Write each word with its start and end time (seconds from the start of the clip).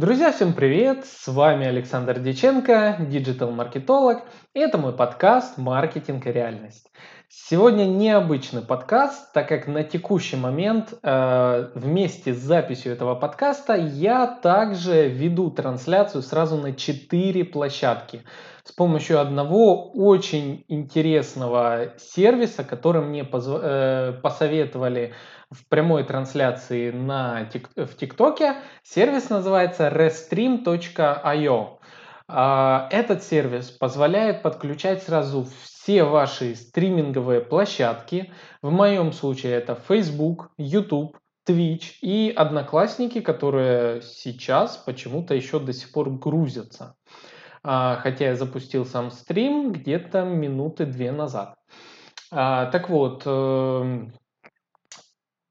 Друзья, 0.00 0.32
всем 0.32 0.54
привет! 0.54 1.04
С 1.04 1.28
вами 1.28 1.66
Александр 1.66 2.20
Диченко, 2.20 2.96
диджитал-маркетолог, 3.00 4.22
и 4.54 4.58
это 4.58 4.78
мой 4.78 4.94
подкаст 4.94 5.58
«Маркетинг 5.58 6.26
и 6.26 6.32
реальность». 6.32 6.90
Сегодня 7.28 7.84
необычный 7.84 8.62
подкаст, 8.62 9.30
так 9.34 9.46
как 9.46 9.66
на 9.66 9.84
текущий 9.84 10.36
момент 10.36 10.94
э, 11.02 11.70
вместе 11.74 12.32
с 12.32 12.38
записью 12.38 12.94
этого 12.94 13.14
подкаста 13.14 13.74
я 13.74 14.26
также 14.26 15.06
веду 15.06 15.50
трансляцию 15.50 16.22
сразу 16.22 16.56
на 16.56 16.72
4 16.72 17.44
площадки 17.44 18.22
с 18.64 18.72
помощью 18.72 19.20
одного 19.20 19.90
очень 19.90 20.64
интересного 20.68 21.92
сервиса, 21.98 22.64
который 22.64 23.02
мне 23.02 23.24
позв... 23.24 23.50
э, 23.52 24.14
посоветовали 24.22 25.12
в 25.50 25.66
прямой 25.68 26.04
трансляции 26.04 26.90
на 26.90 27.48
в 27.76 27.96
ТикТоке. 27.96 28.56
Сервис 28.82 29.30
называется 29.30 29.88
restream.io. 29.88 31.78
А, 32.28 32.88
этот 32.90 33.24
сервис 33.24 33.70
позволяет 33.70 34.42
подключать 34.42 35.02
сразу 35.02 35.46
все 35.62 36.04
ваши 36.04 36.54
стриминговые 36.54 37.40
площадки. 37.40 38.32
В 38.62 38.70
моем 38.70 39.12
случае 39.12 39.54
это 39.54 39.74
Facebook, 39.74 40.50
YouTube, 40.56 41.16
Twitch 41.48 41.94
и 42.00 42.32
Одноклассники, 42.34 43.20
которые 43.20 44.02
сейчас 44.02 44.76
почему-то 44.76 45.34
еще 45.34 45.58
до 45.58 45.72
сих 45.72 45.90
пор 45.90 46.10
грузятся. 46.10 46.94
А, 47.64 47.96
хотя 47.96 48.26
я 48.26 48.36
запустил 48.36 48.86
сам 48.86 49.10
стрим 49.10 49.72
где-то 49.72 50.22
минуты 50.22 50.86
две 50.86 51.10
назад. 51.10 51.54
А, 52.30 52.66
так 52.66 52.88
вот, 52.88 53.22
эм, 53.26 54.12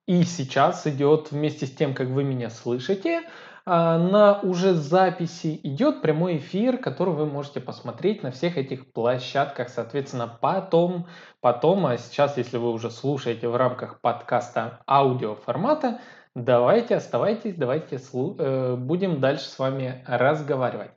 и 0.09 0.23
сейчас 0.23 0.87
идет 0.87 1.29
вместе 1.29 1.67
с 1.67 1.71
тем, 1.71 1.93
как 1.93 2.07
вы 2.07 2.23
меня 2.23 2.49
слышите, 2.49 3.21
а, 3.63 3.99
на 3.99 4.39
уже 4.39 4.73
записи 4.73 5.59
идет 5.61 6.01
прямой 6.01 6.37
эфир, 6.37 6.79
который 6.79 7.13
вы 7.13 7.27
можете 7.27 7.59
посмотреть 7.59 8.23
на 8.23 8.31
всех 8.31 8.57
этих 8.57 8.91
площадках, 8.91 9.69
соответственно, 9.69 10.27
потом, 10.27 11.05
потом, 11.41 11.85
а 11.85 11.95
сейчас, 11.99 12.37
если 12.37 12.57
вы 12.57 12.71
уже 12.71 12.89
слушаете 12.89 13.49
в 13.49 13.55
рамках 13.55 14.01
подкаста 14.01 14.81
аудио 14.87 15.35
формата, 15.35 15.99
давайте 16.43 16.95
оставайтесь, 16.95 17.55
давайте 17.55 17.99
э, 18.13 18.75
будем 18.77 19.19
дальше 19.19 19.45
с 19.45 19.59
вами 19.59 20.03
разговаривать. 20.07 20.91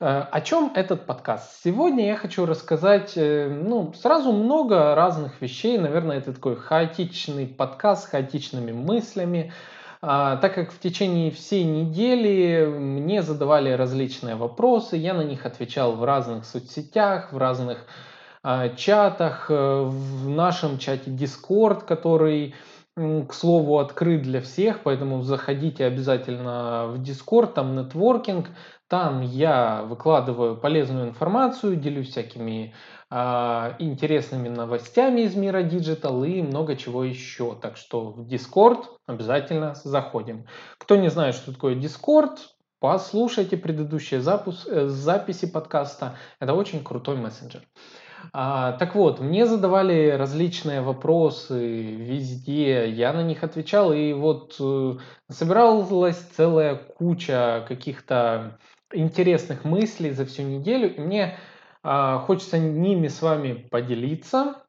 Э, 0.00 0.24
о 0.30 0.40
чем 0.40 0.72
этот 0.74 1.06
подкаст? 1.06 1.60
Сегодня 1.64 2.06
я 2.06 2.16
хочу 2.16 2.46
рассказать, 2.46 3.12
э, 3.16 3.48
ну, 3.48 3.92
сразу 3.94 4.32
много 4.32 4.94
разных 4.94 5.40
вещей. 5.40 5.78
Наверное, 5.78 6.18
это 6.18 6.32
такой 6.32 6.56
хаотичный 6.56 7.46
подкаст 7.46 8.04
с 8.04 8.10
хаотичными 8.10 8.72
мыслями. 8.72 9.52
А, 10.00 10.36
так 10.36 10.54
как 10.54 10.72
в 10.72 10.78
течение 10.78 11.30
всей 11.30 11.64
недели 11.64 12.66
мне 12.66 13.22
задавали 13.22 13.70
различные 13.70 14.36
вопросы, 14.36 14.96
я 14.96 15.14
на 15.14 15.22
них 15.22 15.46
отвечал 15.46 15.92
в 15.92 16.04
разных 16.04 16.44
соцсетях, 16.44 17.32
в 17.32 17.38
разных 17.38 17.78
а, 18.44 18.68
чатах, 18.68 19.46
в 19.48 20.28
нашем 20.28 20.78
чате 20.78 21.10
Discord, 21.10 21.84
который 21.84 22.54
к 23.28 23.32
слову, 23.32 23.78
открыт 23.78 24.22
для 24.22 24.40
всех, 24.40 24.80
поэтому 24.82 25.22
заходите 25.22 25.84
обязательно 25.84 26.88
в 26.88 27.00
Discord, 27.00 27.52
там 27.52 27.76
нетворкинг, 27.76 28.48
там 28.88 29.20
я 29.20 29.82
выкладываю 29.82 30.56
полезную 30.56 31.08
информацию, 31.08 31.76
делюсь 31.76 32.08
всякими 32.08 32.74
э, 33.10 33.74
интересными 33.78 34.48
новостями 34.48 35.20
из 35.20 35.36
мира 35.36 35.62
digital 35.62 36.24
и 36.24 36.42
много 36.42 36.74
чего 36.74 37.04
еще. 37.04 37.54
Так 37.60 37.76
что 37.76 38.10
в 38.10 38.26
Discord 38.26 38.84
обязательно 39.06 39.74
заходим. 39.74 40.46
Кто 40.78 40.96
не 40.96 41.10
знает, 41.10 41.34
что 41.34 41.52
такое 41.52 41.76
Discord, 41.76 42.38
послушайте 42.80 43.56
предыдущие 43.56 44.20
запуск, 44.20 44.66
э, 44.66 44.86
записи 44.88 45.46
подкаста. 45.46 46.16
Это 46.40 46.54
очень 46.54 46.82
крутой 46.82 47.16
мессенджер. 47.16 47.62
А, 48.32 48.72
так 48.72 48.94
вот, 48.94 49.20
мне 49.20 49.46
задавали 49.46 50.10
различные 50.10 50.80
вопросы 50.80 51.82
везде, 51.82 52.90
я 52.90 53.12
на 53.12 53.22
них 53.22 53.42
отвечал, 53.44 53.92
и 53.92 54.12
вот 54.12 54.56
э, 54.60 54.96
собиралась 55.28 56.18
целая 56.36 56.74
куча 56.74 57.64
каких-то 57.68 58.58
интересных 58.92 59.64
мыслей 59.64 60.10
за 60.10 60.24
всю 60.26 60.42
неделю, 60.42 60.94
и 60.94 61.00
мне 61.00 61.38
э, 61.84 62.18
хочется 62.26 62.58
ними 62.58 63.08
с 63.08 63.22
вами 63.22 63.54
поделиться. 63.54 64.62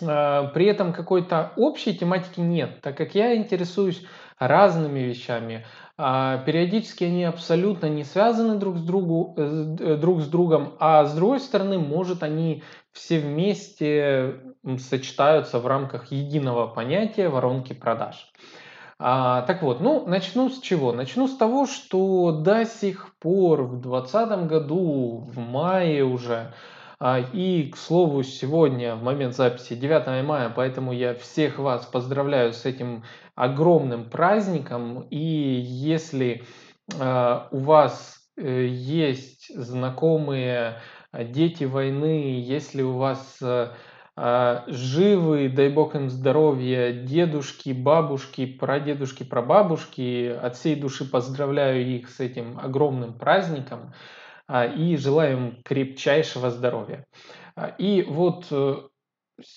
Э, 0.00 0.48
при 0.52 0.66
этом 0.66 0.92
какой-то 0.92 1.52
общей 1.56 1.96
тематики 1.96 2.40
нет, 2.40 2.80
так 2.80 2.96
как 2.96 3.14
я 3.14 3.36
интересуюсь 3.36 4.04
разными 4.38 5.00
вещами. 5.00 5.66
Э, 6.02 6.38
периодически 6.46 7.04
они 7.04 7.24
абсолютно 7.24 7.86
не 7.86 8.04
связаны 8.04 8.56
друг 8.56 8.78
с, 8.78 8.80
другу, 8.80 9.34
э, 9.36 9.96
друг 10.00 10.22
с 10.22 10.28
другом, 10.28 10.72
а 10.78 11.04
с 11.04 11.14
другой 11.14 11.40
стороны, 11.40 11.78
может, 11.78 12.22
они 12.22 12.62
все 12.92 13.18
вместе 13.18 14.36
сочетаются 14.78 15.58
в 15.58 15.66
рамках 15.66 16.10
единого 16.10 16.66
понятия 16.66 17.28
воронки 17.28 17.74
продаж. 17.74 18.32
А, 18.98 19.42
так 19.42 19.62
вот, 19.62 19.80
ну, 19.80 20.06
начну 20.06 20.48
с 20.48 20.60
чего? 20.60 20.92
Начну 20.92 21.28
с 21.28 21.36
того, 21.36 21.66
что 21.66 22.32
до 22.32 22.64
сих 22.64 23.14
пор 23.18 23.62
в 23.64 23.80
2020 23.80 24.46
году, 24.46 25.28
в 25.30 25.38
мае 25.38 26.04
уже, 26.04 26.52
а, 26.98 27.20
и, 27.20 27.70
к 27.70 27.76
слову, 27.76 28.22
сегодня, 28.22 28.94
в 28.94 29.02
момент 29.02 29.34
записи 29.34 29.74
9 29.74 30.22
мая, 30.22 30.52
поэтому 30.54 30.92
я 30.92 31.14
всех 31.14 31.58
вас 31.58 31.86
поздравляю 31.86 32.52
с 32.52 32.66
этим 32.66 33.04
огромным 33.40 34.10
праздником. 34.10 35.06
И 35.10 35.16
если 35.16 36.44
а, 36.98 37.48
у 37.50 37.58
вас 37.58 38.18
э, 38.36 38.66
есть 38.66 39.50
знакомые 39.54 40.80
дети 41.12 41.64
войны, 41.64 42.40
если 42.40 42.82
у 42.82 42.98
вас 42.98 43.38
э, 43.40 43.70
живы, 44.66 45.48
дай 45.48 45.70
бог 45.70 45.94
им 45.94 46.10
здоровья, 46.10 46.92
дедушки, 46.92 47.70
бабушки, 47.70 48.44
прадедушки, 48.44 49.22
прабабушки. 49.22 50.28
От 50.28 50.56
всей 50.56 50.76
души 50.76 51.04
поздравляю 51.10 51.86
их 51.86 52.10
с 52.10 52.20
этим 52.20 52.58
огромным 52.58 53.14
праздником 53.14 53.94
и 54.76 54.96
желаю 54.96 55.36
им 55.36 55.62
крепчайшего 55.62 56.50
здоровья. 56.50 57.06
И 57.78 58.02
вот 58.08 58.46
э, 58.50 58.54
э, 58.76 58.89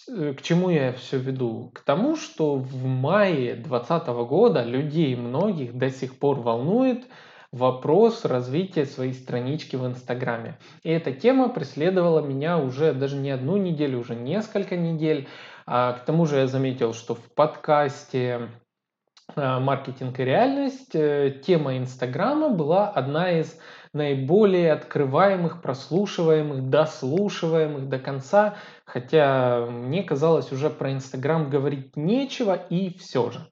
к 0.08 0.42
чему 0.42 0.70
я 0.70 0.94
все 0.94 1.18
веду? 1.18 1.72
К 1.74 1.82
тому, 1.82 2.16
что 2.16 2.56
в 2.56 2.86
мае 2.86 3.56
2020 3.56 4.08
года 4.28 4.64
людей 4.64 5.16
многих 5.16 5.78
до 5.78 5.90
сих 5.90 6.18
пор 6.18 6.40
волнует, 6.40 7.06
вопрос 7.52 8.26
развития 8.26 8.86
своей 8.86 9.14
странички 9.14 9.76
в 9.76 9.86
Инстаграме. 9.86 10.58
И 10.82 10.90
эта 10.90 11.14
тема 11.14 11.50
преследовала 11.50 12.20
меня 12.20 12.58
уже 12.58 12.94
даже 12.94 13.16
не 13.16 13.30
одну 13.30 13.58
неделю, 13.58 14.00
уже 14.00 14.16
несколько 14.16 14.76
недель. 14.76 15.28
А, 15.66 15.94
к 15.94 16.06
тому 16.06 16.26
же 16.26 16.38
я 16.38 16.48
заметил, 16.48 16.94
что 16.94 17.14
в 17.16 17.32
подкасте 17.34 18.50
а, 19.36 19.60
«Маркетинг 19.60 20.20
и 20.20 20.26
реальность» 20.26 20.96
э, 20.96 21.40
тема 21.46 21.78
Инстаграма 21.78 22.50
была 22.50 22.90
одна 22.90 23.32
из 23.40 23.58
наиболее 23.94 24.74
открываемых, 24.74 25.62
прослушиваемых, 25.62 26.70
дослушиваемых 26.70 27.88
до 27.88 28.00
конца, 28.00 28.56
хотя 28.86 29.68
мне 29.70 30.04
казалось 30.04 30.52
уже 30.52 30.70
про 30.70 30.92
Инстаграм 30.92 31.50
говорить 31.50 31.96
нечего 31.96 32.56
и 32.56 32.98
все 32.98 33.30
же. 33.32 33.48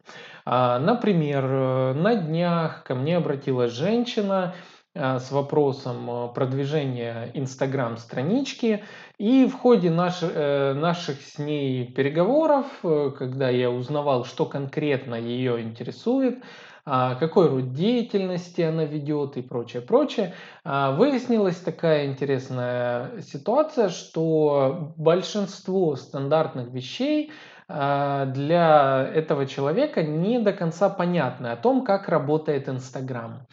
А, 0.46 0.80
например, 0.80 1.46
э, 1.46 1.94
на 1.94 2.16
днях 2.16 2.84
ко 2.84 2.96
мне 2.96 3.18
обратилась 3.18 3.72
женщина 3.72 4.56
э, 4.94 5.20
с 5.20 5.32
вопросом 5.32 6.10
э, 6.10 6.28
продвижения 6.34 7.30
Инстаграм 7.34 7.98
странички. 7.98 8.84
И 9.20 9.46
в 9.46 9.54
ходе 9.54 9.92
наш, 9.92 10.22
наших 10.22 11.22
с 11.22 11.38
ней 11.38 11.86
переговоров, 11.86 12.66
когда 12.82 13.50
я 13.50 13.70
узнавал, 13.70 14.26
что 14.26 14.48
конкретно 14.48 15.14
ее 15.14 15.62
интересует, 15.62 16.40
какой 16.84 17.48
род 17.50 17.74
деятельности 17.74 18.62
она 18.62 18.86
ведет 18.86 19.38
и 19.38 19.42
прочее, 19.42 19.82
прочее, 19.82 20.34
а, 20.64 20.92
выяснилась 20.92 21.58
такая 21.58 22.08
интересная 22.08 23.22
ситуация, 23.22 23.90
что 23.90 24.94
большинство 24.98 25.96
стандартных 25.96 26.70
вещей 26.70 27.32
а, 27.68 28.26
для 28.26 29.10
этого 29.14 29.46
человека 29.46 30.02
не 30.02 30.40
до 30.40 30.54
конца 30.54 30.90
понятны 30.90 31.48
о 31.48 31.56
том, 31.56 31.84
как 31.84 32.10
работает 32.10 32.68
Инстаграм. 32.68 33.48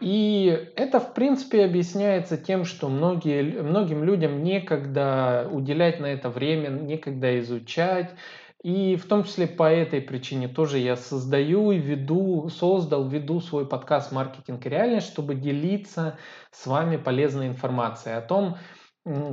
И 0.00 0.70
это, 0.76 1.00
в 1.00 1.14
принципе, 1.14 1.64
объясняется 1.64 2.36
тем, 2.36 2.64
что 2.64 2.88
многие, 2.88 3.42
многим 3.60 4.04
людям 4.04 4.44
некогда 4.44 5.48
уделять 5.50 5.98
на 5.98 6.06
это 6.06 6.30
время, 6.30 6.68
некогда 6.68 7.40
изучать, 7.40 8.14
и 8.62 8.96
в 8.96 9.06
том 9.06 9.24
числе 9.24 9.46
по 9.46 9.70
этой 9.70 10.00
причине 10.00 10.48
тоже 10.48 10.78
я 10.78 10.96
создаю 10.96 11.70
и 11.70 11.78
веду, 11.78 12.48
создал, 12.48 13.08
веду 13.08 13.40
свой 13.40 13.66
подкаст 13.66 14.10
«Маркетинг 14.10 14.66
и 14.66 14.68
реальность», 14.68 15.08
чтобы 15.08 15.36
делиться 15.36 16.18
с 16.50 16.66
вами 16.66 16.96
полезной 16.96 17.46
информацией 17.46 18.16
о 18.16 18.20
том, 18.20 18.56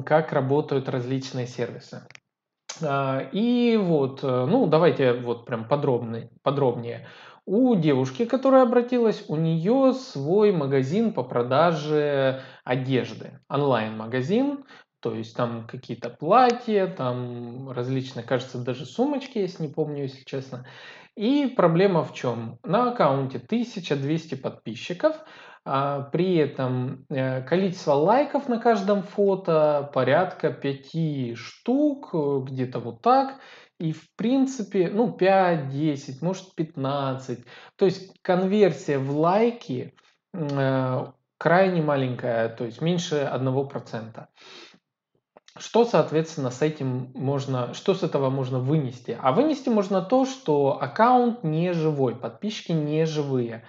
как 0.05 0.31
работают 0.31 0.89
различные 0.89 1.47
сервисы. 1.47 2.07
А, 2.83 3.27
и 3.31 3.77
вот, 3.77 4.23
э, 4.23 4.45
ну, 4.45 4.67
давайте 4.67 5.13
вот 5.13 5.45
прям 5.45 5.67
подробнее. 5.67 6.29
подробнее. 6.43 7.07
У 7.47 7.75
девушки, 7.75 8.25
которая 8.25 8.63
обратилась, 8.63 9.23
у 9.27 9.35
нее 9.35 9.93
свой 9.93 10.51
магазин 10.51 11.13
по 11.13 11.23
продаже 11.23 12.41
одежды, 12.63 13.39
онлайн-магазин, 13.49 14.65
то 15.05 15.13
есть 15.13 15.35
там 15.35 15.67
какие-то 15.67 16.09
платья, 16.09 16.87
там 16.87 17.69
различные, 17.69 18.23
кажется, 18.23 18.57
даже 18.57 18.87
сумочки, 18.87 19.37
если 19.37 19.67
не 19.67 19.69
помню, 19.71 20.01
если 20.01 20.23
честно. 20.23 20.65
И 21.15 21.45
проблема 21.55 22.03
в 22.03 22.11
чем? 22.15 22.57
На 22.63 22.89
аккаунте 22.89 23.37
1200 23.37 24.33
подписчиков, 24.33 25.15
а 25.63 26.01
при 26.01 26.37
этом 26.37 27.05
э, 27.11 27.43
количество 27.43 27.91
лайков 27.93 28.49
на 28.49 28.59
каждом 28.59 29.03
фото 29.03 29.91
порядка 29.93 30.49
5 30.49 31.37
штук, 31.37 32.09
э, 32.15 32.39
где-то 32.45 32.79
вот 32.79 33.03
так. 33.03 33.35
И 33.79 33.91
в 33.91 34.11
принципе, 34.15 34.89
ну 34.89 35.11
5, 35.11 35.69
10, 35.69 36.23
может 36.23 36.55
15. 36.55 37.45
То 37.75 37.85
есть 37.85 38.11
конверсия 38.23 38.97
в 38.97 39.15
лайки 39.15 39.93
э, 40.33 41.05
крайне 41.37 41.83
маленькая, 41.83 42.49
то 42.49 42.65
есть 42.65 42.81
меньше 42.81 43.29
1%. 43.31 44.27
Что, 45.57 45.85
соответственно, 45.85 46.51
с 46.51 46.61
этим 46.61 47.11
можно, 47.13 47.73
что 47.73 47.93
с 47.93 48.03
этого 48.03 48.29
можно 48.29 48.59
вынести? 48.59 49.17
А 49.21 49.31
вынести 49.31 49.69
можно 49.69 50.01
то, 50.01 50.25
что 50.25 50.77
аккаунт 50.81 51.43
не 51.43 51.73
живой, 51.73 52.15
подписчики 52.15 52.73
не 52.73 53.05
живые. 53.05 53.63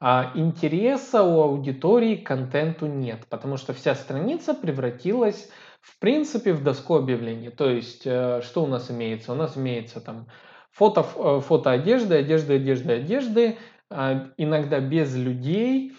А 0.00 0.32
интереса 0.34 1.22
у 1.22 1.40
аудитории 1.40 2.16
к 2.16 2.26
контенту 2.26 2.86
нет, 2.86 3.26
потому 3.28 3.56
что 3.56 3.72
вся 3.72 3.94
страница 3.94 4.52
превратилась 4.52 5.48
в 5.80 5.98
принципе 6.00 6.52
в 6.52 6.64
доску 6.64 6.96
объявлений. 6.96 7.50
То 7.50 7.70
есть, 7.70 8.02
э, 8.04 8.40
что 8.42 8.64
у 8.64 8.66
нас 8.66 8.90
имеется? 8.90 9.32
У 9.32 9.36
нас 9.36 9.56
имеется 9.56 10.00
там 10.00 10.26
фото, 10.72 11.06
э, 11.16 11.40
фото 11.40 11.70
одежды, 11.70 12.16
одежды, 12.16 12.54
одежды, 12.54 12.92
одежды, 12.92 13.58
а, 13.90 14.28
иногда 14.36 14.80
без 14.80 15.14
людей. 15.16 15.92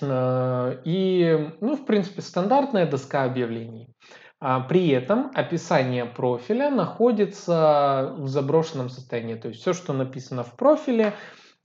Э, 0.00 0.80
и, 0.84 1.50
ну, 1.60 1.76
в 1.76 1.86
принципе, 1.86 2.20
стандартная 2.20 2.86
доска 2.86 3.24
объявлений. 3.24 3.93
А 4.46 4.60
при 4.60 4.90
этом 4.90 5.30
описание 5.32 6.04
профиля 6.04 6.68
находится 6.68 8.12
в 8.18 8.28
заброшенном 8.28 8.90
состоянии. 8.90 9.36
То 9.36 9.48
есть 9.48 9.62
все, 9.62 9.72
что 9.72 9.94
написано 9.94 10.44
в 10.44 10.54
профиле, 10.54 11.14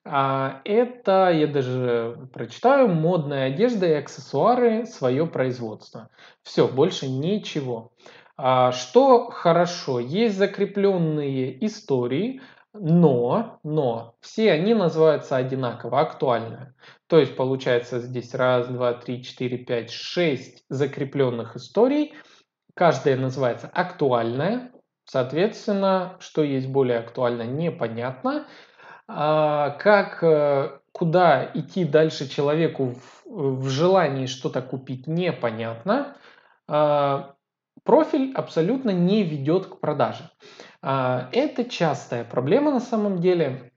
а, 0.05 0.61
это, 0.63 1.29
я 1.29 1.47
даже 1.47 2.29
прочитаю, 2.31 2.87
модная 2.87 3.47
одежда 3.47 3.85
и 3.85 3.91
аксессуары, 3.95 4.85
свое 4.85 5.27
производство. 5.27 6.07
Все, 6.41 6.69
больше 6.69 7.09
ничего. 7.09 7.91
А, 8.37 8.71
что 8.71 9.29
хорошо, 9.29 9.99
есть 9.99 10.37
закрепленные 10.37 11.65
истории, 11.65 12.39
но, 12.71 13.59
но 13.61 14.15
все 14.21 14.53
они 14.53 14.73
называются 14.73 15.35
одинаково, 15.35 15.99
актуальная. 15.99 16.73
То 17.07 17.19
есть 17.19 17.35
получается 17.35 17.99
здесь 17.99 18.33
раз, 18.33 18.69
два, 18.69 18.93
три, 18.93 19.21
четыре, 19.21 19.57
пять, 19.57 19.91
шесть 19.91 20.63
закрепленных 20.69 21.57
историй– 21.57 22.13
Каждая 22.79 23.17
называется 23.17 23.69
актуальная. 23.73 24.71
Соответственно, 25.03 26.15
что 26.21 26.43
есть 26.43 26.69
более 26.69 26.99
актуально, 26.99 27.41
непонятно. 27.41 28.47
А, 29.05 29.71
как, 29.71 30.23
э, 30.23 30.79
куда 30.93 31.51
идти 31.53 31.83
дальше 31.83 32.29
человеку 32.29 32.95
в, 33.25 33.67
желании 33.67 34.27
что-то 34.27 34.61
купить, 34.61 35.07
непонятно. 35.07 36.15
А, 36.69 37.33
профиль 37.83 38.31
абсолютно 38.33 38.91
не 38.91 39.23
ведет 39.23 39.65
к 39.65 39.81
продаже. 39.81 40.29
А, 40.81 41.27
это 41.33 41.65
частая 41.65 42.23
проблема 42.23 42.71
на 42.71 42.79
самом 42.79 43.19
деле, 43.19 43.73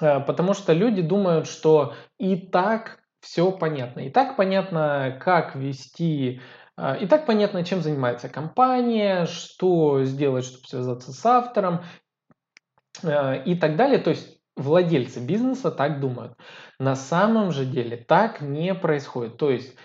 потому 0.00 0.54
что 0.54 0.72
люди 0.72 1.00
думают, 1.00 1.46
что 1.46 1.94
и 2.18 2.36
так 2.36 2.98
все 3.20 3.52
понятно. 3.52 4.00
И 4.00 4.10
так 4.10 4.34
понятно, 4.36 5.16
как 5.20 5.54
вести 5.54 6.40
и 6.78 7.06
так 7.06 7.26
понятно, 7.26 7.64
чем 7.64 7.82
занимается 7.82 8.28
компания, 8.28 9.26
что 9.26 10.04
сделать, 10.04 10.44
чтобы 10.44 10.66
связаться 10.66 11.12
с 11.12 11.26
автором 11.26 11.82
а, 13.02 13.34
и 13.34 13.54
так 13.54 13.76
далее. 13.76 13.98
То 13.98 14.10
есть 14.10 14.40
владельцы 14.56 15.20
бизнеса 15.20 15.70
так 15.70 16.00
думают. 16.00 16.36
На 16.78 16.96
самом 16.96 17.52
же 17.52 17.66
деле 17.66 17.96
так 17.96 18.40
не 18.40 18.74
происходит. 18.74 19.36
То 19.36 19.50
есть 19.50 19.74
а, 19.74 19.78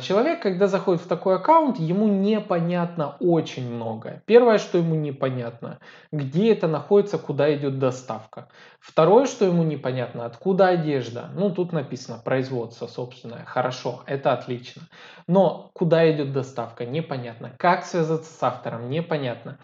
человек, 0.00 0.42
когда 0.42 0.66
заходит 0.66 1.02
в 1.02 1.08
такой 1.08 1.36
аккаунт, 1.36 1.78
ему 1.78 2.08
непонятно 2.08 3.16
очень 3.20 3.72
много. 3.72 4.22
Первое, 4.26 4.58
что 4.58 4.78
ему 4.78 4.94
непонятно, 4.94 5.78
где 6.10 6.52
это 6.52 6.68
находится, 6.68 7.18
куда 7.18 7.54
идет 7.54 7.78
доставка. 7.78 8.48
Второе, 8.80 9.26
что 9.26 9.44
ему 9.44 9.62
непонятно, 9.62 10.26
откуда 10.26 10.68
одежда. 10.68 11.30
Ну, 11.34 11.50
тут 11.50 11.72
написано 11.72 12.18
производство 12.18 12.86
собственное. 12.86 13.44
Хорошо, 13.44 14.02
это 14.06 14.32
отлично. 14.32 14.82
Но 15.26 15.70
куда 15.74 16.10
идет 16.10 16.32
доставка, 16.32 16.84
непонятно. 16.84 17.52
Как 17.58 17.84
связаться 17.84 18.32
с 18.32 18.42
автором, 18.42 18.90
непонятно. 18.90 19.58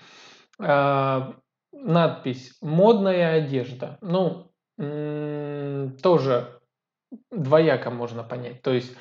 А, 0.60 1.34
надпись 1.72 2.56
«Модная 2.60 3.34
одежда». 3.34 3.98
Ну, 4.00 4.50
тоже 6.02 6.60
двояко 7.30 7.90
можно 7.90 8.22
понять. 8.22 8.62
То 8.62 8.72
есть 8.72 8.92
а, 8.92 8.98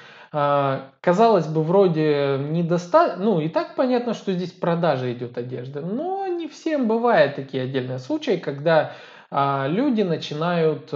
казалось 1.01 1.47
бы, 1.47 1.63
вроде 1.63 2.37
недостаточно, 2.39 3.23
ну 3.23 3.39
и 3.39 3.49
так 3.49 3.75
понятно, 3.75 4.13
что 4.13 4.33
здесь 4.33 4.51
продажа 4.51 5.11
идет 5.13 5.37
одежды, 5.37 5.81
но 5.81 6.27
не 6.27 6.47
всем 6.47 6.87
бывают 6.87 7.35
такие 7.35 7.63
отдельные 7.63 7.99
случаи, 7.99 8.37
когда 8.37 8.93
а, 9.29 9.67
люди 9.67 10.03
начинают 10.03 10.89
э, 10.91 10.95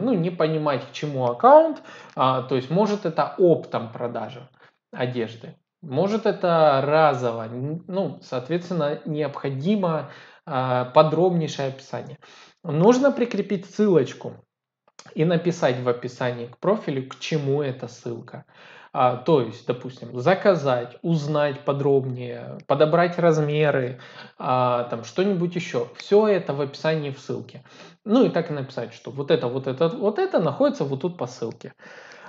ну, 0.00 0.12
не 0.14 0.30
понимать, 0.30 0.86
к 0.86 0.92
чему 0.92 1.26
аккаунт, 1.26 1.82
а, 2.14 2.42
то 2.42 2.54
есть 2.54 2.70
может 2.70 3.06
это 3.06 3.34
оптом 3.38 3.90
продажа 3.92 4.48
одежды, 4.92 5.56
может 5.80 6.26
это 6.26 6.80
разово, 6.84 7.48
ну, 7.50 8.20
соответственно, 8.22 9.00
необходимо 9.04 10.10
подробнейшее 10.44 11.68
описание. 11.68 12.18
Нужно 12.64 13.12
прикрепить 13.12 13.64
ссылочку 13.64 14.41
и 15.14 15.24
написать 15.24 15.80
в 15.80 15.88
описании 15.88 16.46
к 16.46 16.58
профилю, 16.58 17.08
к 17.08 17.18
чему 17.18 17.62
эта 17.62 17.88
ссылка. 17.88 18.44
А, 18.94 19.16
то 19.16 19.40
есть, 19.40 19.66
допустим, 19.66 20.20
заказать, 20.20 20.98
узнать 21.00 21.60
подробнее, 21.64 22.58
подобрать 22.66 23.18
размеры, 23.18 24.00
а, 24.38 24.84
там 24.84 25.04
что-нибудь 25.04 25.54
еще. 25.54 25.88
Все 25.96 26.28
это 26.28 26.52
в 26.52 26.60
описании 26.60 27.10
в 27.10 27.18
ссылке. 27.18 27.64
Ну 28.04 28.26
и 28.26 28.28
так 28.28 28.50
и 28.50 28.54
написать, 28.54 28.92
что 28.92 29.10
вот 29.10 29.30
это, 29.30 29.48
вот 29.48 29.66
это, 29.66 29.88
вот 29.88 30.18
это 30.18 30.40
находится 30.40 30.84
вот 30.84 31.00
тут 31.00 31.16
по 31.16 31.26
ссылке. 31.26 31.72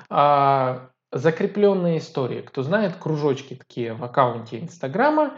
А, 0.09 0.89
закрепленные 1.11 1.97
истории. 1.97 2.41
Кто 2.41 2.63
знает, 2.63 2.95
кружочки 2.95 3.55
такие 3.55 3.93
в 3.93 4.03
аккаунте 4.03 4.59
Инстаграма 4.59 5.33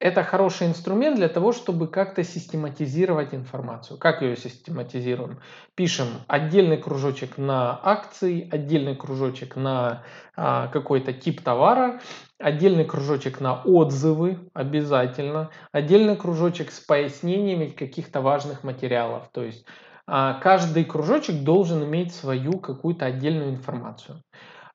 это 0.00 0.24
хороший 0.24 0.66
инструмент 0.66 1.16
для 1.16 1.28
того, 1.28 1.52
чтобы 1.52 1.86
как-то 1.86 2.24
систематизировать 2.24 3.34
информацию. 3.34 3.98
Как 3.98 4.22
ее 4.22 4.34
систематизируем? 4.34 5.40
Пишем 5.74 6.08
отдельный 6.26 6.78
кружочек 6.78 7.36
на 7.36 7.78
акции, 7.82 8.48
отдельный 8.50 8.96
кружочек 8.96 9.56
на 9.56 10.02
а, 10.34 10.68
какой-то 10.68 11.12
тип 11.12 11.42
товара, 11.42 12.00
отдельный 12.38 12.86
кружочек 12.86 13.40
на 13.40 13.62
отзывы 13.62 14.38
обязательно, 14.54 15.50
отдельный 15.70 16.16
кружочек 16.16 16.72
с 16.72 16.80
пояснениями 16.80 17.66
каких-то 17.66 18.22
важных 18.22 18.64
материалов. 18.64 19.28
То 19.32 19.44
есть 19.44 19.66
а, 20.06 20.40
каждый 20.40 20.86
кружочек 20.86 21.44
должен 21.44 21.84
иметь 21.84 22.14
свою 22.14 22.58
какую-то 22.58 23.04
отдельную 23.04 23.50
информацию. 23.50 24.22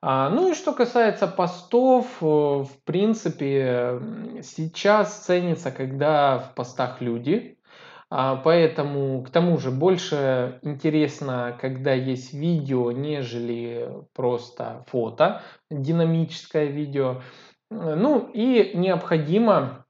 А, 0.07 0.29
ну 0.29 0.51
и 0.51 0.53
что 0.53 0.71
касается 0.71 1.25
постов, 1.25 2.05
э, 2.21 2.25
в 2.25 2.69
принципе, 2.83 3.99
сейчас 4.43 5.25
ценится, 5.25 5.71
когда 5.71 6.37
в 6.37 6.53
постах 6.53 7.01
люди, 7.01 7.57
а, 8.11 8.35
поэтому 8.35 9.23
к 9.23 9.31
тому 9.31 9.57
же 9.57 9.71
больше 9.71 10.59
интересно, 10.61 11.57
когда 11.59 11.93
есть 11.93 12.35
видео, 12.35 12.91
нежели 12.91 13.89
просто 14.13 14.85
фото, 14.85 15.41
динамическое 15.71 16.65
видео. 16.65 17.23
Ну 17.71 18.29
и 18.31 18.73
необходимо, 18.75 19.87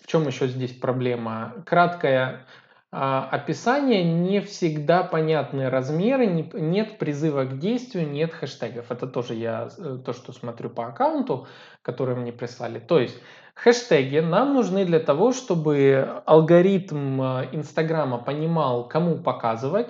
в 0.00 0.06
чем 0.06 0.26
еще 0.26 0.48
здесь 0.48 0.72
проблема, 0.72 1.62
краткая 1.66 2.26
а, 2.26 2.61
описание 2.92 4.04
не 4.04 4.40
всегда 4.40 5.02
понятные 5.02 5.70
размеры, 5.70 6.26
нет 6.26 6.98
призыва 6.98 7.44
к 7.44 7.58
действию, 7.58 8.06
нет 8.06 8.34
хэштегов. 8.34 8.90
Это 8.90 9.06
тоже 9.06 9.34
я 9.34 9.70
э, 9.78 9.98
то, 10.04 10.12
что 10.12 10.32
смотрю 10.32 10.68
по 10.68 10.86
аккаунту, 10.86 11.46
который 11.80 12.14
мне 12.16 12.32
прислали. 12.32 12.78
То 12.78 13.00
есть 13.00 13.18
хэштеги 13.54 14.18
нам 14.18 14.52
нужны 14.52 14.84
для 14.84 15.00
того, 15.00 15.32
чтобы 15.32 16.22
алгоритм 16.26 17.22
э, 17.22 17.48
Инстаграма 17.52 18.18
понимал, 18.18 18.86
кому 18.86 19.16
показывать 19.16 19.88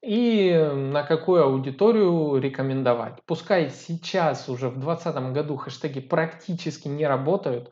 и 0.00 0.70
на 0.74 1.02
какую 1.02 1.44
аудиторию 1.44 2.38
рекомендовать. 2.40 3.18
Пускай 3.26 3.68
сейчас 3.68 4.48
уже 4.48 4.70
в 4.70 4.80
2020 4.80 5.34
году 5.34 5.56
хэштеги 5.56 6.00
практически 6.00 6.88
не 6.88 7.06
работают, 7.06 7.70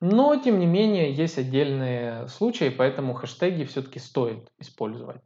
но, 0.00 0.36
тем 0.36 0.58
не 0.58 0.66
менее, 0.66 1.12
есть 1.12 1.38
отдельные 1.38 2.26
случаи, 2.28 2.70
поэтому 2.70 3.12
хэштеги 3.14 3.64
все-таки 3.64 3.98
стоит 3.98 4.48
использовать. 4.58 5.20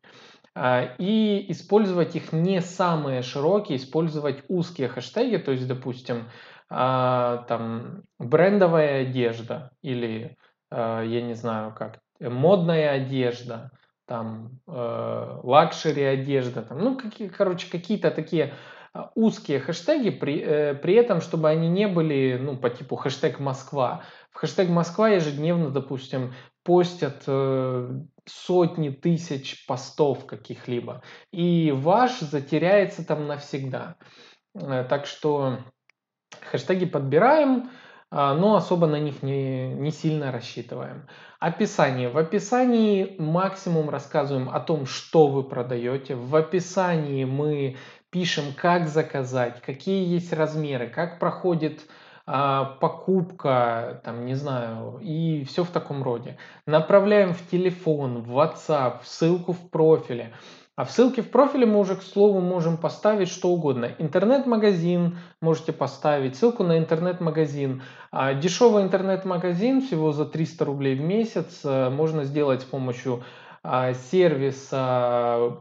и 0.98 1.46
использовать 1.48 2.14
их 2.16 2.32
не 2.32 2.60
самые 2.60 3.22
широкие, 3.22 3.76
использовать 3.76 4.44
узкие 4.48 4.88
хэштеги, 4.88 5.36
то 5.38 5.52
есть, 5.52 5.66
допустим, 5.66 6.28
там 6.68 8.02
брендовая 8.18 9.02
одежда 9.02 9.70
или, 9.82 10.36
я 10.70 11.22
не 11.22 11.34
знаю 11.34 11.74
как, 11.76 11.98
модная 12.20 12.90
одежда, 12.92 13.70
там 14.06 14.60
luxury 14.66 16.02
одежда, 16.02 16.62
там, 16.62 16.78
ну, 16.78 16.96
какие, 16.96 17.28
короче, 17.28 17.70
какие-то 17.70 18.10
такие 18.10 18.44
а, 18.44 18.54
узкие 19.14 19.60
хэштеги, 19.60 20.10
при, 20.10 20.40
э, 20.40 20.74
при 20.74 20.94
этом, 20.94 21.20
чтобы 21.20 21.48
они 21.48 21.68
не 21.68 21.88
были, 21.88 22.38
ну, 22.40 22.56
по 22.56 22.70
типу 22.70 22.96
хэштег 22.96 23.40
Москва. 23.40 24.04
В 24.30 24.38
хэштег 24.38 24.68
Москва 24.68 25.08
ежедневно, 25.08 25.70
допустим, 25.70 26.34
постят 26.62 27.24
э, 27.26 27.90
сотни 28.24 28.90
тысяч 28.90 29.66
постов 29.66 30.26
каких-либо. 30.26 31.02
И 31.32 31.72
ваш 31.72 32.20
затеряется 32.20 33.04
там 33.06 33.26
навсегда. 33.26 33.96
Э, 34.54 34.84
так 34.88 35.06
что 35.06 35.58
хэштеги 36.50 36.86
подбираем, 36.86 37.70
а, 38.16 38.32
но 38.32 38.54
особо 38.54 38.86
на 38.86 39.00
них 39.00 39.24
не, 39.24 39.66
не 39.74 39.90
сильно 39.90 40.30
рассчитываем. 40.30 41.08
Описание. 41.40 42.08
В 42.08 42.16
описании 42.16 43.16
максимум 43.18 43.90
рассказываем 43.90 44.48
о 44.48 44.60
том, 44.60 44.86
что 44.86 45.26
вы 45.26 45.42
продаете. 45.42 46.14
В 46.14 46.36
описании 46.36 47.24
мы 47.24 47.76
пишем, 48.14 48.54
как 48.56 48.86
заказать, 48.86 49.60
какие 49.60 50.06
есть 50.06 50.32
размеры, 50.32 50.86
как 50.86 51.18
проходит 51.18 51.80
а, 52.26 52.76
покупка, 52.80 54.00
там, 54.04 54.24
не 54.24 54.36
знаю, 54.36 55.00
и 55.02 55.42
все 55.42 55.64
в 55.64 55.70
таком 55.70 56.04
роде. 56.04 56.38
Направляем 56.64 57.34
в 57.34 57.50
телефон, 57.50 58.22
в 58.22 58.38
WhatsApp, 58.38 58.98
ссылку 59.02 59.52
в 59.52 59.68
профиле. 59.68 60.32
А 60.76 60.84
в 60.84 60.92
ссылке 60.92 61.22
в 61.22 61.30
профиле 61.32 61.66
мы 61.66 61.80
уже, 61.80 61.96
к 61.96 62.02
слову, 62.04 62.40
можем 62.40 62.76
поставить 62.76 63.30
что 63.30 63.48
угодно. 63.48 63.90
Интернет-магазин 63.98 65.18
можете 65.40 65.72
поставить, 65.72 66.36
ссылку 66.36 66.62
на 66.62 66.78
интернет-магазин. 66.78 67.82
А 68.12 68.32
дешевый 68.34 68.84
интернет-магазин 68.84 69.82
всего 69.82 70.12
за 70.12 70.24
300 70.24 70.64
рублей 70.64 70.94
в 70.94 71.00
месяц 71.00 71.62
э, 71.64 71.90
можно 71.90 72.22
сделать 72.22 72.62
с 72.62 72.64
помощью 72.64 73.24
а, 73.64 73.92
сервиса 73.94 75.58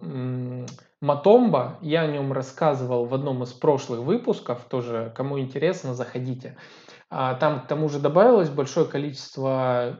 Матомба, 1.03 1.79
я 1.81 2.03
о 2.03 2.07
нем 2.07 2.31
рассказывал 2.31 3.03
в 3.03 3.13
одном 3.13 3.43
из 3.43 3.51
прошлых 3.51 3.99
выпусков, 3.99 4.61
тоже 4.69 5.11
кому 5.17 5.37
интересно, 5.37 5.93
заходите. 5.93 6.55
А, 7.09 7.33
там 7.33 7.59
к 7.59 7.67
тому 7.67 7.89
же 7.89 7.99
добавилось 7.99 8.49
большое 8.49 8.85
количество 8.85 9.99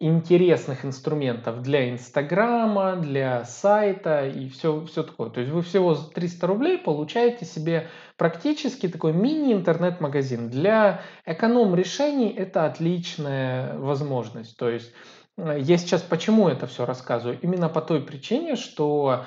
интересных 0.00 0.86
инструментов 0.86 1.60
для 1.60 1.90
Инстаграма, 1.90 2.96
для 2.96 3.44
сайта 3.44 4.26
и 4.26 4.48
все, 4.48 4.86
все 4.86 5.02
такое. 5.02 5.28
То 5.28 5.40
есть 5.40 5.52
вы 5.52 5.60
всего 5.60 5.92
за 5.92 6.10
300 6.10 6.46
рублей 6.46 6.78
получаете 6.78 7.44
себе 7.44 7.88
практически 8.16 8.88
такой 8.88 9.12
мини-интернет-магазин. 9.12 10.48
Для 10.48 11.02
эконом-решений 11.26 12.30
это 12.30 12.64
отличная 12.64 13.76
возможность. 13.76 14.56
То 14.56 14.70
есть 14.70 14.94
э, 15.36 15.58
я 15.60 15.76
сейчас 15.76 16.00
почему 16.00 16.48
это 16.48 16.66
все 16.66 16.86
рассказываю? 16.86 17.38
Именно 17.42 17.68
по 17.68 17.82
той 17.82 18.00
причине, 18.00 18.56
что 18.56 19.26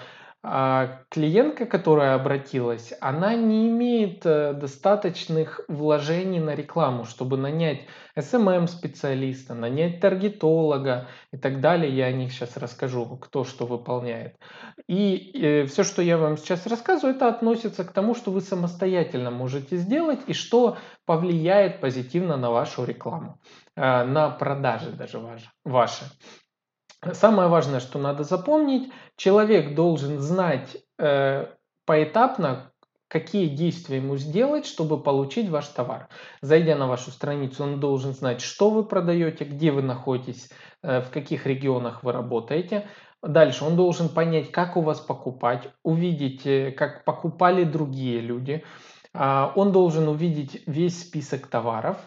а 0.49 1.01
клиентка, 1.09 1.65
которая 1.65 2.15
обратилась, 2.15 2.93
она 3.01 3.35
не 3.35 3.67
имеет 3.67 4.25
э, 4.25 4.53
достаточных 4.53 5.59
вложений 5.67 6.39
на 6.39 6.55
рекламу, 6.55 7.03
чтобы 7.03 7.35
нанять 7.35 7.81
SMM-специалиста, 8.15 9.55
нанять 9.55 9.99
таргетолога 9.99 11.09
и 11.33 11.37
так 11.37 11.59
далее. 11.59 11.93
Я 11.93 12.05
о 12.05 12.13
них 12.13 12.31
сейчас 12.31 12.55
расскажу, 12.55 13.17
кто 13.17 13.43
что 13.43 13.65
выполняет. 13.65 14.37
И 14.87 15.31
э, 15.33 15.65
все, 15.65 15.83
что 15.83 16.01
я 16.01 16.17
вам 16.17 16.37
сейчас 16.37 16.65
рассказываю, 16.65 17.17
это 17.17 17.27
относится 17.27 17.83
к 17.83 17.91
тому, 17.91 18.15
что 18.15 18.31
вы 18.31 18.39
самостоятельно 18.39 19.31
можете 19.31 19.75
сделать 19.75 20.21
и 20.27 20.33
что 20.33 20.77
повлияет 21.05 21.81
позитивно 21.81 22.37
на 22.37 22.51
вашу 22.51 22.85
рекламу, 22.85 23.41
э, 23.75 24.05
на 24.05 24.29
продажи 24.29 24.91
даже 24.91 25.19
ваши. 25.65 26.05
Самое 27.13 27.47
важное, 27.47 27.79
что 27.79 27.99
надо 27.99 28.23
запомнить, 28.23 28.91
человек 29.15 29.75
должен 29.75 30.19
знать 30.19 30.77
э, 30.97 31.45
поэтапно, 31.85 32.71
какие 33.07 33.47
действия 33.47 33.97
ему 33.97 34.17
сделать, 34.17 34.65
чтобы 34.65 35.01
получить 35.01 35.49
ваш 35.49 35.67
товар. 35.67 36.09
Зайдя 36.41 36.75
на 36.75 36.87
вашу 36.87 37.11
страницу, 37.11 37.63
он 37.63 37.79
должен 37.79 38.13
знать, 38.13 38.41
что 38.41 38.69
вы 38.69 38.83
продаете, 38.83 39.45
где 39.45 39.71
вы 39.71 39.81
находитесь, 39.81 40.49
э, 40.81 41.01
в 41.01 41.09
каких 41.11 41.45
регионах 41.45 42.03
вы 42.03 42.11
работаете. 42.11 42.87
Дальше 43.21 43.65
он 43.65 43.75
должен 43.75 44.09
понять, 44.09 44.51
как 44.51 44.77
у 44.77 44.81
вас 44.81 44.99
покупать, 44.99 45.69
увидеть, 45.83 46.45
э, 46.45 46.71
как 46.71 47.05
покупали 47.05 47.63
другие 47.63 48.19
люди. 48.21 48.63
Э, 49.13 49.51
он 49.55 49.71
должен 49.71 50.07
увидеть 50.07 50.63
весь 50.65 50.99
список 50.99 51.47
товаров. 51.47 51.97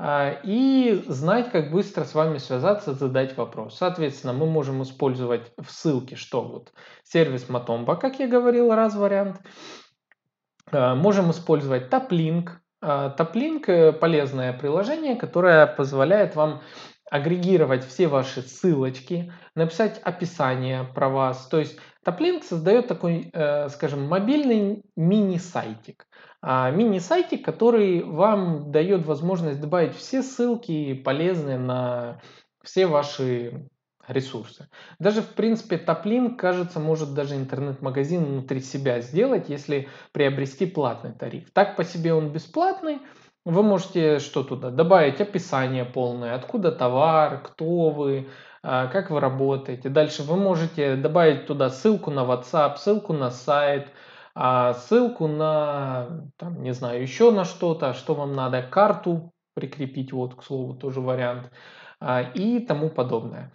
А, 0.00 0.38
и 0.44 1.02
знать, 1.08 1.50
как 1.50 1.72
быстро 1.72 2.04
с 2.04 2.14
вами 2.14 2.38
связаться, 2.38 2.94
задать 2.94 3.36
вопрос. 3.36 3.76
Соответственно, 3.76 4.32
мы 4.32 4.46
можем 4.46 4.82
использовать 4.82 5.52
в 5.58 5.70
ссылке, 5.70 6.14
что 6.14 6.42
вот 6.42 6.72
сервис 7.02 7.46
Matomba, 7.48 7.98
как 7.98 8.20
я 8.20 8.28
говорил, 8.28 8.72
раз 8.72 8.94
вариант. 8.94 9.40
А, 10.70 10.94
можем 10.94 11.32
использовать 11.32 11.92
TapLink. 11.92 12.50
TapLink 12.80 13.64
а,– 13.66 13.92
полезное 14.00 14.52
приложение, 14.52 15.16
которое 15.16 15.66
позволяет 15.66 16.36
вам 16.36 16.62
агрегировать 17.10 17.84
все 17.84 18.06
ваши 18.06 18.42
ссылочки, 18.42 19.32
написать 19.56 20.00
описание 20.04 20.84
про 20.84 21.08
вас. 21.08 21.48
То 21.48 21.58
есть 21.58 21.76
TapLink 22.08 22.42
создает 22.42 22.88
такой, 22.88 23.30
э, 23.32 23.68
скажем, 23.68 24.06
мобильный 24.08 24.82
мини-сайтик. 24.96 26.06
А, 26.40 26.70
мини-сайтик, 26.70 27.44
который 27.44 28.02
вам 28.02 28.70
дает 28.70 29.04
возможность 29.04 29.60
добавить 29.60 29.94
все 29.94 30.22
ссылки 30.22 30.94
полезные 30.94 31.58
на 31.58 32.20
все 32.62 32.86
ваши 32.86 33.68
ресурсы. 34.06 34.68
Даже, 34.98 35.20
в 35.20 35.34
принципе, 35.34 35.76
Топлин, 35.76 36.36
кажется, 36.36 36.80
может 36.80 37.12
даже 37.12 37.36
интернет-магазин 37.36 38.24
внутри 38.24 38.60
себя 38.60 39.00
сделать, 39.00 39.48
если 39.48 39.88
приобрести 40.12 40.64
платный 40.66 41.12
тариф. 41.12 41.50
Так 41.52 41.76
по 41.76 41.84
себе 41.84 42.14
он 42.14 42.32
бесплатный, 42.32 43.00
вы 43.52 43.62
можете 43.62 44.18
что 44.18 44.42
туда? 44.42 44.70
Добавить? 44.70 45.20
Описание 45.20 45.84
полное, 45.84 46.34
откуда 46.34 46.70
товар, 46.70 47.42
кто 47.42 47.90
вы, 47.90 48.28
а, 48.62 48.88
как 48.88 49.10
вы 49.10 49.20
работаете. 49.20 49.88
Дальше 49.88 50.22
вы 50.22 50.36
можете 50.36 50.96
добавить 50.96 51.46
туда 51.46 51.70
ссылку 51.70 52.10
на 52.10 52.20
WhatsApp, 52.20 52.76
ссылку 52.76 53.14
на 53.14 53.30
сайт, 53.30 53.88
а 54.34 54.74
ссылку 54.74 55.26
на, 55.28 56.28
там, 56.36 56.62
не 56.62 56.72
знаю, 56.72 57.00
еще 57.00 57.30
на 57.30 57.44
что-то, 57.44 57.94
что 57.94 58.14
вам 58.14 58.34
надо, 58.34 58.62
карту 58.62 59.32
прикрепить, 59.54 60.12
вот, 60.12 60.34
к 60.34 60.42
слову, 60.44 60.74
тоже 60.74 61.00
вариант, 61.00 61.50
и 62.34 62.60
тому 62.60 62.90
подобное. 62.90 63.52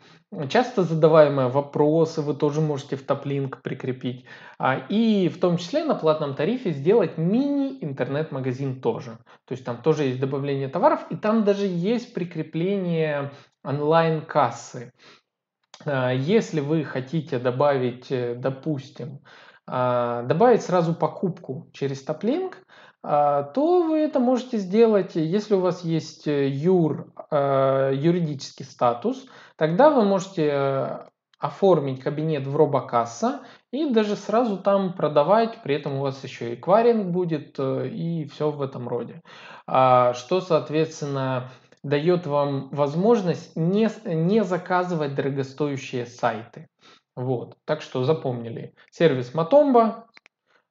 Часто 0.49 0.83
задаваемые 0.83 1.47
вопросы 1.47 2.21
вы 2.21 2.33
тоже 2.33 2.59
можете 2.59 2.95
в 2.95 3.05
топ-линк 3.05 3.61
прикрепить. 3.61 4.25
А, 4.57 4.77
и 4.89 5.29
в 5.29 5.39
том 5.39 5.57
числе 5.57 5.83
на 5.83 5.93
платном 5.93 6.35
тарифе 6.35 6.71
сделать 6.71 7.17
мини-интернет-магазин 7.17 8.81
тоже. 8.81 9.19
То 9.45 9.51
есть 9.51 9.63
там 9.63 9.81
тоже 9.81 10.05
есть 10.05 10.19
добавление 10.19 10.69
товаров, 10.69 11.05
и 11.11 11.15
там 11.15 11.43
даже 11.43 11.67
есть 11.67 12.13
прикрепление 12.13 13.31
онлайн-кассы. 13.63 14.91
А, 15.85 16.11
если 16.11 16.61
вы 16.61 16.83
хотите 16.83 17.37
добавить, 17.37 18.11
э, 18.11 18.33
допустим, 18.35 19.19
а, 19.67 20.23
добавить 20.23 20.63
сразу 20.63 20.95
покупку 20.95 21.69
через 21.73 22.03
топлинк, 22.03 22.57
а, 22.57 22.72
то 23.03 23.83
вы 23.83 23.97
это 23.99 24.21
можете 24.21 24.57
сделать, 24.57 25.15
если 25.15 25.55
у 25.55 25.59
вас 25.59 25.83
есть 25.83 26.25
э, 26.25 26.47
юр, 26.47 27.11
а, 27.29 27.91
юридический 27.91 28.63
статус, 28.65 29.25
тогда 29.57 29.89
вы 29.89 30.05
можете 30.05 30.49
э, 30.49 30.99
оформить 31.37 31.99
кабинет 31.99 32.47
в 32.47 32.55
робокасса 32.55 33.41
и 33.71 33.89
даже 33.89 34.15
сразу 34.15 34.57
там 34.57 34.93
продавать, 34.93 35.61
при 35.63 35.75
этом 35.75 35.95
у 35.95 36.01
вас 36.01 36.23
еще 36.23 36.53
и 36.53 36.55
кваринг 36.55 37.07
будет 37.07 37.55
э, 37.59 37.89
и 37.89 38.25
все 38.29 38.51
в 38.51 38.61
этом 38.61 38.87
роде. 38.87 39.21
Что, 39.65 40.41
соответственно, 40.41 41.49
дает 41.83 42.25
вам 42.25 42.69
возможность 42.69 43.55
не, 43.55 43.89
не 44.05 44.43
заказывать 44.43 45.15
дорогостоящие 45.15 46.05
сайты. 46.05 46.67
Вот, 47.15 47.57
так 47.65 47.81
что 47.81 48.03
запомнили. 48.03 48.73
Сервис 48.89 49.33
Matomba, 49.35 50.05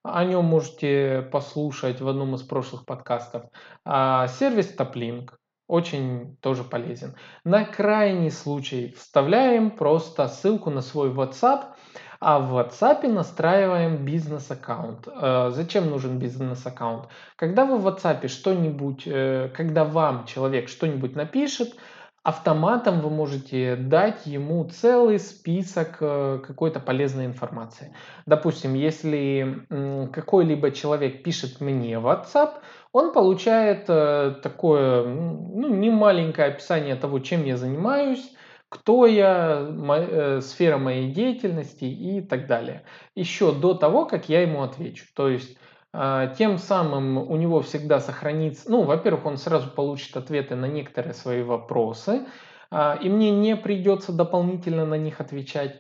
о 0.03 0.25
нем 0.25 0.45
можете 0.45 1.29
послушать 1.31 2.01
в 2.01 2.09
одном 2.09 2.35
из 2.35 2.43
прошлых 2.43 2.85
подкастов. 2.85 3.45
А 3.85 4.27
сервис 4.29 4.75
Toplink 4.77 5.31
очень 5.69 6.37
тоже 6.41 6.65
полезен. 6.65 7.15
На 7.45 7.65
крайний 7.65 8.31
случай 8.31 8.95
вставляем 8.97 9.71
просто 9.71 10.29
ссылку 10.29 10.71
на 10.71 10.83
свой 10.83 11.11
WhatsApp, 11.11 11.75
а 12.21 12.39
в 12.41 12.57
WhatsApp 12.57 13.09
настраиваем 13.09 14.05
бизнес-аккаунт. 14.05 15.09
Э, 15.09 15.51
зачем 15.51 15.89
нужен 15.89 16.19
бизнес-аккаунт? 16.19 17.09
Когда 17.37 17.65
вы 17.65 17.79
в 17.79 17.87
WhatsApp 17.87 18.29
что-нибудь, 18.29 19.05
э, 19.07 19.51
когда 19.57 19.85
вам 19.85 20.27
человек 20.27 20.69
что-нибудь 20.69 21.17
напишет, 21.17 21.75
автоматом 22.23 23.01
вы 23.01 23.11
можете 23.11 23.75
дать 23.75 24.27
ему 24.27 24.65
целый 24.65 25.19
список 25.19 25.97
э, 26.01 26.41
какой-то 26.47 26.79
полезной 26.79 27.27
информации. 27.27 27.95
Допустим, 28.27 28.75
если 28.75 29.67
какой-либо 30.13 30.71
человек 30.71 31.25
пишет 31.25 31.61
мне 31.61 31.99
в 31.99 32.07
WhatsApp, 32.07 32.55
он 32.93 33.13
получает 33.13 33.87
э, 33.89 34.37
такое 34.43 35.05
ну, 35.05 35.75
не 35.75 35.91
маленькое 35.91 36.49
описание 36.49 36.95
того, 36.95 37.19
чем 37.19 37.45
я 37.45 37.57
занимаюсь, 37.57 38.33
кто 38.69 39.07
я, 39.07 39.67
моя, 39.71 40.41
сфера 40.41 40.79
моей 40.79 41.11
деятельности 41.11 41.85
и 41.85 42.21
так 42.21 42.47
далее. 42.47 42.85
Еще 43.15 43.53
до 43.53 43.75
того, 43.75 44.07
как 44.07 44.29
я 44.29 44.43
ему 44.43 44.63
отвечу. 44.63 45.07
То 45.15 45.29
есть 45.29 45.59
тем 45.93 46.57
самым 46.57 47.19
у 47.19 47.37
него 47.37 47.61
всегда 47.61 48.01
сохранится, 48.01 48.71
ну, 48.71 48.83
во-первых, 48.85 49.27
он 49.27 49.37
сразу 49.37 49.69
получит 49.69 50.17
ответы 50.17 50.57
на 50.57 50.65
некоторые 50.65 51.13
свои 51.13 51.43
вопросы, 51.43 52.27
а, 52.73 52.99
и 53.01 53.11
мне 53.11 53.31
не 53.31 53.55
придется 53.55 54.13
дополнительно 54.13 54.87
на 54.87 54.95
них 54.95 55.21
отвечать. 55.21 55.79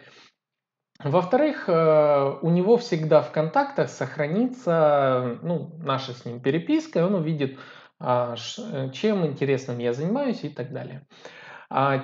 Во-вторых, 1.02 1.64
э, 1.66 2.38
у 2.42 2.50
него 2.50 2.76
всегда 2.76 3.23
в 3.23 3.33
контактах 3.33 3.88
сохранится 3.88 5.38
ну, 5.42 5.73
наша 5.83 6.12
с 6.12 6.26
ним 6.26 6.40
переписка, 6.40 7.00
и 7.00 7.02
он 7.02 7.14
увидит, 7.14 7.59
а, 7.99 8.37
чем 8.92 9.25
интересным 9.25 9.78
я 9.78 9.95
занимаюсь 9.95 10.45
и 10.45 10.50
так 10.50 10.73
далее. 10.73 11.07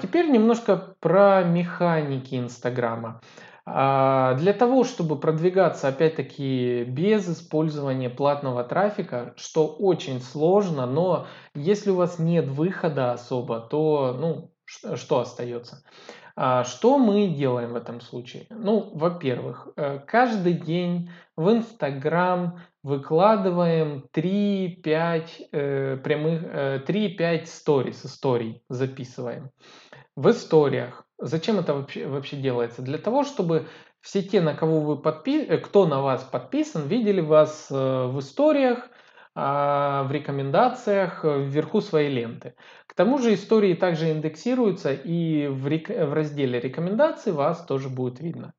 Теперь 0.00 0.30
немножко 0.30 0.96
про 0.98 1.42
механики 1.44 2.34
Инстаграма. 2.36 3.20
А, 3.70 4.34
для 4.34 4.52
того, 4.54 4.84
чтобы 4.84 5.18
продвигаться, 5.18 5.88
опять-таки, 5.88 6.84
без 6.84 7.28
использования 7.28 8.08
платного 8.08 8.64
трафика, 8.64 9.34
что 9.36 9.66
очень 9.66 10.20
сложно, 10.20 10.86
но 10.86 11.26
если 11.54 11.90
у 11.90 11.96
вас 11.96 12.18
нет 12.18 12.48
выхода 12.48 13.12
особо, 13.12 13.60
то, 13.60 14.16
ну, 14.18 14.52
что, 14.64 15.20
остается? 15.20 15.82
А, 16.34 16.64
что 16.64 16.98
мы 16.98 17.26
делаем 17.26 17.72
в 17.72 17.76
этом 17.76 18.00
случае? 18.00 18.46
Ну, 18.48 18.90
во-первых, 18.94 19.68
э, 19.76 19.98
каждый 20.06 20.54
день 20.54 21.10
в 21.36 21.50
Инстаграм 21.50 22.60
выкладываем 22.82 24.06
3-5 24.12 25.48
э, 25.52 25.96
прямых, 25.96 26.42
э, 26.44 26.80
3-5 26.86 27.46
сторис, 27.46 28.06
историй 28.06 28.62
записываем. 28.68 29.50
В 30.16 30.30
историях 30.30 31.07
Зачем 31.18 31.58
это 31.58 31.74
вообще, 31.74 32.06
вообще 32.06 32.36
делается? 32.36 32.82
Для 32.82 32.98
того, 32.98 33.24
чтобы 33.24 33.66
все 34.00 34.22
те, 34.22 34.40
на 34.40 34.54
кого 34.54 34.80
вы 34.80 34.96
подпи... 34.96 35.44
Э, 35.44 35.58
кто 35.58 35.86
на 35.86 36.00
вас 36.00 36.22
подписан, 36.22 36.86
видели 36.86 37.20
вас 37.20 37.68
э, 37.70 37.74
в 37.74 38.18
историях, 38.20 38.88
а, 39.40 40.02
в 40.02 40.10
рекомендациях, 40.10 41.24
э, 41.24 41.42
вверху 41.44 41.80
своей 41.80 42.10
ленты. 42.10 42.54
К 42.88 42.94
тому 42.94 43.18
же 43.18 43.34
истории 43.34 43.74
также 43.74 44.10
индексируются, 44.10 44.92
и 44.92 45.46
в, 45.46 45.68
рек... 45.68 45.88
в 45.88 46.12
разделе 46.12 46.58
рекомендаций 46.58 47.30
вас 47.30 47.64
тоже 47.64 47.88
будет 47.88 48.18
видно. 48.18 48.54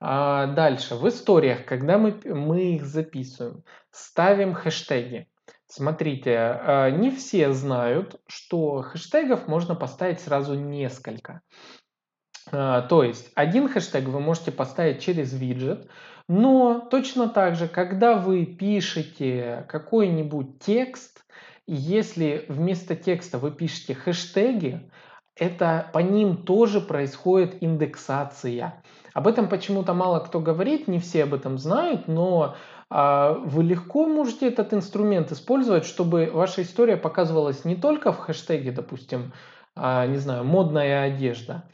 А 0.00 0.46
дальше, 0.46 0.96
в 0.96 1.06
историях, 1.08 1.64
когда 1.64 1.96
мы, 1.96 2.18
мы 2.24 2.74
их 2.74 2.86
записываем, 2.86 3.62
ставим 3.92 4.54
хэштеги. 4.54 5.28
Смотрите, 5.66 6.36
а, 6.36 6.90
не 6.90 7.12
все 7.12 7.52
знают, 7.52 8.20
что 8.26 8.82
хэштегов 8.82 9.46
можно 9.46 9.76
поставить 9.76 10.18
сразу 10.18 10.54
несколько. 10.54 11.42
А, 12.52 12.82
то 12.82 13.02
есть 13.02 13.30
один 13.34 13.68
хэштег 13.68 14.04
вы 14.04 14.20
можете 14.20 14.52
поставить 14.52 15.00
через 15.00 15.32
виджет, 15.32 15.88
но 16.28 16.86
точно 16.90 17.28
так 17.28 17.56
же, 17.56 17.68
когда 17.68 18.16
вы 18.16 18.44
пишете 18.46 19.64
какой-нибудь 19.68 20.60
текст, 20.60 21.24
если 21.66 22.44
вместо 22.48 22.96
текста 22.96 23.38
вы 23.38 23.50
пишете 23.50 23.94
хэштеги, 23.94 24.90
это 25.36 25.88
по 25.92 25.98
ним 25.98 26.38
тоже 26.38 26.80
происходит 26.80 27.62
индексация. 27.62 28.82
Об 29.14 29.26
этом 29.26 29.48
почему-то 29.48 29.94
мало 29.94 30.20
кто 30.20 30.40
говорит, 30.40 30.86
не 30.88 30.98
все 30.98 31.24
об 31.24 31.34
этом 31.34 31.58
знают, 31.58 32.08
но 32.08 32.56
а, 32.88 33.32
вы 33.32 33.62
легко 33.62 34.06
можете 34.06 34.48
этот 34.48 34.74
инструмент 34.74 35.32
использовать, 35.32 35.84
чтобы 35.84 36.30
ваша 36.32 36.62
история 36.62 36.96
показывалась 36.96 37.64
не 37.64 37.76
только 37.76 38.12
в 38.12 38.18
хэштеге, 38.18 38.72
допустим, 38.72 39.32
а, 39.74 40.06
не 40.06 40.18
знаю, 40.18 40.44
модная 40.44 41.04
одежда, 41.04 41.64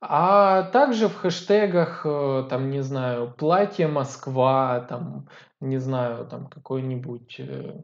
а 0.00 0.62
также 0.64 1.08
в 1.08 1.16
хэштегах, 1.16 2.02
э, 2.04 2.46
там, 2.50 2.70
не 2.70 2.82
знаю, 2.82 3.32
платье 3.36 3.88
Москва, 3.88 4.80
там, 4.88 5.28
не 5.60 5.78
знаю, 5.78 6.26
там 6.26 6.48
какой-нибудь 6.48 7.40
э, 7.40 7.80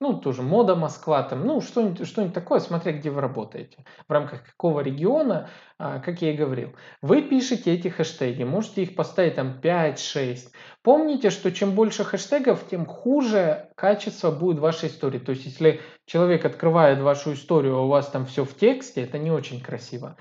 ну, 0.00 0.14
тоже 0.20 0.42
мода 0.42 0.76
Москва, 0.76 1.22
там, 1.24 1.44
ну, 1.44 1.60
что-нибудь 1.60 2.06
что 2.06 2.28
такое, 2.28 2.60
смотря 2.60 2.92
где 2.92 3.10
вы 3.10 3.20
работаете, 3.20 3.84
в 4.06 4.12
рамках 4.12 4.44
какого 4.44 4.80
региона, 4.80 5.50
а, 5.78 5.98
как 5.98 6.22
я 6.22 6.32
и 6.32 6.36
говорил. 6.36 6.74
Вы 7.02 7.22
пишете 7.22 7.74
эти 7.74 7.88
хэштеги, 7.88 8.44
можете 8.44 8.82
их 8.82 8.94
поставить 8.94 9.34
там 9.34 9.58
5-6. 9.60 10.50
Помните, 10.82 11.30
что 11.30 11.50
чем 11.50 11.72
больше 11.72 12.04
хэштегов, 12.04 12.68
тем 12.68 12.86
хуже 12.86 13.70
качество 13.74 14.30
будет 14.30 14.60
вашей 14.60 14.88
истории. 14.88 15.18
То 15.18 15.32
есть, 15.32 15.44
если 15.46 15.80
человек 16.06 16.44
открывает 16.44 17.00
вашу 17.00 17.32
историю, 17.32 17.76
а 17.76 17.82
у 17.82 17.88
вас 17.88 18.08
там 18.08 18.26
все 18.26 18.44
в 18.44 18.54
тексте, 18.54 19.02
это 19.02 19.18
не 19.18 19.32
очень 19.32 19.60
красиво. 19.60 20.16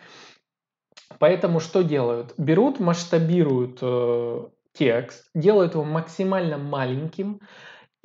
Поэтому 1.20 1.60
что 1.60 1.84
делают? 1.84 2.34
Берут, 2.38 2.80
масштабируют 2.80 3.80
э, 3.82 4.46
текст, 4.74 5.30
делают 5.34 5.74
его 5.74 5.84
максимально 5.84 6.58
маленьким, 6.58 7.42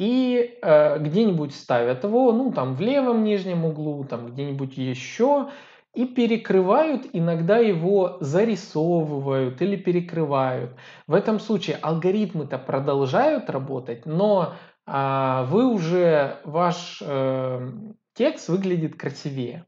и 0.03 0.59
э, 0.61 0.99
где-нибудь 0.99 1.55
ставят 1.55 2.03
его, 2.03 2.33
ну 2.33 2.51
там 2.51 2.75
в 2.75 2.81
левом 2.81 3.23
нижнем 3.23 3.65
углу, 3.65 4.03
там 4.03 4.33
где-нибудь 4.33 4.77
еще, 4.77 5.51
и 5.95 6.07
перекрывают, 6.07 7.07
иногда 7.13 7.59
его 7.59 8.17
зарисовывают 8.19 9.63
или 9.63 9.77
перекрывают. 9.77 10.73
В 11.07 11.15
этом 11.15 11.39
случае 11.39 11.77
алгоритмы-то 11.77 12.59
продолжают 12.59 13.49
работать, 13.49 14.05
но 14.05 14.55
э, 14.89 15.45
вы 15.49 15.67
уже, 15.67 16.41
ваш 16.43 17.01
э, 17.01 17.71
текст 18.15 18.49
выглядит 18.49 18.97
красивее. 18.97 19.67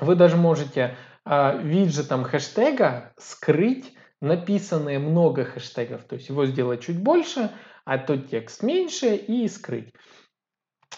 Вы 0.00 0.16
даже 0.16 0.36
можете 0.36 0.96
э, 1.24 1.62
виджетом 1.62 2.24
хэштега 2.24 3.12
скрыть 3.18 3.94
написанные 4.20 4.98
много 4.98 5.44
хэштегов, 5.44 6.02
то 6.02 6.16
есть 6.16 6.28
его 6.28 6.44
сделать 6.46 6.80
чуть 6.80 7.00
больше, 7.00 7.52
а 7.86 7.98
тот 7.98 8.28
текст 8.28 8.62
меньше 8.62 9.14
и 9.14 9.48
скрыть. 9.48 9.94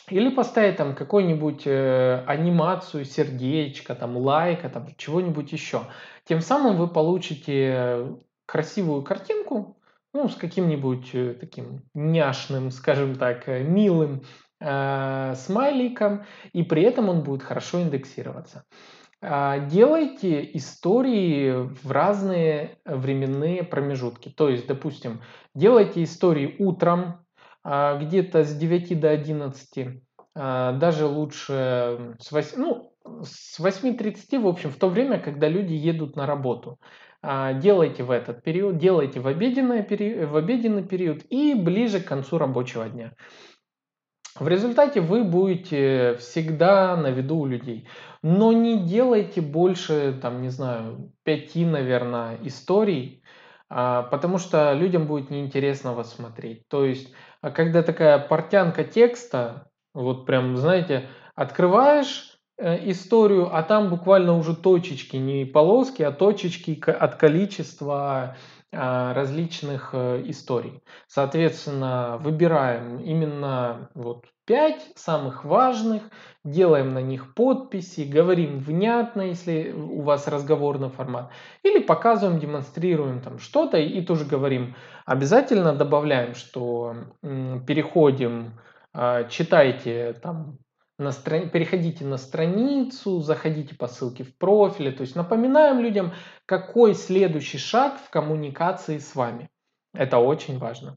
Или 0.09 0.31
поставить 0.31 0.77
там 0.77 0.95
какую-нибудь 0.95 1.67
э, 1.67 2.25
анимацию, 2.27 3.05
сердечко, 3.05 3.95
там 3.95 4.17
лайка, 4.17 4.71
там 4.71 4.89
чего-нибудь 4.97 5.53
еще. 5.53 5.83
Тем 6.25 6.41
самым 6.41 6.77
вы 6.79 6.89
получите 6.89 8.17
красивую 8.47 9.03
картинку, 9.03 9.79
ну, 10.15 10.29
с 10.31 10.35
каким-нибудь 10.35 11.11
э, 11.13 11.35
таким 11.39 11.83
няшным, 11.93 12.71
скажем 12.71 13.17
так, 13.17 13.47
э, 13.49 13.63
милым 13.63 14.23
э, 14.61 15.35
смайликом, 15.37 16.25
и 16.55 16.63
при 16.63 16.83
этом 16.83 17.11
он 17.11 17.23
будет 17.23 17.43
хорошо 17.43 17.83
индексироваться. 17.83 18.65
А, 19.21 19.59
делайте 19.59 20.49
истории 20.57 21.69
в 21.83 21.91
разные 21.91 22.79
временные 22.85 23.65
промежутки. 23.65 24.29
То 24.29 24.49
есть, 24.49 24.67
допустим, 24.67 25.23
делайте 25.55 26.05
истории 26.05 26.55
утром, 26.61 27.25
а, 27.65 27.99
где-то 27.99 28.45
с 28.45 28.55
9 28.55 28.95
до 28.95 29.11
11, 29.11 30.03
а, 30.37 30.73
даже 30.73 31.07
лучше 31.07 32.17
с 32.21 32.31
8, 32.31 32.61
ну, 32.61 32.93
с 33.25 33.59
8.30, 33.59 34.39
в 34.39 34.47
общем, 34.47 34.71
в 34.71 34.77
то 34.77 34.89
время, 34.89 35.19
когда 35.19 35.49
люди 35.49 35.73
едут 35.73 36.15
на 36.15 36.27
работу. 36.27 36.79
Делайте 37.21 38.05
в 38.05 38.13
этот 38.13 38.45
период, 38.45 38.79
делайте 38.79 39.19
в 39.19 39.27
обеденный, 39.27 39.83
в 40.25 40.37
обеденный 40.37 40.85
период 40.85 41.25
и 41.29 41.53
ближе 41.55 41.99
к 41.99 42.07
концу 42.07 42.39
рабочего 42.39 42.89
дня. 42.89 43.15
В 44.39 44.47
результате 44.47 45.01
вы 45.01 45.25
будете 45.25 46.17
всегда 46.21 46.97
на 46.97 47.09
виду 47.09 47.39
у 47.39 47.47
людей. 47.47 47.89
Но 48.23 48.53
не 48.53 48.79
делайте 48.79 49.41
больше, 49.41 50.17
там, 50.21 50.43
не 50.43 50.49
знаю, 50.49 51.13
пяти, 51.25 51.65
наверное, 51.65 52.39
историй, 52.43 53.23
а, 53.69 54.03
потому 54.05 54.39
что 54.39 54.73
людям 54.73 55.07
будет 55.07 55.31
неинтересно 55.31 55.93
вас 55.93 56.15
смотреть. 56.15 56.69
То 56.69 56.85
есть, 56.85 57.13
а 57.41 57.51
когда 57.51 57.83
такая 57.83 58.19
портянка 58.19 58.85
текста, 58.85 59.71
вот 59.95 60.27
прям, 60.27 60.57
знаете, 60.57 61.09
открываешь 61.35 62.39
э, 62.59 62.91
историю, 62.91 63.55
а 63.55 63.63
там 63.63 63.91
буквально 63.91 64.37
уже 64.37 64.57
точечки, 64.57 65.17
не 65.17 65.45
полоски, 65.45 66.03
а 66.03 66.13
точечки 66.13 66.79
от 66.89 67.17
количества 67.17 68.37
различных 68.73 69.91
э, 69.93 70.23
историй. 70.27 70.83
Соответственно, 71.07 72.19
выбираем 72.21 72.99
именно 72.99 73.91
вот 73.95 74.27
пять 74.45 74.93
самых 74.95 75.45
важных, 75.45 76.03
делаем 76.45 76.93
на 76.93 77.01
них 77.01 77.35
подписи, 77.35 78.03
говорим 78.03 78.59
внятно, 78.59 79.23
если 79.23 79.73
у 79.73 80.03
вас 80.03 80.29
разговорный 80.29 80.91
формат, 80.91 81.31
или 81.63 81.81
показываем, 81.81 82.41
демонстрируем 82.41 83.21
там 83.21 83.39
что-то 83.39 83.79
и 83.79 84.01
тоже 84.03 84.25
говорим. 84.25 84.75
Обязательно 85.07 85.75
добавляем, 85.75 86.35
что 86.35 86.95
переходим, 87.23 88.59
а, 88.93 89.25
читайте 89.25 90.15
там 90.23 90.59
на 90.99 91.13
страни... 91.13 91.47
переходите 91.47 92.05
на 92.05 92.17
страницу, 92.17 93.21
заходите 93.21 93.75
по 93.75 93.87
ссылке 93.87 94.25
в 94.25 94.37
профиле. 94.37 94.91
То 94.91 95.03
есть 95.03 95.17
напоминаем 95.17 95.81
людям, 95.81 96.13
какой 96.47 96.95
следующий 96.95 97.59
шаг 97.59 97.99
в 98.05 98.11
коммуникации 98.11 98.99
с 98.99 99.15
вами. 99.15 99.49
Это 99.95 100.19
очень 100.19 100.59
важно. 100.59 100.97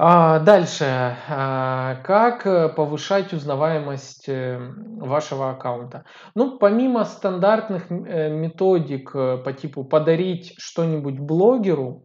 А, 0.00 0.38
дальше. 0.38 0.84
А, 1.28 1.96
как 2.04 2.46
э, 2.46 2.68
повышать 2.68 3.32
узнаваемость 3.32 4.28
э, 4.28 4.56
вашего 4.98 5.50
аккаунта? 5.50 6.04
Ну, 6.36 6.56
помимо 6.58 7.04
стандартных 7.04 7.90
э, 7.90 8.30
методик 8.30 9.12
по 9.12 9.52
типу 9.52 9.82
подарить 9.82 10.54
что-нибудь 10.56 11.18
блогеру, 11.18 12.04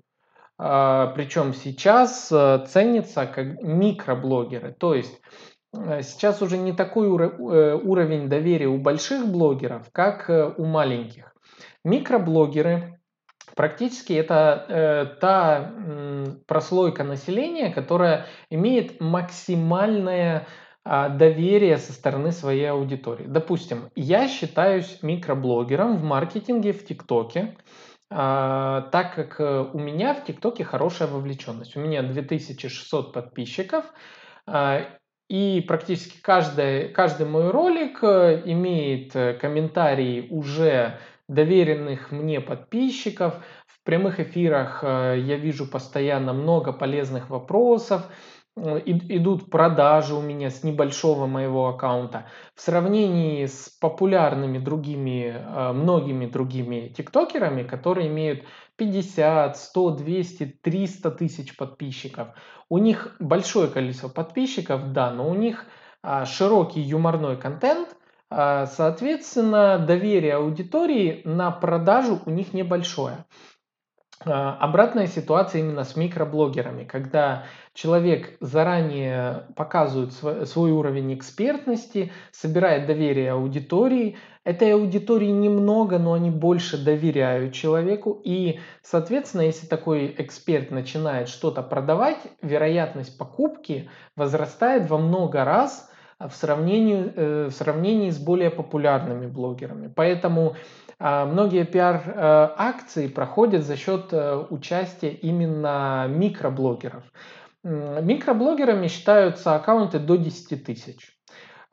а, 0.57 1.07
причем 1.15 1.53
сейчас 1.53 2.29
ценится 2.29 3.27
как 3.27 3.61
микроблогеры. 3.61 4.73
То 4.73 4.95
есть 4.95 5.21
сейчас 5.73 6.41
уже 6.41 6.57
не 6.57 6.71
такой 6.71 7.07
уровень 7.07 8.29
доверия 8.29 8.67
у 8.67 8.77
больших 8.77 9.27
блогеров, 9.27 9.89
как 9.91 10.29
у 10.57 10.65
маленьких. 10.65 11.33
Микроблогеры 11.83 12.99
Практически 13.55 14.13
это 14.13 14.65
э, 14.67 15.05
та 15.19 15.73
э, 15.75 16.25
прослойка 16.47 17.03
населения, 17.03 17.71
которая 17.71 18.25
имеет 18.49 18.99
максимальное 18.99 20.47
э, 20.85 21.09
доверие 21.09 21.77
со 21.77 21.93
стороны 21.93 22.31
своей 22.31 22.71
аудитории. 22.71 23.25
Допустим, 23.27 23.91
я 23.95 24.27
считаюсь 24.27 24.99
микроблогером 25.03 25.97
в 25.97 26.03
маркетинге 26.03 26.73
в 26.73 26.83
ТикТоке, 26.83 27.55
э, 28.09 28.15
так 28.15 29.13
как 29.15 29.39
э, 29.39 29.69
у 29.71 29.77
меня 29.77 30.15
в 30.15 30.25
ТикТоке 30.25 30.63
хорошая 30.63 31.07
вовлеченность. 31.07 31.75
У 31.75 31.79
меня 31.79 32.01
2600 32.01 33.13
подписчиков, 33.13 33.85
э, 34.47 34.85
и 35.29 35.63
практически 35.67 36.21
каждый, 36.21 36.89
каждый 36.89 37.25
мой 37.25 37.49
ролик 37.49 37.99
э, 38.03 38.41
имеет 38.45 39.15
э, 39.15 39.33
комментарии 39.33 40.27
уже 40.29 40.99
доверенных 41.27 42.11
мне 42.11 42.41
подписчиков. 42.41 43.35
В 43.65 43.83
прямых 43.83 44.19
эфирах 44.19 44.83
э, 44.83 45.17
я 45.19 45.37
вижу 45.37 45.65
постоянно 45.65 46.33
много 46.33 46.73
полезных 46.73 47.29
вопросов. 47.29 48.03
Э, 48.55 48.81
идут 48.85 49.49
продажи 49.49 50.13
у 50.13 50.21
меня 50.21 50.49
с 50.49 50.63
небольшого 50.63 51.25
моего 51.25 51.67
аккаунта. 51.67 52.27
В 52.55 52.61
сравнении 52.61 53.45
с 53.45 53.69
популярными 53.79 54.59
другими, 54.59 55.33
э, 55.35 55.71
многими 55.73 56.27
другими 56.27 56.89
тиктокерами, 56.89 57.63
которые 57.63 58.07
имеют 58.07 58.43
50, 58.75 59.57
100, 59.57 59.91
200, 59.91 60.45
300 60.61 61.11
тысяч 61.11 61.57
подписчиков. 61.57 62.29
У 62.69 62.77
них 62.77 63.15
большое 63.19 63.67
количество 63.69 64.09
подписчиков, 64.09 64.91
да, 64.93 65.11
но 65.11 65.29
у 65.29 65.35
них 65.35 65.65
а, 66.01 66.25
широкий 66.25 66.81
юморной 66.81 67.37
контент– 67.37 67.89
а, 68.35 68.65
соответственно, 68.65 69.77
доверие 69.77 70.37
аудитории 70.37 71.21
на 71.23 71.51
продажу 71.51 72.19
у 72.25 72.31
них 72.31 72.51
небольшое. 72.51 73.25
А, 74.25 74.57
обратная 74.59 75.07
ситуация 75.07 75.59
именно 75.59 75.83
с 75.83 75.95
микроблогерами, 75.95 76.83
когда 76.83 77.43
человек 77.73 78.37
заранее 78.39 79.45
показывает 79.55 80.13
свой, 80.13 80.71
уровень 80.71 81.13
экспертности, 81.13 82.11
собирает 82.31 82.85
доверие 82.85 83.31
аудитории. 83.31 84.17
Этой 84.43 84.73
аудитории 84.73 85.31
немного, 85.31 85.99
но 85.99 86.13
они 86.13 86.29
больше 86.29 86.83
доверяют 86.83 87.53
человеку. 87.53 88.21
И, 88.23 88.59
соответственно, 88.81 89.41
если 89.41 89.67
такой 89.67 90.13
эксперт 90.17 90.69
начинает 90.71 91.29
что-то 91.29 91.61
продавать, 91.61 92.19
вероятность 92.41 93.17
покупки 93.17 93.89
возрастает 94.15 94.89
во 94.89 94.97
много 94.97 95.43
раз– 95.43 95.89
в 96.19 96.33
сравнении, 96.33 97.11
э, 97.15 97.47
в 97.49 97.51
сравнении 97.51 98.09
с 98.09 98.17
более 98.17 98.49
популярными 98.49 99.27
блогерами. 99.27 99.91
Поэтому 99.93 100.51
а, 100.51 100.82
многие 100.99 101.65
пиар-акции 101.65 103.07
проходят 103.07 103.63
за 103.65 103.75
счет 103.77 104.07
э, 104.11 104.45
участия 104.49 105.09
именно 105.09 106.07
микроблогеров. 106.07 107.03
Микроблогерами 107.63 108.87
считаются 108.87 109.55
аккаунты 109.55 109.99
до 109.99 110.17
10 110.17 110.65
тысяч. 110.65 111.13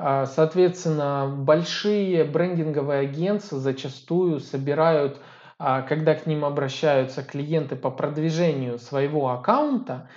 А, 0.03 0.25
соответственно, 0.25 1.31
большие 1.31 2.25
брендинговые 2.25 3.01
агентства 3.01 3.59
зачастую 3.59 4.41
собирают, 4.41 5.21
а, 5.59 5.83
когда 5.83 6.15
к 6.15 6.25
ним 6.25 6.47
обращаются 6.47 7.23
клиенты 7.23 7.77
по 7.77 7.91
продвижению 7.91 8.79
своего 8.79 9.29
аккаунта, 9.29 10.09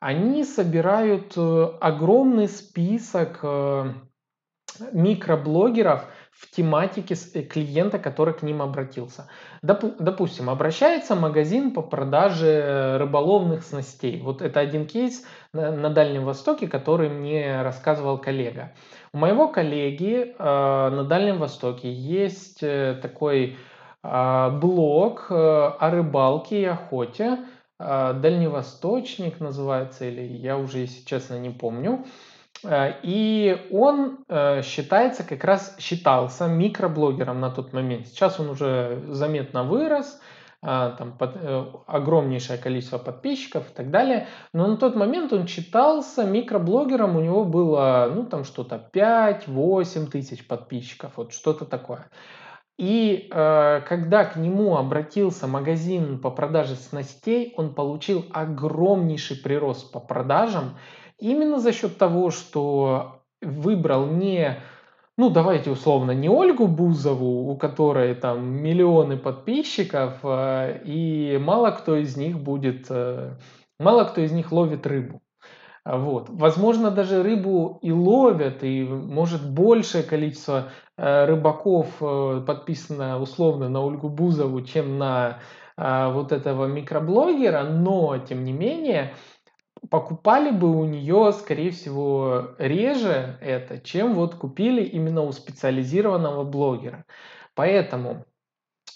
они 0.00 0.42
собирают 0.42 1.34
э, 1.36 1.68
огромный 1.80 2.48
список 2.48 3.38
э, 3.42 3.92
микроблогеров 4.92 6.06
в 6.38 6.50
тематике 6.54 7.16
э, 7.34 7.42
клиента, 7.42 7.98
который 7.98 8.32
к 8.32 8.42
ним 8.42 8.62
обратился. 8.62 9.28
Допустим, 9.62 10.48
обращается 10.48 11.16
магазин 11.16 11.72
по 11.72 11.82
продаже 11.82 12.96
рыболовных 12.98 13.64
снастей. 13.64 14.20
Вот 14.22 14.40
это 14.40 14.60
один 14.60 14.86
кейс 14.86 15.24
на 15.52 15.90
Дальнем 15.90 16.24
Востоке, 16.24 16.68
который 16.68 17.08
мне 17.08 17.62
рассказывал 17.62 18.18
коллега. 18.18 18.72
У 19.12 19.18
моего 19.18 19.48
коллеги 19.48 20.36
на 20.38 21.02
Дальнем 21.04 21.38
Востоке 21.38 21.92
есть 21.92 22.60
такой 22.60 23.56
блог 24.02 25.26
о 25.30 25.90
рыбалке 25.90 26.60
и 26.60 26.64
охоте, 26.66 27.38
дальневосточник 27.80 29.40
называется, 29.40 30.04
или 30.04 30.22
я 30.22 30.56
уже, 30.56 30.78
если 30.78 31.04
честно, 31.04 31.38
не 31.38 31.50
помню. 31.50 32.04
А, 32.64 32.98
и 33.02 33.68
он 33.70 34.24
э, 34.28 34.62
считается, 34.62 35.24
как 35.24 35.44
раз 35.44 35.76
считался 35.78 36.46
микроблогером 36.46 37.40
на 37.40 37.50
тот 37.50 37.72
момент. 37.72 38.08
Сейчас 38.08 38.40
он 38.40 38.50
уже 38.50 39.02
заметно 39.08 39.64
вырос, 39.64 40.20
а, 40.60 40.90
там 40.90 41.16
под, 41.16 41.36
э, 41.36 41.64
огромнейшее 41.86 42.58
количество 42.58 42.98
подписчиков 42.98 43.70
и 43.70 43.74
так 43.74 43.90
далее. 43.90 44.26
Но 44.52 44.66
на 44.66 44.76
тот 44.76 44.96
момент 44.96 45.32
он 45.32 45.46
считался 45.46 46.24
микроблогером, 46.24 47.16
у 47.16 47.20
него 47.20 47.44
было, 47.44 48.10
ну, 48.12 48.24
там 48.24 48.42
что-то 48.42 48.90
5-8 48.92 50.10
тысяч 50.10 50.46
подписчиков, 50.46 51.12
вот 51.16 51.32
что-то 51.32 51.64
такое. 51.64 52.06
И 52.76 53.28
э, 53.30 53.80
когда 53.88 54.24
к 54.24 54.36
нему 54.36 54.76
обратился 54.76 55.46
магазин 55.46 56.20
по 56.20 56.30
продаже 56.30 56.74
снастей, 56.74 57.54
он 57.56 57.74
получил 57.74 58.26
огромнейший 58.32 59.36
прирост 59.36 59.92
по 59.92 60.00
продажам 60.00 60.76
именно 61.18 61.58
за 61.58 61.72
счет 61.72 61.98
того, 61.98 62.30
что 62.30 63.22
выбрал 63.40 64.06
не, 64.06 64.58
ну 65.16 65.30
давайте 65.30 65.70
условно, 65.70 66.12
не 66.12 66.28
Ольгу 66.28 66.66
Бузову, 66.66 67.50
у 67.50 67.56
которой 67.56 68.14
там 68.14 68.46
миллионы 68.46 69.16
подписчиков, 69.16 70.18
э, 70.22 70.80
и 70.84 71.38
мало 71.38 71.70
кто 71.70 71.96
из 71.96 72.16
них 72.16 72.38
будет, 72.38 72.86
э, 72.90 73.36
мало 73.78 74.04
кто 74.04 74.20
из 74.20 74.32
них 74.32 74.52
ловит 74.52 74.86
рыбу. 74.86 75.20
Вот. 75.84 76.28
Возможно, 76.28 76.90
даже 76.90 77.22
рыбу 77.22 77.78
и 77.80 77.90
ловят, 77.90 78.62
и 78.62 78.84
может 78.84 79.50
большее 79.50 80.04
количество 80.04 80.68
э, 80.98 81.24
рыбаков 81.24 81.88
э, 82.02 82.42
подписано 82.46 83.18
условно 83.18 83.70
на 83.70 83.80
Ольгу 83.80 84.10
Бузову, 84.10 84.60
чем 84.60 84.98
на 84.98 85.38
э, 85.78 86.10
вот 86.12 86.32
этого 86.32 86.66
микроблогера, 86.66 87.62
но, 87.62 88.18
тем 88.18 88.44
не 88.44 88.52
менее, 88.52 89.14
покупали 89.90 90.50
бы 90.50 90.70
у 90.70 90.84
нее, 90.84 91.32
скорее 91.32 91.70
всего, 91.70 92.50
реже 92.58 93.38
это, 93.40 93.78
чем 93.80 94.14
вот 94.14 94.34
купили 94.34 94.82
именно 94.82 95.22
у 95.22 95.32
специализированного 95.32 96.44
блогера. 96.44 97.04
Поэтому 97.54 98.24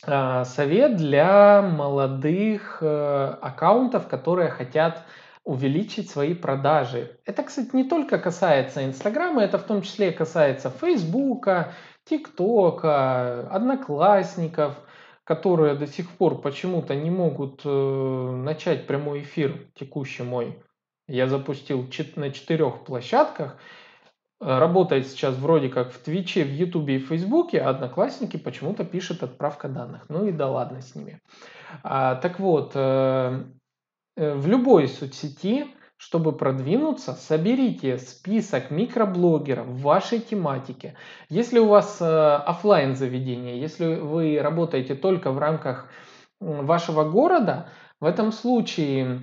совет 0.04 0.96
для 0.96 1.62
молодых 1.62 2.82
аккаунтов, 2.82 4.08
которые 4.08 4.50
хотят 4.50 5.04
увеличить 5.44 6.10
свои 6.10 6.34
продажи. 6.34 7.18
Это, 7.24 7.42
кстати, 7.42 7.70
не 7.74 7.84
только 7.84 8.18
касается 8.18 8.84
Инстаграма, 8.84 9.42
это 9.42 9.58
в 9.58 9.64
том 9.64 9.82
числе 9.82 10.12
касается 10.12 10.70
Фейсбука, 10.70 11.72
ТикТока, 12.04 13.48
Одноклассников, 13.48 14.80
которые 15.24 15.74
до 15.74 15.86
сих 15.86 16.10
пор 16.10 16.40
почему-то 16.40 16.94
не 16.94 17.10
могут 17.10 17.62
э, 17.64 17.68
начать 17.68 18.86
прямой 18.86 19.22
эфир 19.22 19.68
текущий 19.74 20.22
мой. 20.22 20.62
Я 21.08 21.26
запустил 21.26 21.88
на 22.16 22.30
четырех 22.30 22.84
площадках. 22.84 23.58
Работает 24.40 25.06
сейчас 25.06 25.36
вроде 25.36 25.68
как 25.68 25.92
в 25.92 25.98
Твиче, 25.98 26.44
в 26.44 26.52
Ютубе 26.52 26.96
и 26.96 26.98
Фейсбуке, 26.98 27.60
а 27.60 27.70
Одноклассники 27.70 28.36
почему-то 28.36 28.84
пишет 28.84 29.22
отправка 29.22 29.68
данных. 29.68 30.06
Ну 30.08 30.26
и 30.26 30.32
да 30.32 30.48
ладно 30.48 30.82
с 30.82 30.96
ними. 30.96 31.20
А, 31.84 32.16
так 32.16 32.40
вот, 32.40 32.72
э, 32.74 33.44
Э, 34.16 34.34
в 34.34 34.46
любой 34.46 34.88
соцсети, 34.88 35.66
чтобы 35.96 36.32
продвинуться, 36.32 37.12
соберите 37.12 37.98
список 37.98 38.70
микроблогеров 38.70 39.66
в 39.66 39.82
вашей 39.82 40.20
тематике. 40.20 40.96
Если 41.28 41.58
у 41.58 41.66
вас 41.66 41.98
э, 42.00 42.04
офлайн 42.04 42.94
заведение, 42.94 43.60
если 43.60 43.94
вы 43.96 44.38
работаете 44.40 44.94
только 44.94 45.30
в 45.30 45.38
рамках 45.38 45.88
вашего 46.40 47.08
города, 47.08 47.68
в 48.00 48.04
этом 48.04 48.32
случае 48.32 49.04
э, 49.04 49.18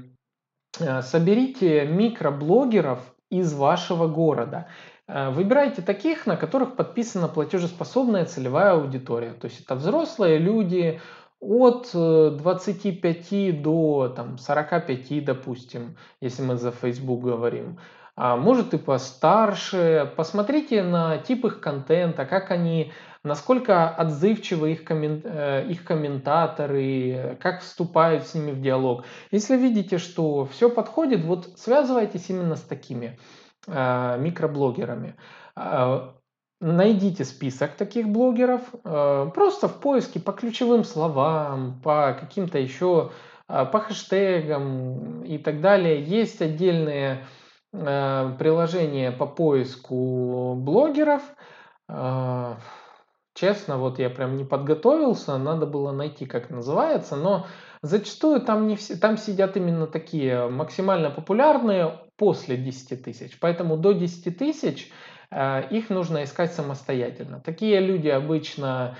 соберите 0.78 1.86
микроблогеров 1.86 3.00
из 3.30 3.54
вашего 3.54 4.08
города. 4.08 4.68
Э, 5.08 5.32
выбирайте 5.32 5.82
таких, 5.82 6.26
на 6.26 6.36
которых 6.38 6.76
подписана 6.76 7.28
платежеспособная 7.28 8.26
целевая 8.26 8.74
аудитория. 8.74 9.34
То 9.34 9.46
есть 9.46 9.62
это 9.62 9.76
взрослые 9.76 10.38
люди 10.38 11.02
от 11.40 11.90
25 11.94 13.28
э, 13.32 13.52
до 13.52 14.14
там, 14.16 14.38
45, 14.38 15.26
допустим, 15.26 15.98
если 16.22 16.44
мы 16.44 16.58
за 16.58 16.72
Facebook 16.72 17.22
говорим. 17.22 17.80
А 18.16 18.36
может 18.36 18.74
и 18.74 18.78
постарше. 18.78 20.12
Посмотрите 20.18 20.84
на 20.84 21.18
тип 21.20 21.46
их 21.46 21.62
контента, 21.62 22.26
как 22.26 22.52
они, 22.52 22.92
насколько 23.24 23.90
отзывчивы 23.90 24.72
их, 24.72 24.84
коммен, 24.84 25.22
э, 25.24 25.66
их 25.70 25.84
комментаторы, 25.84 27.38
как 27.42 27.62
вступают 27.62 28.28
с 28.28 28.36
ними 28.36 28.52
в 28.52 28.62
диалог. 28.62 29.06
Если 29.32 29.58
видите, 29.58 29.98
что 29.98 30.46
все 30.46 30.70
подходит, 30.70 31.24
вот 31.24 31.58
связывайтесь 31.58 32.30
именно 32.30 32.56
с 32.56 32.62
такими. 32.62 33.18
Э, 33.68 34.18
микроблогерами. 34.18 35.16
Э, 35.56 36.12
найдите 36.62 37.26
список 37.26 37.76
таких 37.76 38.08
блогеров 38.08 38.62
э, 38.84 39.32
просто 39.34 39.68
в 39.68 39.80
поиске 39.80 40.20
по 40.20 40.32
ключевым 40.32 40.84
словам, 40.84 41.80
по 41.84 42.18
каким-то 42.20 42.58
еще, 42.58 43.12
по 43.48 43.80
хэштегам 43.80 45.24
и 45.24 45.38
так 45.40 45.62
далее. 45.62 46.04
Есть 46.04 46.42
отдельные 46.42 47.26
приложения 47.72 49.12
по 49.12 49.26
поиску 49.26 50.54
блогеров. 50.56 51.24
Честно, 53.40 53.78
вот 53.78 54.00
я 54.00 54.10
прям 54.10 54.36
не 54.36 54.44
подготовился, 54.44 55.38
надо 55.38 55.66
было 55.66 55.94
найти, 55.94 56.26
как 56.26 56.50
называется, 56.50 57.16
но 57.16 57.48
зачастую 57.82 58.42
там, 58.42 58.68
не 58.68 58.76
все, 58.76 58.98
там 58.98 59.16
сидят 59.16 59.56
именно 59.56 59.88
такие 59.88 60.50
максимально 60.50 61.10
популярные 61.10 62.02
после 62.18 62.58
10 62.58 63.02
тысяч. 63.02 63.40
Поэтому 63.40 63.78
до 63.78 63.94
10 63.94 64.38
тысяч 64.38 64.92
э, 65.32 65.70
их 65.70 65.90
нужно 65.90 66.26
искать 66.26 66.52
самостоятельно. 66.52 67.40
Такие 67.40 67.80
люди 67.80 68.10
обычно 68.10 68.98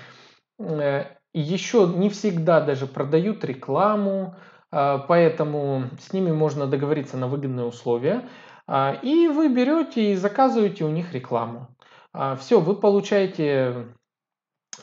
э, 0.58 1.04
еще 1.34 1.86
не 1.94 2.08
всегда 2.08 2.62
даже 2.62 2.86
продают 2.86 3.44
рекламу, 3.44 4.36
э, 4.72 5.00
поэтому 5.06 5.84
с 6.00 6.14
ними 6.14 6.32
можно 6.32 6.66
договориться 6.66 7.18
на 7.18 7.28
выгодные 7.28 7.66
условия. 7.66 8.26
И 9.02 9.28
вы 9.28 9.48
берете 9.48 10.12
и 10.12 10.16
заказываете 10.16 10.84
у 10.84 10.90
них 10.90 11.12
рекламу. 11.12 11.76
Все, 12.38 12.60
вы 12.60 12.76
получаете 12.76 13.88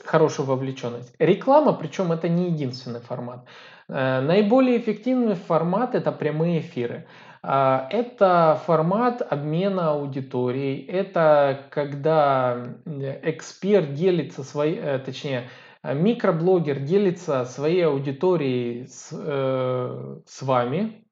хорошую 0.03 0.45
вовлеченность. 0.45 1.13
Реклама, 1.19 1.73
причем 1.73 2.11
это 2.11 2.29
не 2.29 2.49
единственный 2.49 2.99
формат. 2.99 3.45
Наиболее 3.87 4.77
эффективный 4.79 5.35
формат 5.35 5.95
это 5.95 6.11
прямые 6.11 6.59
эфиры. 6.59 7.05
А, 7.49 7.87
это 7.91 8.59
формат 8.65 9.21
обмена 9.21 9.91
аудиторией, 9.91 10.85
это 10.85 11.65
когда 11.69 12.75
эксперт 13.23 13.93
делится 13.93 14.43
своей, 14.43 14.77
э, 14.77 14.99
точнее, 14.99 15.49
микроблогер 15.83 16.79
делится 16.79 17.45
своей 17.45 17.85
аудиторией 17.85 18.87
с, 18.87 19.09
э, 19.13 20.17
с 20.25 20.41
вами. 20.41 21.05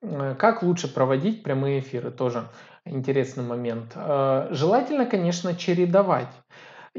Э, 0.00 0.36
как 0.38 0.62
лучше 0.62 0.92
проводить 0.92 1.42
прямые 1.42 1.80
эфиры, 1.80 2.10
тоже 2.12 2.48
интересный 2.86 3.44
момент. 3.44 3.92
Желательно, 3.94 5.04
конечно, 5.04 5.54
чередовать. 5.54 6.32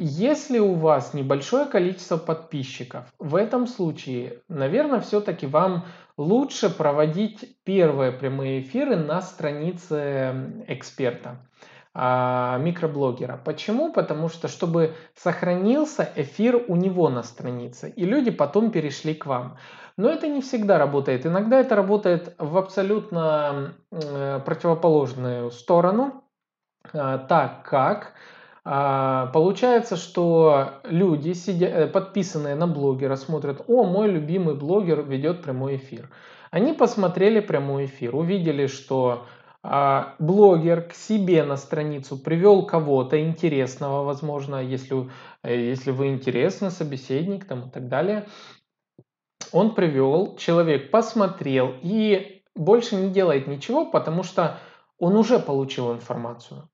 Если 0.02 0.60
у 0.60 0.76
вас 0.76 1.14
небольшое 1.14 1.66
количество 1.66 2.16
подписчиков, 2.16 3.04
в 3.20 3.36
этом 3.36 3.68
случае, 3.68 4.44
наверное, 4.48 5.02
все-таки 5.02 5.46
вам 5.46 5.88
лучше 6.16 6.70
проводить 6.70 7.58
первые 7.66 8.14
прямые 8.14 8.62
эфиры 8.62 8.96
на 8.96 9.22
странице 9.22 10.64
эксперта 10.68 11.42
а, 11.94 12.58
микроблогера. 12.60 13.42
Почему? 13.44 13.92
Потому 13.92 14.30
что, 14.30 14.48
чтобы 14.48 14.96
сохранился 15.16 16.10
эфир 16.16 16.64
у 16.70 16.78
него 16.78 17.10
на 17.10 17.22
странице, 17.22 17.90
и 17.90 18.06
люди 18.06 18.32
потом 18.32 18.72
перешли 18.72 19.14
к 19.14 19.26
вам. 19.26 19.58
Но 19.98 20.10
это 20.10 20.30
не 20.30 20.40
всегда 20.40 20.78
работает. 20.78 21.26
Иногда 21.26 21.60
это 21.60 21.76
работает 21.76 22.36
в 22.38 22.58
абсолютно 22.58 23.74
э, 23.92 24.40
противоположную 24.46 25.52
сторону, 25.52 26.24
э, 26.94 27.20
так 27.28 27.64
как 27.64 28.14
а, 28.14 28.38
получается, 29.34 29.96
что 29.96 30.82
люди, 30.84 31.34
э, 31.64 31.88
подписанные 31.88 32.56
на 32.56 32.68
блогера, 32.68 33.16
смотрят, 33.16 33.64
о, 33.68 33.84
мой 33.84 34.10
любимый 34.10 34.54
блогер 34.56 35.02
ведет 35.02 35.42
прямой 35.42 35.78
эфир. 35.78 36.10
Они 36.52 36.74
посмотрели 36.74 37.40
прямой 37.40 37.86
эфир, 37.86 38.16
увидели, 38.16 38.68
что 38.68 39.26
а, 39.62 40.16
блогер 40.20 40.84
к 40.84 40.94
себе 40.94 41.44
на 41.44 41.58
страницу 41.58 42.18
привел 42.18 42.66
кого-то 42.66 43.22
интересного, 43.22 44.04
возможно, 44.04 44.64
если, 44.64 45.10
э, 45.44 45.58
если 45.58 45.92
вы 45.92 46.10
интересный 46.10 46.72
собеседник 46.72 47.46
там, 47.46 47.68
и 47.68 47.72
так 47.72 47.88
далее. 47.88 48.28
Он 49.52 49.74
привел, 49.74 50.36
человек 50.38 50.92
посмотрел 50.92 51.74
и 51.82 52.44
больше 52.56 52.96
не 52.96 53.10
делает 53.10 53.48
ничего, 53.48 53.86
потому 53.86 54.24
что 54.24 54.60
он 55.00 55.16
уже 55.16 55.40
получил 55.40 55.92
информацию. 55.92 56.70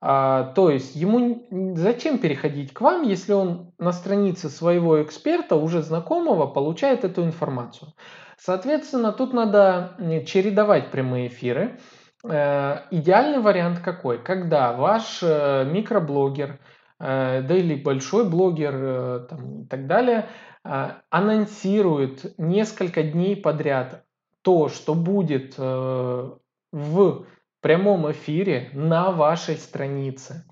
А, 0.00 0.52
то 0.54 0.70
есть 0.70 0.94
ему 0.94 1.46
зачем 1.76 2.18
переходить 2.18 2.72
к 2.72 2.80
вам, 2.80 3.02
если 3.02 3.32
он 3.32 3.72
на 3.78 3.92
странице 3.92 4.48
своего 4.48 5.02
эксперта, 5.02 5.56
уже 5.56 5.82
знакомого, 5.82 6.46
получает 6.46 7.04
эту 7.04 7.24
информацию. 7.24 7.92
Соответственно, 8.38 9.12
тут 9.12 9.32
надо 9.32 9.96
чередовать 10.26 10.92
прямые 10.92 11.26
эфиры. 11.26 11.78
Э, 12.24 12.82
идеальный 12.90 13.40
вариант 13.40 13.80
какой? 13.80 14.22
Когда 14.22 14.72
ваш 14.72 15.20
э, 15.22 15.64
микроблогер, 15.64 16.60
э, 17.00 17.42
да 17.42 17.56
или 17.56 17.74
большой 17.74 18.28
блогер 18.28 19.26
там, 19.28 19.62
и 19.62 19.66
так 19.66 19.86
далее, 19.86 20.28
анонсирует 20.62 22.34
несколько 22.36 23.02
дней 23.02 23.36
подряд 23.36 24.04
то, 24.42 24.68
что 24.68 24.94
будет 24.94 25.56
в 25.56 27.24
прямом 27.60 28.10
эфире 28.12 28.70
на 28.72 29.10
вашей 29.10 29.56
странице. 29.56 30.44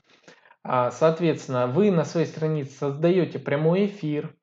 А, 0.63 0.91
соответственно, 0.91 1.67
вы 1.67 1.91
на 1.91 2.05
своей 2.05 2.27
странице 2.27 2.77
создаете 2.77 3.39
прямой 3.39 3.87
эфир, 3.87 4.35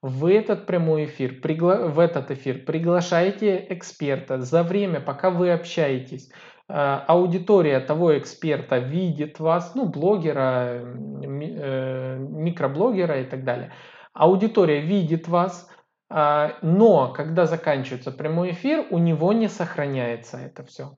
в 0.00 0.26
этот 0.26 0.66
прямой 0.66 1.04
эфир, 1.04 1.40
в 1.42 1.98
этот 1.98 2.32
эфир 2.32 2.64
приглашаете 2.64 3.66
эксперта 3.68 4.40
за 4.40 4.64
время, 4.64 5.00
пока 5.00 5.30
вы 5.30 5.52
общаетесь. 5.52 6.30
А, 6.68 7.04
аудитория 7.06 7.80
того 7.80 8.16
эксперта 8.18 8.78
видит 8.78 9.38
вас, 9.38 9.74
ну, 9.74 9.88
блогера, 9.88 10.80
э, 11.22 12.16
микроблогера 12.18 13.20
и 13.20 13.24
так 13.24 13.44
далее. 13.44 13.72
Аудитория 14.12 14.80
видит 14.80 15.28
вас, 15.28 15.68
а, 16.10 16.58
но 16.62 17.12
когда 17.12 17.46
заканчивается 17.46 18.10
прямой 18.10 18.52
эфир, 18.52 18.86
у 18.90 18.98
него 18.98 19.32
не 19.32 19.48
сохраняется 19.48 20.38
это 20.38 20.64
все 20.64 20.96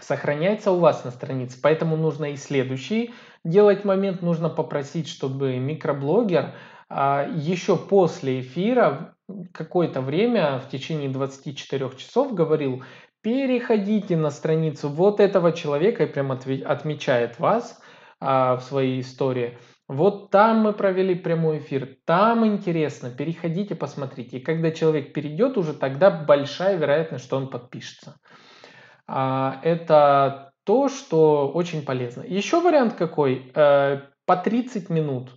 сохраняется 0.00 0.72
у 0.72 0.78
вас 0.78 1.04
на 1.04 1.10
странице. 1.10 1.58
Поэтому 1.62 1.96
нужно 1.96 2.32
и 2.32 2.36
следующий 2.36 3.14
делать 3.44 3.84
момент. 3.84 4.22
Нужно 4.22 4.48
попросить, 4.48 5.08
чтобы 5.08 5.58
микроблогер 5.58 6.54
а, 6.88 7.26
еще 7.34 7.76
после 7.76 8.40
эфира 8.40 9.14
какое-то 9.52 10.00
время 10.00 10.58
в 10.58 10.68
течение 10.68 11.08
24 11.08 11.90
часов 11.96 12.34
говорил, 12.34 12.82
переходите 13.22 14.16
на 14.16 14.30
страницу 14.30 14.88
вот 14.88 15.20
этого 15.20 15.52
человека 15.52 16.04
и 16.04 16.06
прям 16.06 16.32
отмечает 16.32 17.38
вас 17.38 17.80
а, 18.20 18.56
в 18.56 18.62
своей 18.62 19.00
истории. 19.00 19.58
Вот 19.88 20.30
там 20.30 20.60
мы 20.60 20.72
провели 20.72 21.14
прямой 21.14 21.58
эфир, 21.58 21.96
там 22.06 22.46
интересно, 22.46 23.10
переходите, 23.10 23.74
посмотрите. 23.74 24.38
И 24.38 24.40
когда 24.40 24.70
человек 24.70 25.12
перейдет, 25.12 25.58
уже 25.58 25.74
тогда 25.74 26.10
большая 26.10 26.76
вероятность, 26.76 27.24
что 27.24 27.36
он 27.36 27.50
подпишется. 27.50 28.16
А, 29.14 29.60
это 29.62 30.52
то, 30.64 30.88
что 30.88 31.50
очень 31.52 31.84
полезно. 31.84 32.22
Еще 32.22 32.62
вариант 32.62 32.94
какой? 32.94 33.52
Э, 33.54 34.00
по 34.24 34.36
30 34.36 34.88
минут. 34.88 35.28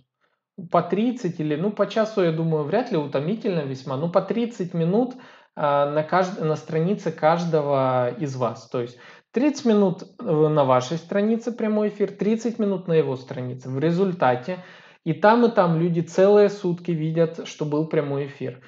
По 0.70 0.80
30 0.80 1.38
или, 1.40 1.56
ну, 1.56 1.70
по 1.70 1.86
часу, 1.86 2.22
я 2.22 2.32
думаю, 2.32 2.64
вряд 2.64 2.90
ли 2.90 2.96
утомительно 2.96 3.60
весьма. 3.60 3.98
Ну, 3.98 4.10
по 4.10 4.22
30 4.22 4.72
минут 4.72 5.16
а, 5.54 5.90
на, 5.90 6.02
кажд... 6.02 6.40
на 6.40 6.56
странице 6.56 7.12
каждого 7.12 8.08
из 8.18 8.34
вас. 8.36 8.66
То 8.70 8.80
есть 8.80 8.96
30 9.32 9.66
минут 9.66 10.04
на 10.18 10.64
вашей 10.64 10.96
странице 10.96 11.52
прямой 11.52 11.88
эфир, 11.88 12.12
30 12.12 12.58
минут 12.58 12.88
на 12.88 12.94
его 12.94 13.14
странице. 13.16 13.68
В 13.68 13.78
результате 13.78 14.64
и 15.04 15.12
там, 15.12 15.44
и 15.44 15.50
там 15.50 15.78
люди 15.78 16.00
целые 16.00 16.48
сутки 16.48 16.92
видят, 16.92 17.46
что 17.46 17.66
был 17.66 17.86
прямой 17.86 18.26
эфир 18.26 18.62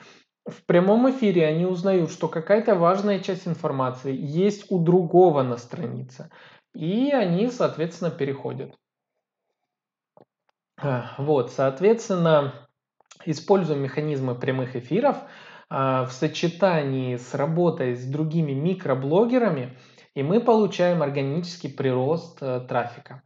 в 0.51 0.65
прямом 0.65 1.11
эфире 1.11 1.47
они 1.47 1.67
узнают, 1.67 2.11
что 2.11 2.29
какая-то 2.29 2.75
важная 2.75 3.21
часть 3.21 3.47
информации 3.47 4.17
есть 4.17 4.71
у 4.71 4.79
другого 4.79 5.43
на 5.43 5.57
странице. 5.57 6.31
И 6.75 7.11
они, 7.13 7.51
соответственно, 7.51 8.11
переходят. 8.11 8.75
Вот, 11.19 11.51
соответственно, 11.51 12.55
используем 13.25 13.83
механизмы 13.83 14.35
прямых 14.37 14.77
эфиров 14.77 15.17
а, 15.69 16.05
в 16.07 16.13
сочетании 16.13 17.17
с 17.17 17.35
работой 17.35 17.95
с 17.95 18.05
другими 18.05 18.53
микроблогерами, 18.53 19.77
и 20.15 20.23
мы 20.23 20.41
получаем 20.41 21.03
органический 21.03 21.71
прирост 21.71 22.39
э, 22.41 22.61
трафика. 22.69 23.23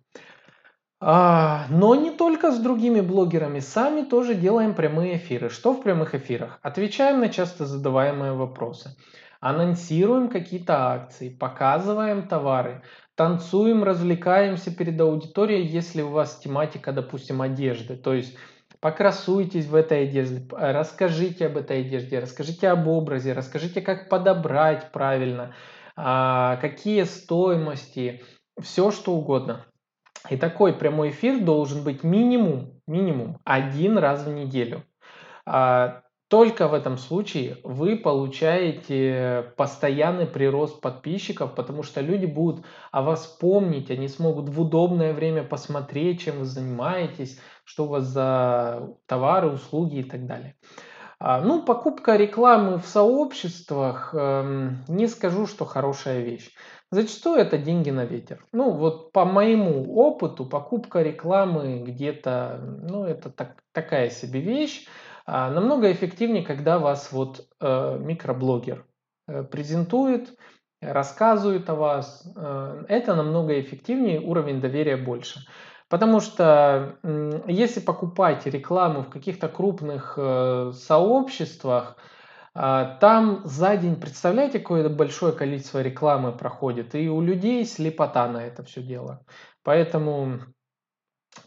А, 1.04 1.66
но 1.68 1.96
не 1.96 2.12
только 2.12 2.52
с 2.52 2.60
другими 2.60 3.00
блогерами, 3.00 3.58
сами 3.58 4.02
тоже 4.02 4.36
делаем 4.36 4.72
прямые 4.72 5.16
эфиры. 5.16 5.50
Что 5.50 5.72
в 5.72 5.82
прямых 5.82 6.14
эфирах? 6.14 6.60
Отвечаем 6.62 7.18
на 7.18 7.28
часто 7.28 7.66
задаваемые 7.66 8.34
вопросы. 8.34 8.96
Анонсируем 9.40 10.28
какие-то 10.28 10.92
акции, 10.92 11.28
показываем 11.28 12.28
товары, 12.28 12.82
танцуем, 13.16 13.82
развлекаемся 13.82 14.72
перед 14.72 15.00
аудиторией, 15.00 15.66
если 15.66 16.02
у 16.02 16.10
вас 16.10 16.38
тематика, 16.38 16.92
допустим, 16.92 17.42
одежды. 17.42 17.96
То 17.96 18.14
есть 18.14 18.36
покрасуйтесь 18.78 19.66
в 19.66 19.74
этой 19.74 20.04
одежде, 20.04 20.46
расскажите 20.52 21.46
об 21.46 21.56
этой 21.56 21.80
одежде, 21.80 22.20
расскажите 22.20 22.68
об 22.68 22.86
образе, 22.86 23.32
расскажите, 23.32 23.80
как 23.80 24.08
подобрать 24.08 24.92
правильно, 24.92 25.52
а, 25.96 26.58
какие 26.58 27.02
стоимости, 27.02 28.22
все 28.60 28.92
что 28.92 29.14
угодно. 29.14 29.66
И 30.33 30.37
такой 30.38 30.73
прямой 30.73 31.11
эфир 31.11 31.45
должен 31.45 31.85
быть 31.85 32.05
минимум, 32.05 32.81
минимум 32.87 33.38
один 33.45 33.99
раз 33.99 34.25
в 34.25 34.33
неделю. 34.33 34.83
А, 35.45 36.05
только 36.29 36.68
в 36.68 36.73
этом 36.73 36.97
случае 36.97 37.59
вы 37.64 37.97
получаете 37.97 39.53
постоянный 39.59 40.25
прирост 40.25 40.81
подписчиков, 40.81 41.55
потому 41.55 41.83
что 41.83 42.01
люди 42.01 42.25
будут 42.25 42.64
о 42.90 43.03
вас 43.03 43.27
помнить, 43.27 43.90
они 43.90 44.09
смогут 44.09 44.49
в 44.49 44.59
удобное 44.59 45.12
время 45.12 45.42
посмотреть, 45.42 46.23
чем 46.23 46.38
вы 46.38 46.45
занимаетесь, 46.47 47.38
что 47.64 47.85
у 47.85 47.88
вас 47.88 48.05
за 48.05 48.88
товары, 49.05 49.51
услуги 49.51 49.97
и 49.97 50.05
так 50.05 50.25
далее. 50.25 50.57
А, 51.18 51.42
ну, 51.42 51.62
покупка 51.62 52.16
рекламы 52.16 52.79
в 52.79 52.87
сообществах, 52.87 54.14
эм, 54.14 54.83
не 54.88 55.07
скажу, 55.09 55.47
что 55.47 55.66
хорошая 55.66 56.23
вещь. 56.23 56.51
Зачастую 56.92 57.40
это 57.40 57.57
деньги 57.57 57.88
на 57.88 58.05
ветер. 58.05 58.44
Ну, 58.52 58.70
вот 58.70 59.12
по 59.12 59.24
моему 59.24 59.94
опыту, 59.96 60.44
покупка 60.44 61.00
рекламы 61.00 61.83
где-то, 61.83 62.61
ну, 62.83 63.05
это 63.05 63.31
так, 63.31 63.62
такая 63.72 64.11
себе 64.11 64.40
вещь. 64.40 64.87
А, 65.24 65.50
намного 65.50 65.90
эффективнее, 65.90 66.44
когда 66.44 66.78
вас 66.78 67.11
вот 67.11 67.48
э, 67.61 67.98
микроблогер 67.98 68.85
э, 69.26 69.42
презентует, 69.42 70.38
рассказывает 70.83 71.70
о 71.70 71.76
вас. 71.76 72.31
Э, 72.37 72.85
это 72.88 73.14
намного 73.14 73.59
эффективнее, 73.59 74.20
уровень 74.20 74.61
доверия 74.61 74.98
больше. 74.98 75.46
Потому 75.88 76.20
что 76.20 76.98
э, 77.02 77.40
если 77.48 77.81
покупать 77.81 78.44
рекламу 78.44 79.00
в 79.00 79.09
каких-то 79.09 79.48
крупных 79.48 80.18
э, 80.18 80.72
сообществах, 80.74 81.96
там 82.54 83.42
за 83.44 83.76
день, 83.76 83.96
представляете, 83.96 84.60
какое 84.60 84.88
большое 84.88 85.32
количество 85.32 85.80
рекламы 85.80 86.32
проходит, 86.32 86.94
и 86.94 87.08
у 87.08 87.20
людей 87.20 87.64
слепота 87.64 88.28
на 88.28 88.44
это 88.44 88.62
все 88.62 88.82
дело. 88.82 89.24
Поэтому, 89.62 90.40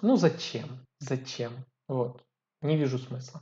ну 0.02 0.16
зачем? 0.16 0.66
Зачем? 1.00 1.52
Вот, 1.88 2.24
не 2.62 2.76
вижу 2.78 2.98
смысла. 2.98 3.42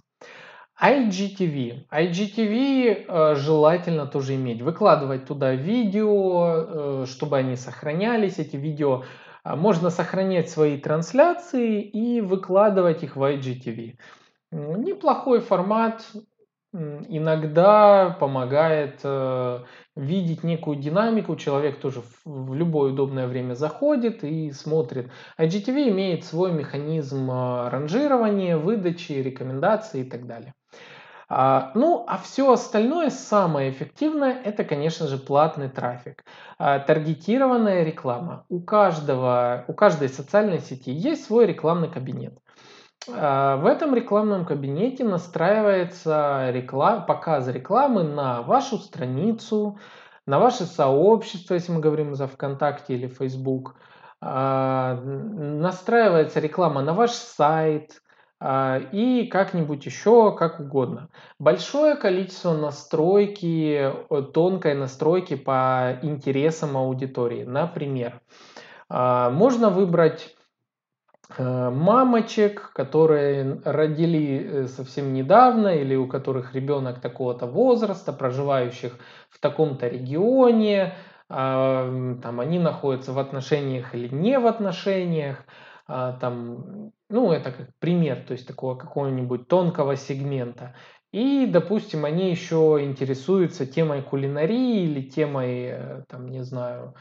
IGTV. 0.81 1.87
IGTV 1.91 3.05
э, 3.07 3.35
желательно 3.35 4.07
тоже 4.07 4.35
иметь. 4.35 4.61
Выкладывать 4.61 5.25
туда 5.25 5.53
видео, 5.53 7.03
э, 7.03 7.05
чтобы 7.07 7.37
они 7.37 7.55
сохранялись. 7.55 8.39
Эти 8.39 8.55
видео 8.55 9.03
э, 9.43 9.55
можно 9.55 9.89
сохранять 9.89 10.49
свои 10.49 10.77
трансляции 10.77 11.81
и 11.81 12.21
выкладывать 12.21 13.03
их 13.03 13.15
в 13.15 13.21
IGTV. 13.21 13.97
Неплохой 14.51 15.39
формат, 15.39 16.05
иногда 16.73 18.09
помогает 18.19 18.99
э, 19.03 19.59
видеть 19.95 20.43
некую 20.43 20.77
динамику. 20.77 21.35
Человек 21.35 21.79
тоже 21.79 22.01
в, 22.01 22.49
в 22.49 22.53
любое 22.55 22.91
удобное 22.91 23.27
время 23.27 23.53
заходит 23.53 24.23
и 24.23 24.51
смотрит. 24.51 25.11
IGTV 25.37 25.89
имеет 25.89 26.25
свой 26.25 26.51
механизм 26.51 27.29
э, 27.29 27.69
ранжирования, 27.69 28.57
выдачи, 28.57 29.13
рекомендаций 29.13 30.01
и 30.01 30.03
так 30.03 30.25
далее. 30.25 30.53
А, 31.29 31.71
ну, 31.73 32.05
а 32.07 32.17
все 32.17 32.51
остальное, 32.51 33.09
самое 33.09 33.71
эффективное, 33.71 34.39
это, 34.43 34.63
конечно 34.63 35.07
же, 35.07 35.17
платный 35.17 35.69
трафик. 35.69 36.23
А, 36.57 36.79
таргетированная 36.79 37.83
реклама. 37.83 38.45
У, 38.49 38.61
каждого, 38.61 39.65
у 39.67 39.73
каждой 39.73 40.09
социальной 40.09 40.59
сети 40.59 40.91
есть 40.91 41.25
свой 41.25 41.45
рекламный 41.45 41.89
кабинет. 41.89 42.37
А, 43.11 43.57
в 43.57 43.65
этом 43.65 43.93
рекламном 43.95 44.45
кабинете 44.45 45.03
настраивается 45.03 46.49
реклам, 46.51 47.05
показ 47.05 47.47
рекламы 47.47 48.03
на 48.03 48.41
вашу 48.41 48.77
страницу, 48.77 49.77
на 50.25 50.39
ваше 50.39 50.63
сообщество, 50.65 51.55
если 51.55 51.71
мы 51.71 51.81
говорим 51.81 52.15
за 52.15 52.27
ВКонтакте 52.27 52.93
или 52.93 53.07
Facebook. 53.07 53.75
А, 54.21 54.95
настраивается 55.01 56.39
реклама 56.39 56.81
на 56.81 56.93
ваш 56.93 57.11
сайт 57.11 58.01
а, 58.39 58.79
и 58.91 59.27
как-нибудь 59.27 59.85
еще, 59.85 60.33
как 60.35 60.61
угодно. 60.61 61.09
Большое 61.39 61.95
количество 61.95 62.53
настройки, 62.53 63.91
тонкой 64.33 64.75
настройки 64.75 65.35
по 65.35 65.99
интересам 66.01 66.77
аудитории. 66.77 67.43
Например, 67.43 68.21
можно 68.89 69.69
выбрать 69.69 70.35
Э, 70.35 70.42
мамочек, 71.39 72.71
которые 72.73 73.61
родили 73.65 74.37
э, 74.37 74.67
совсем 74.67 75.13
недавно 75.13 75.69
или 75.69 75.95
у 75.95 76.07
которых 76.07 76.55
ребенок 76.55 76.99
такого-то 76.99 77.45
возраста, 77.45 78.13
проживающих 78.13 78.97
в 79.29 79.39
таком-то 79.39 79.87
регионе, 79.87 80.93
а, 81.29 82.15
там 82.21 82.39
они 82.39 82.59
находятся 82.59 83.13
в 83.13 83.19
отношениях 83.19 83.95
или 83.95 84.13
не 84.13 84.37
в 84.37 84.45
отношениях, 84.45 85.45
а, 85.87 86.13
там, 86.13 86.91
ну 87.09 87.31
это 87.31 87.51
как 87.51 87.69
пример, 87.79 88.23
то 88.27 88.33
есть 88.33 88.47
такого 88.47 88.75
какого-нибудь 88.75 89.47
тонкого 89.47 89.95
сегмента. 89.95 90.75
И, 91.11 91.45
допустим, 91.45 92.05
они 92.05 92.31
еще 92.31 92.79
интересуются 92.81 93.65
темой 93.65 94.01
кулинарии 94.01 94.83
или 94.83 95.01
темой, 95.01 95.65
э, 95.71 96.03
там, 96.09 96.27
не 96.27 96.43
знаю, 96.43 96.95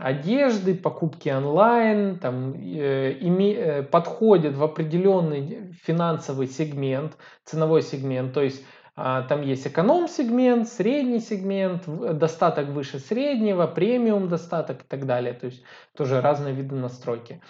одежды, 0.00 0.74
покупки 0.74 1.28
онлайн, 1.28 2.18
там, 2.18 2.54
э, 2.54 3.12
име, 3.20 3.54
э, 3.54 3.82
подходит 3.82 4.56
в 4.56 4.62
определенный 4.62 5.72
финансовый 5.82 6.46
сегмент, 6.46 7.16
ценовой 7.44 7.82
сегмент, 7.82 8.32
то 8.32 8.42
есть 8.42 8.64
э, 8.96 9.22
там 9.28 9.42
есть 9.42 9.66
эконом-сегмент, 9.66 10.68
средний 10.68 11.20
сегмент, 11.20 11.82
достаток 12.18 12.68
выше 12.68 12.98
среднего, 12.98 13.66
премиум 13.66 14.28
достаток 14.28 14.82
и 14.82 14.86
так 14.88 15.06
далее, 15.06 15.34
то 15.34 15.46
есть 15.46 15.62
тоже 15.96 16.20
разные 16.20 16.54
виды 16.54 16.74
настройки. 16.74 17.40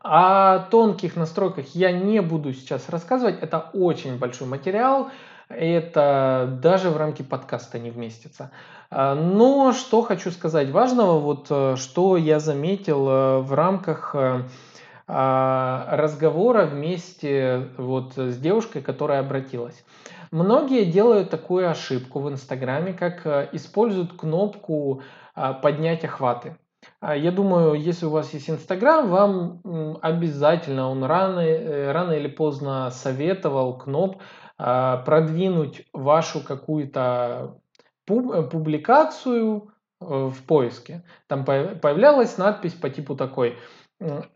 О 0.00 0.58
тонких 0.70 1.16
настройках 1.16 1.74
я 1.74 1.90
не 1.90 2.20
буду 2.20 2.52
сейчас 2.52 2.88
рассказывать, 2.90 3.38
это 3.40 3.70
очень 3.72 4.18
большой 4.18 4.46
материал, 4.46 5.10
это 5.50 6.58
даже 6.62 6.90
в 6.90 6.96
рамки 6.96 7.22
подкаста 7.22 7.78
не 7.78 7.90
вместится. 7.90 8.50
А, 8.90 9.14
но 9.14 9.72
что 9.72 10.02
хочу 10.02 10.30
сказать 10.30 10.70
важного, 10.70 11.18
вот 11.18 11.46
э, 11.50 11.76
что 11.76 12.16
я 12.16 12.40
заметил 12.40 13.08
э, 13.08 13.38
в 13.38 13.52
рамках 13.52 14.14
э, 14.14 14.42
а, 15.06 15.86
разговора 15.96 16.66
вместе 16.66 17.68
вот 17.76 18.16
с 18.16 18.36
девушкой, 18.36 18.82
которая 18.82 19.20
обратилась. 19.20 19.84
Многие 20.30 20.84
делают 20.84 21.30
такую 21.30 21.68
ошибку 21.68 22.20
в 22.20 22.30
Инстаграме, 22.30 22.92
как 22.92 23.26
используют 23.52 24.12
кнопку 24.12 25.02
а, 25.34 25.52
«Поднять 25.52 26.04
охваты». 26.04 26.56
Я 27.02 27.30
думаю, 27.30 27.74
если 27.74 28.06
у 28.06 28.10
вас 28.10 28.32
есть 28.32 28.48
Инстаграм, 28.48 29.08
вам 29.08 29.98
обязательно 30.00 30.88
он 30.88 31.04
рано, 31.04 31.42
рано 31.92 32.12
или 32.12 32.28
поздно 32.28 32.90
советовал 32.90 33.76
кноп 33.76 34.22
продвинуть 35.04 35.86
вашу 35.92 36.40
какую-то 36.40 37.58
э, 38.08 38.42
публикацию 38.42 39.72
э, 40.00 40.04
в 40.04 40.42
поиске. 40.44 41.04
Там 41.26 41.44
появлялась 41.44 42.38
надпись 42.38 42.74
по 42.74 42.90
типу 42.90 43.16
такой 43.16 43.56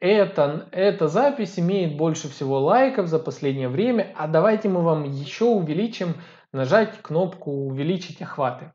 это, 0.01 0.69
эта 0.73 1.09
запись 1.09 1.59
имеет 1.59 1.97
больше 1.97 2.29
всего 2.29 2.61
лайков 2.61 3.07
за 3.07 3.19
последнее 3.19 3.69
время, 3.69 4.13
а 4.17 4.27
давайте 4.29 4.69
мы 4.69 4.83
вам 4.83 5.05
еще 5.05 5.47
увеличим, 5.47 6.17
нажать 6.53 7.01
кнопку 7.01 7.51
увеличить 7.51 8.21
охваты. 8.21 8.73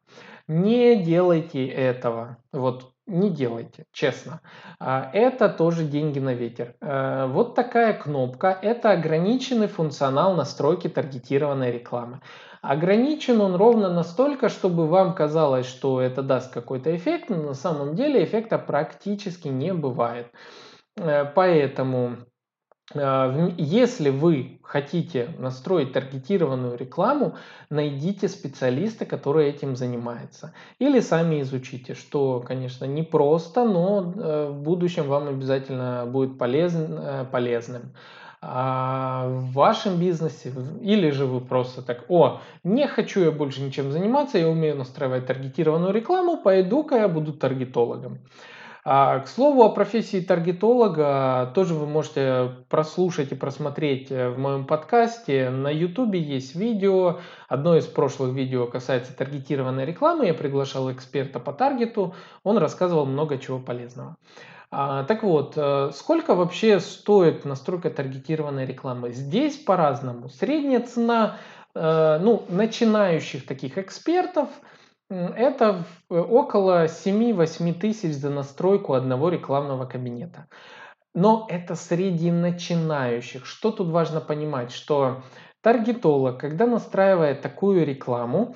Не 0.48 0.96
делайте 1.04 1.68
этого. 1.68 2.38
Вот 2.52 2.92
не 3.10 3.30
делайте, 3.30 3.86
честно. 3.92 4.42
А, 4.80 5.10
это 5.14 5.50
тоже 5.50 5.84
деньги 5.84 6.20
на 6.20 6.34
ветер. 6.34 6.76
Э, 6.82 7.28
вот 7.28 7.56
такая 7.56 7.94
кнопка– 7.94 8.58
это 8.62 8.92
ограниченный 8.92 9.68
функционал 9.68 10.36
настройки 10.36 10.88
таргетированной 10.88 11.72
рекламы. 11.72 12.22
Ограничен 12.62 13.42
он 13.42 13.56
ровно 13.56 13.90
настолько, 13.90 14.50
чтобы 14.50 14.88
вам 14.88 15.16
казалось, 15.16 15.66
что 15.66 16.02
это 16.02 16.22
даст 16.22 16.54
какой-то 16.54 16.96
эффект, 16.96 17.30
но 17.30 17.38
на 17.38 17.54
самом 17.54 17.96
деле 17.96 18.24
эффекта 18.24 18.58
практически 18.60 19.48
не 19.48 19.74
бывает. 19.74 20.28
Э, 20.96 21.26
поэтому 21.26 22.18
если 22.96 24.10
вы 24.10 24.60
хотите 24.64 25.30
настроить 25.38 25.94
таргетированную 25.94 26.76
рекламу, 26.76 27.36
найдите 27.70 28.28
специалиста, 28.28 29.06
который 29.06 29.48
этим 29.48 29.76
занимается. 29.76 30.54
Или 30.80 31.00
сами 31.00 31.42
изучите, 31.42 31.94
что, 31.94 32.40
конечно, 32.40 32.86
непросто, 32.86 33.64
но 33.64 34.14
э, 34.16 34.50
в 34.50 34.62
будущем 34.64 35.08
вам 35.08 35.28
обязательно 35.28 36.06
будет 36.08 36.40
полезен, 36.40 36.98
э, 37.00 37.26
полезным. 37.32 37.94
А 38.42 39.28
в 39.28 39.52
вашем 39.52 40.00
бизнесе, 40.00 40.52
или 40.82 41.12
же 41.12 41.26
вы 41.26 41.42
просто 41.42 41.82
так, 41.82 42.06
о, 42.08 42.40
не 42.64 42.88
хочу 42.88 43.22
я 43.22 43.32
больше 43.32 43.62
ничем 43.62 43.92
заниматься, 43.92 44.38
я 44.38 44.48
умею 44.48 44.78
настраивать 44.78 45.28
таргетированную 45.28 45.92
рекламу, 45.92 46.38
пойду-ка 46.38 46.96
я 46.96 47.08
буду 47.08 47.34
таргетологом. 47.34 48.20
А, 48.86 49.20
к 49.20 49.28
слову 49.28 49.64
о 49.64 49.70
профессии 49.70 50.22
таргетолога 50.22 51.52
тоже 51.54 51.74
вы 51.74 51.86
можете 51.86 52.52
прослушать 52.70 53.32
и 53.32 53.36
просмотреть 53.36 54.10
э, 54.10 54.30
в 54.30 54.40
моем 54.40 54.66
подкасте. 54.66 55.50
На 55.50 55.70
YouTube 55.70 56.16
есть 56.16 56.56
видео. 56.56 57.20
Одно 57.50 57.76
из 57.76 57.86
прошлых 57.86 58.34
видео 58.34 58.68
касается 58.68 59.16
таргетированной 59.16 59.86
рекламы. 59.86 60.28
Я 60.28 60.34
приглашал 60.34 60.92
эксперта 60.92 61.40
по 61.40 61.52
таргету. 61.52 62.16
Он 62.44 62.58
рассказывал 62.58 63.06
много 63.06 63.38
чего 63.38 63.60
полезного. 63.60 64.16
А, 64.72 65.04
так 65.04 65.24
вот, 65.24 65.54
э, 65.58 65.92
сколько 65.94 66.34
вообще 66.34 66.80
стоит 66.80 67.44
настройка 67.44 67.90
таргетированной 67.90 68.66
рекламы? 68.66 69.12
Здесь 69.12 69.58
по-разному. 69.58 70.30
Средняя 70.30 70.80
цена 70.80 71.38
э, 71.76 72.20
ну, 72.22 72.46
начинающих 72.48 73.46
таких 73.46 73.78
экспертов– 73.78 74.48
это 75.10 75.86
э, 76.10 76.20
около 76.20 76.86
7-8 76.86 77.74
тысяч 77.74 78.14
за 78.14 78.30
настройку 78.30 78.94
одного 78.94 79.30
рекламного 79.30 79.86
кабинета. 79.86 80.48
Но 81.16 81.48
это 81.50 81.76
среди 81.76 82.32
начинающих. 82.32 83.46
Что 83.46 83.72
тут 83.72 83.90
важно 83.90 84.22
понимать? 84.22 84.72
Что 84.72 85.24
таргетолог, 85.62 86.40
когда 86.40 86.68
настраивает 86.68 87.42
такую 87.42 87.86
рекламу, 87.86 88.56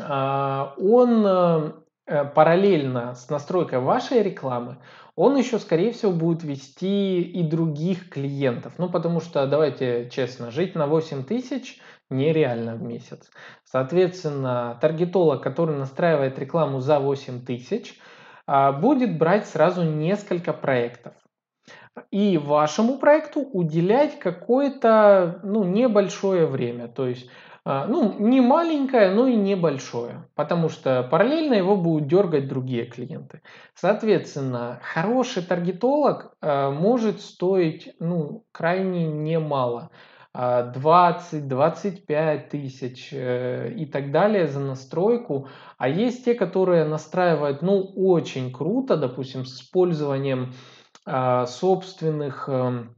а, 0.00 0.74
он 0.78 1.26
э, 1.26 1.72
э, 2.06 2.24
параллельно 2.24 3.14
с 3.14 3.28
настройкой 3.28 3.80
вашей 3.80 4.22
рекламы, 4.22 4.78
он 5.14 5.36
еще, 5.36 5.58
скорее 5.58 5.92
всего, 5.92 6.10
будет 6.12 6.42
вести 6.42 7.20
и 7.20 7.42
других 7.42 8.08
клиентов. 8.08 8.72
Ну, 8.78 8.88
потому 8.88 9.20
что, 9.20 9.46
давайте 9.46 10.08
честно, 10.08 10.50
жить 10.50 10.74
на 10.74 10.86
8 10.86 11.24
тысяч– 11.24 11.78
нереально 12.10 12.74
в 12.74 12.82
месяц. 12.82 13.30
Соответственно, 13.64 14.78
таргетолог, 14.80 15.42
который 15.42 15.76
настраивает 15.76 16.38
рекламу 16.38 16.80
за 16.80 16.98
8 16.98 17.44
тысяч, 17.44 17.98
а, 18.46 18.72
будет 18.72 19.18
брать 19.18 19.46
сразу 19.46 19.82
несколько 19.82 20.52
проектов. 20.52 21.14
И 22.10 22.38
вашему 22.38 22.98
проекту 22.98 23.40
уделять 23.40 24.18
какое-то 24.18 25.40
ну, 25.42 25.64
небольшое 25.64 26.46
время. 26.46 26.88
То 26.88 27.06
есть 27.06 27.28
а, 27.64 27.86
ну, 27.86 28.18
не 28.18 28.40
маленькое, 28.40 29.12
но 29.12 29.28
и 29.28 29.36
небольшое, 29.36 30.28
потому 30.34 30.68
что 30.68 31.04
параллельно 31.04 31.54
его 31.54 31.76
будут 31.76 32.08
дергать 32.08 32.48
другие 32.48 32.86
клиенты. 32.86 33.40
Соответственно, 33.74 34.80
хороший 34.82 35.44
таргетолог 35.44 36.34
а, 36.40 36.70
может 36.70 37.20
стоить 37.20 37.94
ну, 38.00 38.44
крайне 38.50 39.06
немало. 39.06 39.90
20-25 40.34 42.48
тысяч 42.48 43.10
э, 43.12 43.72
и 43.76 43.86
так 43.86 44.10
далее 44.10 44.48
за 44.48 44.60
настройку. 44.60 45.48
А 45.76 45.88
есть 45.88 46.24
те, 46.24 46.34
которые 46.34 46.84
настраивают, 46.84 47.62
ну, 47.62 47.82
очень 47.82 48.52
круто, 48.52 48.96
допустим, 48.96 49.44
с 49.44 49.60
использованием 49.60 50.54
а, 51.04 51.46
собственных 51.46 52.48
эм, 52.48 52.94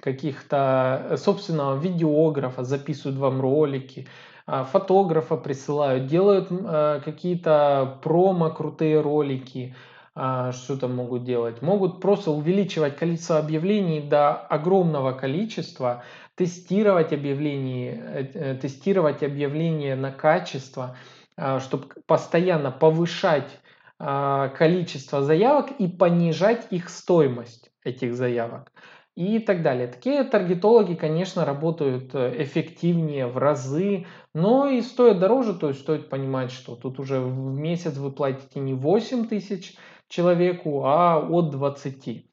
каких-то, 0.00 1.06
э, 1.10 1.16
собственного 1.16 1.78
видеографа, 1.78 2.64
записывают 2.64 3.18
вам 3.18 3.40
ролики, 3.40 4.08
а, 4.46 4.64
фотографа 4.64 5.36
присылают, 5.36 6.06
делают 6.06 6.48
э, 6.50 7.00
какие-то 7.04 7.98
промо 8.02 8.50
крутые 8.50 9.00
ролики, 9.00 9.74
а, 10.14 10.52
что 10.52 10.78
там 10.78 10.94
могут 10.94 11.24
делать? 11.24 11.60
Могут 11.60 12.00
просто 12.00 12.30
увеличивать 12.30 12.96
количество 12.96 13.38
объявлений 13.38 14.00
до 14.00 14.34
огромного 14.34 15.12
количества, 15.12 16.04
тестировать 16.36 17.12
объявления, 17.12 17.92
э, 17.92 18.24
э, 18.34 18.54
тестировать 18.56 19.22
объявления 19.22 19.96
на 19.96 20.12
качество, 20.12 20.96
а, 21.36 21.60
чтобы 21.60 21.88
постоянно 22.06 22.70
повышать 22.70 23.58
а, 23.98 24.48
количество 24.48 25.22
заявок 25.22 25.70
и 25.78 25.88
понижать 25.88 26.66
их 26.70 26.88
стоимость 26.88 27.70
этих 27.84 28.14
заявок 28.14 28.72
и 29.16 29.38
так 29.38 29.62
далее. 29.62 29.88
Такие 29.88 30.24
таргетологи, 30.24 30.94
конечно, 30.94 31.46
работают 31.46 32.14
э, 32.14 32.42
эффективнее 32.42 33.26
в 33.26 33.38
разы, 33.38 34.06
но 34.34 34.68
и 34.68 34.82
стоят 34.82 35.18
дороже, 35.18 35.54
то 35.54 35.68
есть 35.68 35.80
стоит 35.80 36.10
понимать, 36.10 36.52
что 36.52 36.76
тут 36.76 37.00
уже 37.00 37.20
в 37.20 37.54
месяц 37.54 37.96
вы 37.96 38.12
платите 38.12 38.60
не 38.60 38.74
8 38.74 39.26
тысяч 39.26 39.74
человеку, 40.08 40.84
а 40.84 41.18
от 41.18 41.50
20. 41.50 42.26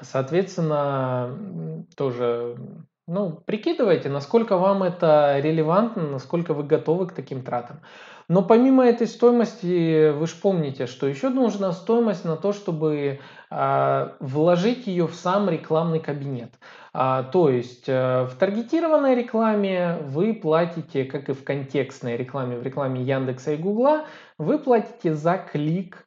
Соответственно, 0.00 1.86
тоже 1.96 2.56
ну, 3.06 3.32
прикидывайте, 3.44 4.08
насколько 4.08 4.56
вам 4.56 4.82
это 4.82 5.38
релевантно, 5.38 6.08
насколько 6.08 6.54
вы 6.54 6.62
готовы 6.62 7.06
к 7.06 7.12
таким 7.12 7.42
тратам. 7.42 7.80
Но 8.28 8.42
помимо 8.42 8.86
этой 8.86 9.06
стоимости, 9.06 10.10
вы 10.10 10.26
же 10.26 10.34
помните, 10.40 10.86
что 10.86 11.06
еще 11.06 11.28
нужна 11.28 11.72
стоимость 11.72 12.24
на 12.24 12.36
то, 12.36 12.54
чтобы 12.54 13.20
э, 13.50 14.08
вложить 14.20 14.86
ее 14.86 15.06
в 15.06 15.14
сам 15.14 15.50
рекламный 15.50 16.00
кабинет. 16.00 16.54
А, 16.94 17.24
то 17.24 17.50
есть 17.50 17.86
э, 17.86 18.24
в 18.24 18.34
таргетированной 18.38 19.14
рекламе 19.14 19.98
вы 20.04 20.32
платите, 20.32 21.04
как 21.04 21.28
и 21.28 21.34
в 21.34 21.44
контекстной 21.44 22.16
рекламе, 22.16 22.56
в 22.56 22.62
рекламе 22.62 23.02
Яндекса 23.02 23.52
и 23.52 23.56
Гугла, 23.58 24.06
вы 24.38 24.58
платите 24.58 25.12
за 25.12 25.36
клик 25.36 26.06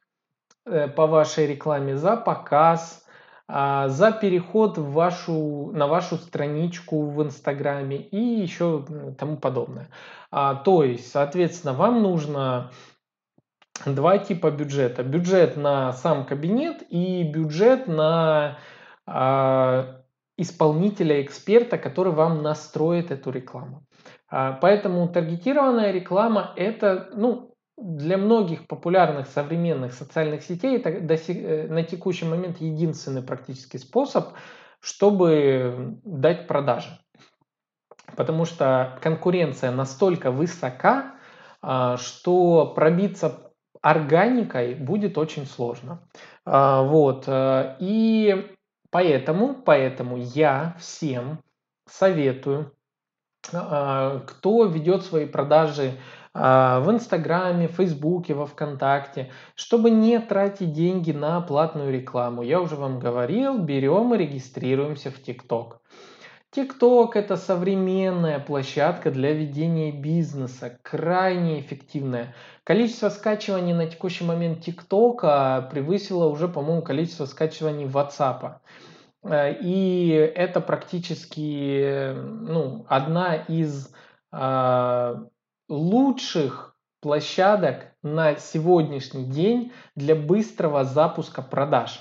э, 0.66 0.88
по 0.88 1.06
вашей 1.06 1.46
рекламе, 1.46 1.96
за 1.96 2.16
показ, 2.16 3.06
за 3.48 4.12
переход 4.12 4.76
в 4.76 4.92
вашу, 4.92 5.70
на 5.72 5.86
вашу 5.86 6.16
страничку 6.16 7.06
в 7.06 7.22
Инстаграме 7.22 7.96
и 7.96 8.18
еще 8.18 8.84
тому 9.16 9.38
подобное. 9.38 9.88
А, 10.30 10.54
то 10.54 10.84
есть, 10.84 11.10
соответственно, 11.10 11.72
вам 11.72 12.02
нужно 12.02 12.70
два 13.86 14.18
типа 14.18 14.50
бюджета. 14.50 15.02
Бюджет 15.02 15.56
на 15.56 15.92
сам 15.92 16.26
кабинет 16.26 16.82
и 16.90 17.22
бюджет 17.22 17.86
на 17.86 18.58
а, 19.06 20.02
исполнителя, 20.36 21.22
эксперта, 21.22 21.78
который 21.78 22.12
вам 22.12 22.42
настроит 22.42 23.10
эту 23.10 23.30
рекламу. 23.30 23.84
А, 24.30 24.52
поэтому 24.52 25.08
таргетированная 25.08 25.90
реклама 25.90 26.52
это, 26.56 27.08
ну, 27.14 27.47
для 27.80 28.16
многих 28.16 28.66
популярных 28.66 29.28
современных 29.28 29.92
социальных 29.92 30.42
сетей 30.42 30.78
это 30.78 30.90
э, 30.90 31.68
на 31.68 31.82
текущий 31.82 32.24
момент 32.24 32.60
единственный 32.60 33.22
практический 33.22 33.78
способ, 33.78 34.34
чтобы 34.80 35.98
дать 36.04 36.46
продажи. 36.46 36.90
Потому 38.16 38.44
что 38.44 38.98
конкуренция 39.02 39.70
настолько 39.70 40.30
высока, 40.30 41.14
а, 41.60 41.96
что 41.96 42.66
пробиться 42.74 43.52
органикой 43.80 44.74
будет 44.74 45.18
очень 45.18 45.46
сложно. 45.46 46.08
А, 46.44 46.82
вот. 46.82 47.24
Э, 47.26 47.76
и 47.78 48.54
поэтому, 48.90 49.54
поэтому 49.54 50.16
я 50.16 50.76
всем 50.78 51.40
советую, 51.86 52.72
а, 53.52 54.20
кто 54.20 54.64
ведет 54.66 55.04
свои 55.04 55.26
продажи 55.26 55.92
в 56.38 56.90
Инстаграме, 56.90 57.68
Фейсбуке, 57.68 58.34
во 58.34 58.46
Вконтакте, 58.46 59.30
чтобы 59.54 59.90
не 59.90 60.18
тратить 60.20 60.72
деньги 60.72 61.12
на 61.12 61.40
платную 61.40 61.92
рекламу. 61.92 62.42
Я 62.42 62.60
уже 62.60 62.76
вам 62.76 63.00
говорил, 63.00 63.58
берем 63.58 64.14
и 64.14 64.18
регистрируемся 64.18 65.10
в 65.10 65.20
ТикТок. 65.20 65.80
ТикТок– 66.50 67.14
это 67.16 67.36
современная 67.36 68.38
площадка 68.38 69.10
для 69.10 69.32
ведения 69.32 69.92
бизнеса, 69.92 70.78
крайне 70.82 71.60
эффективная. 71.60 72.34
Количество 72.64 73.10
скачиваний 73.10 73.74
на 73.74 73.86
текущий 73.86 74.24
момент 74.24 74.62
ТикТока 74.62 75.68
превысило 75.70 76.26
уже, 76.26 76.48
по-моему, 76.48 76.82
количество 76.82 77.26
скачиваний 77.26 77.84
WhatsApp. 77.84 78.56
Э, 79.24 79.54
и 79.60 80.08
это 80.08 80.60
практически 80.60 82.14
ну, 82.14 82.86
одна 82.88 83.36
из 83.36 83.92
а, 84.30 85.26
лучших 85.68 86.76
площадок 87.00 87.92
на 88.02 88.36
сегодняшний 88.36 89.24
день 89.24 89.72
для 89.94 90.14
быстрого 90.14 90.84
запуска 90.84 91.42
продаж. 91.42 92.00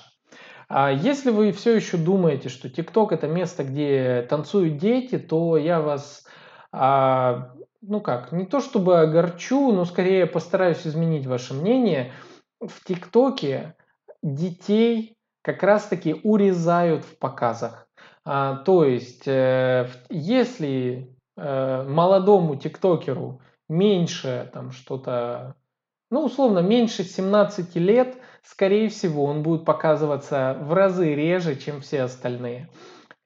А 0.70 0.92
если 0.92 1.32
вы 1.32 1.52
все 1.52 1.76
еще 1.76 1.98
думаете, 1.98 2.50
что 2.50 2.68
TikTok 2.68 3.10
это 3.12 3.28
место, 3.28 3.64
где 3.64 4.26
танцуют 4.30 4.78
дети, 4.78 5.18
то 5.18 5.58
я 5.58 5.80
вас, 5.80 6.26
а, 6.72 7.54
ну 7.82 8.02
как, 8.02 8.32
не 8.32 8.46
то 8.46 8.60
чтобы 8.60 9.00
огорчу, 9.00 9.72
но 9.72 9.86
скорее 9.86 10.26
постараюсь 10.26 10.86
изменить 10.86 11.26
ваше 11.26 11.54
мнение. 11.54 12.12
В 12.60 12.84
ТикТоке 12.84 13.76
детей 14.22 15.16
как 15.42 15.64
раз 15.64 15.86
таки 15.86 16.20
урезают 16.24 17.06
в 17.06 17.18
показах. 17.18 17.88
А, 18.26 18.58
то 18.58 18.84
есть, 18.84 19.26
э, 19.26 19.88
если 20.10 21.16
э, 21.38 21.84
молодому 21.88 22.58
тиктокеру 22.58 23.40
меньше 23.70 24.50
там 24.54 24.72
что-то, 24.72 25.56
ну, 26.10 26.26
условно, 26.26 26.60
меньше 26.60 27.04
17 27.04 27.76
лет, 27.76 28.18
скорее 28.44 28.90
всего, 28.90 29.26
он 29.26 29.44
будет 29.44 29.66
показываться 29.66 30.58
в 30.62 30.74
разы 30.74 31.14
реже, 31.16 31.56
чем 31.56 31.82
все 31.82 32.04
остальные. 32.04 32.70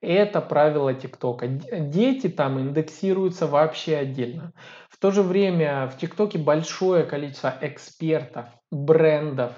Это 0.00 0.40
правило 0.40 0.92
ТикТока. 0.92 1.46
Дети 1.46 2.28
там 2.28 2.58
индексируются 2.58 3.46
вообще 3.46 3.98
отдельно. 3.98 4.52
В 4.90 4.98
то 4.98 5.12
же 5.12 5.22
время 5.22 5.86
в 5.86 5.96
ТикТоке 5.96 6.38
большое 6.38 7.04
количество 7.04 7.54
экспертов, 7.60 8.46
брендов, 8.72 9.52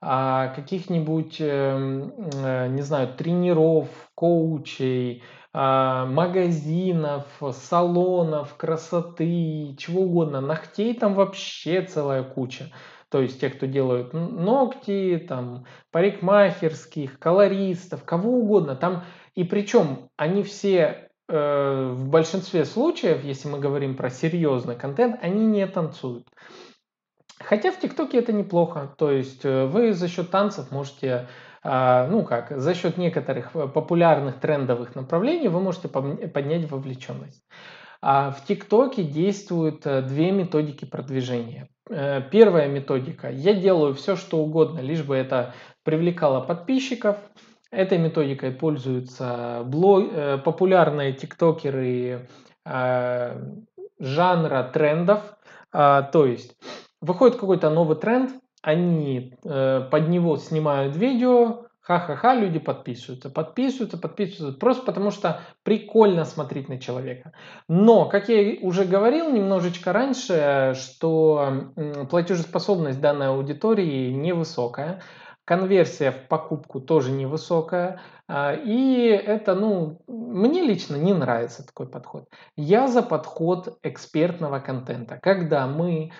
каких-нибудь, 0.00 1.36
эм, 1.40 2.14
э, 2.34 2.68
не 2.68 2.82
знаю, 2.82 3.14
тренеров, 3.14 3.88
коучей, 4.14 5.22
а, 5.52 6.06
магазинов, 6.06 7.26
салонов 7.52 8.56
красоты, 8.56 9.74
чего 9.78 10.02
угодно. 10.02 10.40
Ногтей 10.40 10.94
там 10.94 11.14
вообще 11.14 11.82
целая 11.82 12.22
куча. 12.22 12.70
То 13.10 13.20
есть 13.20 13.40
те, 13.40 13.50
кто 13.50 13.66
делают 13.66 14.12
ногти, 14.12 15.24
там, 15.28 15.66
парикмахерских, 15.90 17.18
колористов, 17.18 18.04
кого 18.04 18.38
угодно. 18.38 18.76
Там, 18.76 19.02
и 19.34 19.42
причем 19.42 20.10
они 20.16 20.44
все 20.44 21.10
э, 21.28 21.92
в 21.92 22.08
большинстве 22.08 22.64
случаев, 22.64 23.24
если 23.24 23.48
мы 23.48 23.58
говорим 23.58 23.96
про 23.96 24.10
серьезный 24.10 24.76
контент, 24.76 25.18
они 25.20 25.44
не 25.44 25.66
танцуют. 25.66 26.28
Хотя 27.40 27.72
в 27.72 27.80
ТикТоке 27.80 28.18
это 28.18 28.32
неплохо. 28.32 28.94
То 28.98 29.10
есть 29.10 29.44
э, 29.44 29.64
вы 29.64 29.94
за 29.94 30.08
счет 30.08 30.30
танцев 30.30 30.70
можете, 30.70 31.26
а, 31.62 32.06
ну 32.08 32.22
как, 32.22 32.52
за 32.60 32.74
счет 32.74 32.98
некоторых 32.98 33.56
э, 33.56 33.66
популярных 33.66 34.40
трендовых 34.40 34.94
направлений 34.94 35.48
вы 35.48 35.60
можете 35.60 35.88
поднять 35.88 36.70
вовлеченность. 36.70 37.42
А 38.02 38.30
в 38.30 38.44
ТикТоке 38.44 39.02
действуют 39.02 39.86
э, 39.86 40.02
две 40.02 40.32
методики 40.32 40.84
продвижения. 40.84 41.68
Первая 42.30 42.68
методика. 42.68 43.30
Я 43.30 43.52
делаю 43.52 43.94
все, 43.94 44.14
что 44.14 44.38
угодно, 44.38 44.78
лишь 44.78 45.02
бы 45.02 45.16
это 45.16 45.54
привлекало 45.82 46.40
подписчиков. 46.40 47.16
Этой 47.72 47.98
методикой 47.98 48.52
пользуются 48.52 49.62
блог, 49.64 50.44
популярные 50.44 51.14
тиктокеры 51.14 52.28
жанра 54.00 54.70
трендов. 54.72 55.20
А, 55.72 56.02
то 56.02 56.26
есть 56.26 56.56
выходит 57.00 57.36
какой-то 57.36 57.70
новый 57.70 57.96
тренд, 57.96 58.32
они 58.62 59.34
э, 59.44 59.88
под 59.90 60.08
него 60.08 60.36
снимают 60.36 60.96
видео, 60.96 61.64
ха-ха-ха, 61.80 62.34
люди 62.34 62.58
подписываются, 62.58 63.30
подписываются, 63.30 63.98
подписываются, 63.98 64.58
просто 64.58 64.84
потому 64.84 65.10
что 65.10 65.40
прикольно 65.64 66.24
смотреть 66.24 66.68
на 66.68 66.78
человека. 66.78 67.32
Но, 67.68 68.08
как 68.08 68.28
я 68.28 68.58
уже 68.60 68.84
говорил 68.84 69.32
немножечко 69.32 69.92
раньше, 69.92 70.74
что 70.76 71.72
платежеспособность 72.10 73.00
данной 73.00 73.28
аудитории 73.28 74.12
невысокая, 74.12 75.02
конверсия 75.44 76.12
в 76.12 76.28
покупку 76.28 76.80
тоже 76.80 77.10
невысокая, 77.10 78.00
а, 78.28 78.54
и 78.54 79.06
это, 79.08 79.56
ну, 79.56 80.00
мне 80.06 80.62
лично 80.62 80.94
не 80.94 81.12
нравится 81.12 81.66
такой 81.66 81.88
подход. 81.88 82.28
Я 82.54 82.86
за 82.86 83.02
подход 83.02 83.78
экспертного 83.82 84.60
контента, 84.60 85.18
когда 85.20 85.66
мы 85.66 86.12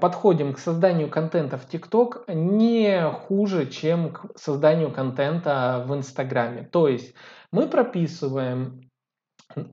подходим 0.00 0.54
к 0.54 0.58
созданию 0.58 1.10
контента 1.10 1.58
в 1.58 1.68
ТикТок 1.68 2.24
не 2.28 3.10
хуже, 3.10 3.66
чем 3.66 4.12
к 4.12 4.26
созданию 4.36 4.90
контента 4.90 5.84
в 5.86 5.94
Инстаграме. 5.94 6.62
То 6.62 6.88
есть 6.88 7.14
мы 7.52 7.66
прописываем 7.66 8.90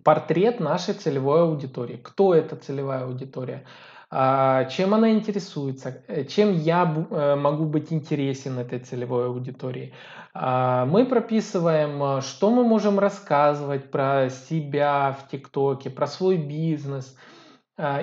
портрет 0.04 0.60
нашей 0.60 0.96
целевой 0.96 1.44
аудитории. 1.44 1.96
Кто 1.96 2.36
эта 2.36 2.56
целевая 2.56 3.06
аудитория? 3.06 3.66
А, 4.10 4.66
чем 4.66 4.94
она 4.94 5.12
интересуется, 5.12 6.04
э, 6.10 6.26
чем 6.26 6.52
я 6.52 6.84
э, 6.84 7.36
могу 7.36 7.64
быть 7.64 7.94
интересен 7.94 8.60
этой 8.60 8.80
целевой 8.80 9.28
аудитории. 9.28 9.94
А, 10.34 10.86
мы 10.86 11.06
прописываем, 11.06 12.22
что 12.22 12.52
мы 12.52 12.66
можем 12.66 13.00
рассказывать 13.00 13.90
про 13.90 14.30
себя 14.30 15.18
в 15.18 15.30
ТикТоке, 15.30 15.90
про 15.90 16.08
свой 16.08 16.36
бизнес– 16.36 17.16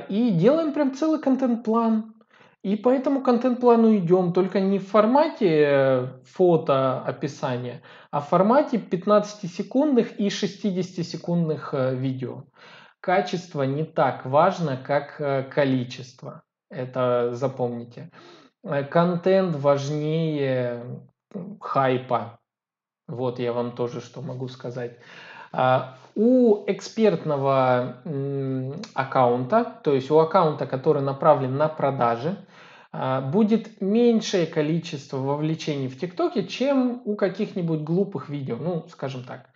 и 0.09 0.31
делаем 0.31 0.73
прям 0.73 0.95
целый 0.95 1.21
контент-план. 1.21 2.15
И 2.63 2.75
по 2.75 2.91
этому 2.91 3.23
контент-плану 3.23 3.97
идем, 3.97 4.33
только 4.33 4.61
не 4.61 4.81
в 4.81 4.89
формате 4.89 5.65
э, 5.65 6.07
фото 6.25 7.01
описания, 7.03 7.83
а 8.11 8.21
в 8.21 8.29
формате 8.29 8.79
15-секундных 8.79 10.17
и 10.17 10.29
60-секундных 10.29 11.73
э, 11.73 11.95
видео. 11.95 12.45
Качество 13.01 13.63
не 13.63 13.85
так 13.85 14.27
важно, 14.27 14.77
как 14.77 15.21
э, 15.21 15.45
количество. 15.45 16.43
Это 16.69 17.31
запомните. 17.33 18.11
Контент 18.91 19.55
важнее 19.57 21.01
хайпа. 21.61 22.41
Вот 23.07 23.39
я 23.39 23.53
вам 23.53 23.73
тоже 23.73 24.01
что 24.01 24.21
могу 24.21 24.49
сказать. 24.49 24.99
У 26.21 26.65
экспертного 26.67 27.99
аккаунта, 28.93 29.79
то 29.85 29.95
есть 29.95 30.11
у 30.11 30.19
аккаунта, 30.19 30.67
который 30.67 31.01
направлен 31.01 31.57
на 31.57 31.69
продажи, 31.69 32.37
а, 32.91 33.21
будет 33.21 33.81
меньшее 33.81 34.47
количество 34.47 35.19
вовлечений 35.19 35.87
в 35.87 35.97
ТикТоке, 35.97 36.45
чем 36.49 37.03
у 37.05 37.15
каких-нибудь 37.15 37.83
глупых 37.83 38.29
видео, 38.31 38.57
ну, 38.57 38.85
скажем 38.91 39.23
так. 39.23 39.51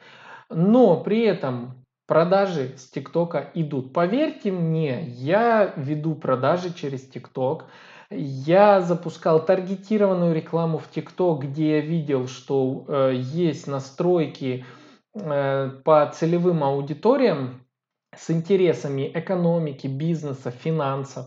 Но 0.50 1.02
при 1.02 1.22
этом 1.22 1.84
продажи 2.06 2.74
с 2.76 2.88
ТикТока 2.88 3.50
идут. 3.54 3.92
Поверьте 3.92 4.52
мне, 4.52 5.02
я 5.04 5.72
веду 5.74 6.14
продажи 6.14 6.72
через 6.72 7.00
ТикТок. 7.08 7.64
Я 8.08 8.82
запускал 8.82 9.44
таргетированную 9.44 10.32
рекламу 10.32 10.78
в 10.78 10.88
ТикТок, 10.88 11.42
где 11.42 11.78
я 11.78 11.80
видел, 11.80 12.28
что 12.28 12.84
э, 12.86 13.14
есть 13.16 13.66
настройки 13.66 14.64
Э, 14.64 14.81
по 15.14 16.10
целевым 16.14 16.64
аудиториям 16.64 17.66
с 18.16 18.30
интересами 18.30 19.10
экономики, 19.14 19.86
бизнеса, 19.86 20.50
финансов, 20.50 21.26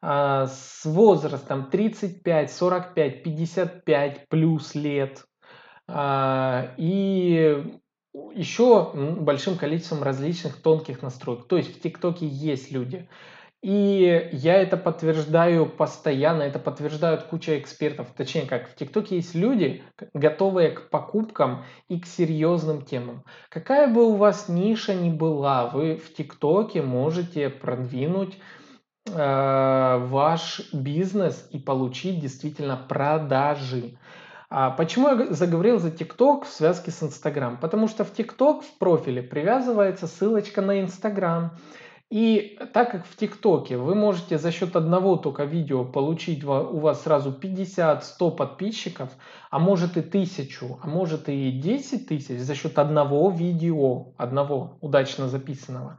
а, 0.00 0.46
с 0.46 0.84
возрастом 0.84 1.70
35, 1.70 2.52
45, 2.52 3.22
55 3.22 4.28
плюс 4.28 4.74
лет 4.74 5.24
а, 5.88 6.74
и 6.76 7.80
еще 8.34 8.92
большим 8.92 9.56
количеством 9.56 10.02
различных 10.02 10.60
тонких 10.60 11.02
настроек. 11.02 11.46
То 11.48 11.56
есть 11.56 11.76
в 11.76 11.80
ТикТоке 11.80 12.26
есть 12.26 12.70
люди, 12.70 13.08
и 13.64 14.28
я 14.32 14.60
это 14.60 14.76
подтверждаю 14.76 15.64
постоянно, 15.64 16.42
это 16.42 16.58
подтверждают 16.58 17.22
куча 17.22 17.58
экспертов. 17.58 18.08
Точнее, 18.14 18.42
как 18.42 18.68
в 18.68 18.74
ТикТоке 18.74 19.16
есть 19.16 19.34
люди, 19.34 19.82
готовые 20.12 20.72
к 20.72 20.90
покупкам 20.90 21.64
и 21.88 21.98
к 21.98 22.04
серьезным 22.04 22.82
темам. 22.82 23.24
Какая 23.48 23.88
бы 23.88 24.04
у 24.04 24.16
вас 24.16 24.50
ниша 24.50 24.92
ни 24.92 25.08
была, 25.08 25.68
вы 25.68 25.96
в 25.96 26.12
ТикТоке 26.12 26.82
можете 26.82 27.48
продвинуть 27.48 28.38
э, 29.10 30.06
ваш 30.10 30.60
бизнес 30.74 31.48
и 31.50 31.58
получить 31.58 32.20
действительно 32.20 32.76
продажи. 32.76 33.96
А 34.50 34.72
почему 34.72 35.08
я 35.08 35.32
заговорил 35.32 35.78
за 35.78 35.90
ТикТок 35.90 36.44
в 36.44 36.50
связке 36.50 36.90
с 36.90 37.02
Инстаграм? 37.02 37.56
Потому 37.56 37.88
что 37.88 38.04
в 38.04 38.12
ТикТок 38.12 38.62
в 38.62 38.76
профиле 38.76 39.22
привязывается 39.22 40.06
ссылочка 40.06 40.60
на 40.60 40.82
Инстаграм. 40.82 41.52
И 42.10 42.58
так 42.72 42.92
как 42.92 43.06
в 43.06 43.16
ТикТоке 43.16 43.76
вы 43.76 43.94
можете 43.94 44.38
за 44.38 44.52
счет 44.52 44.76
одного 44.76 45.16
только 45.16 45.44
видео 45.44 45.84
получить 45.84 46.44
у 46.44 46.78
вас 46.78 47.02
сразу 47.02 47.32
50-100 47.32 48.36
подписчиков, 48.36 49.10
а 49.50 49.58
может 49.58 49.96
и 49.96 50.02
тысячу, 50.02 50.78
а 50.82 50.86
может 50.86 51.28
и 51.28 51.50
10 51.50 52.06
тысяч 52.06 52.38
за 52.38 52.54
счет 52.54 52.78
одного 52.78 53.30
видео, 53.30 54.12
одного 54.16 54.78
удачно 54.80 55.28
записанного, 55.28 55.98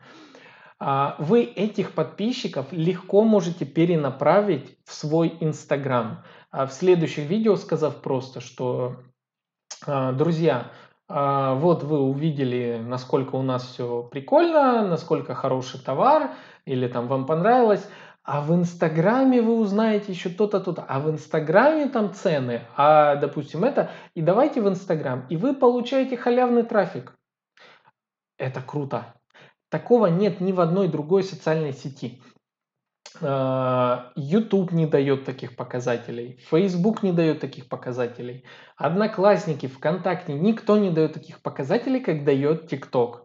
а, 0.80 1.16
вы 1.20 1.44
этих 1.44 1.94
подписчиков 1.94 2.68
легко 2.72 3.24
можете 3.24 3.66
перенаправить 3.66 4.78
в 4.86 4.94
свой 4.94 5.36
Инстаграм. 5.40 6.24
А 6.52 6.68
в 6.68 6.74
следующих 6.74 7.30
видео 7.30 7.56
сказав 7.56 8.02
просто, 8.02 8.42
что 8.42 8.98
а, 9.86 10.12
друзья, 10.12 10.72
вот 11.08 11.84
вы 11.84 12.00
увидели, 12.00 12.82
насколько 12.84 13.36
у 13.36 13.44
нас 13.44 13.64
все 13.64 14.04
прикольно, 14.04 14.88
насколько 14.88 15.36
хороший 15.36 15.80
товар, 15.80 16.32
или 16.66 16.88
там 16.88 17.08
вам 17.08 17.26
понравилось, 17.26 17.88
а 18.24 18.42
в 18.42 18.54
Инстаграме 18.56 19.40
вы 19.40 19.60
узнаете 19.60 20.12
еще 20.12 20.30
то-то, 20.30 20.60
то-то, 20.60 20.84
а 20.88 21.00
в 21.00 21.12
Инстаграме 21.12 21.88
там 21.88 22.12
цены, 22.12 22.62
а 22.76 23.16
допустим 23.18 23.64
это, 23.64 23.92
и 24.16 24.22
давайте 24.22 24.62
в 24.62 24.68
Инстаграм, 24.68 25.28
и 25.30 25.38
вы 25.38 25.54
получаете 25.54 26.18
халявный 26.18 26.64
трафик. 26.64 27.14
Это 28.40 28.62
круто. 28.62 29.14
Такого 29.70 30.08
нет 30.08 30.42
ни 30.42 30.52
в 30.52 30.60
одной 30.60 30.88
другой 30.88 31.24
социальной 31.24 31.72
сети. 31.72 32.22
А, 33.22 34.12
YouTube 34.16 34.72
не 34.72 34.86
дает 34.86 35.26
таких 35.26 35.56
показателей, 35.56 36.40
Facebook 36.50 37.04
не 37.04 37.12
дает 37.12 37.40
таких 37.40 37.70
показателей, 37.70 38.46
Одноклассники, 38.78 39.68
ВКонтакте, 39.68 40.34
никто 40.34 40.78
не 40.78 40.90
дает 40.90 41.14
таких 41.14 41.42
показателей, 41.42 42.02
как 42.02 42.26
дает 42.26 42.72
TikTok. 42.72 43.22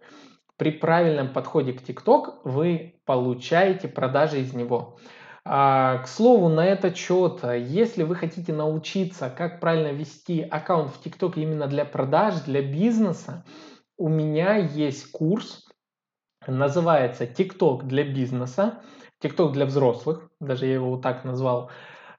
При 0.56 0.70
правильном 0.70 1.32
подходе 1.32 1.72
к 1.72 1.82
TikTok 1.82 2.40
вы 2.44 3.00
получаете 3.04 3.88
продажи 3.88 4.40
из 4.40 4.52
него. 4.54 4.98
А, 5.44 5.98
к 5.98 6.06
слову, 6.08 6.48
на 6.48 6.64
этот 6.66 6.96
счет, 6.96 7.40
если 7.42 8.02
вы 8.02 8.14
хотите 8.14 8.52
научиться, 8.52 9.30
как 9.30 9.58
правильно 9.58 9.92
вести 9.92 10.42
аккаунт 10.42 10.92
в 10.92 11.04
TikTok 11.04 11.32
именно 11.36 11.66
для 11.66 11.84
продаж, 11.84 12.40
для 12.42 12.62
бизнеса, 12.62 13.44
у 13.96 14.08
меня 14.08 14.56
есть 14.56 15.10
курс, 15.10 15.66
называется 16.46 17.24
TikTok 17.24 17.84
для 17.84 18.04
бизнеса. 18.04 18.82
TikTok 19.22 19.52
для 19.52 19.66
взрослых, 19.66 20.28
даже 20.40 20.66
я 20.66 20.74
его 20.74 20.90
вот 20.90 21.02
так 21.02 21.24
назвал. 21.24 21.70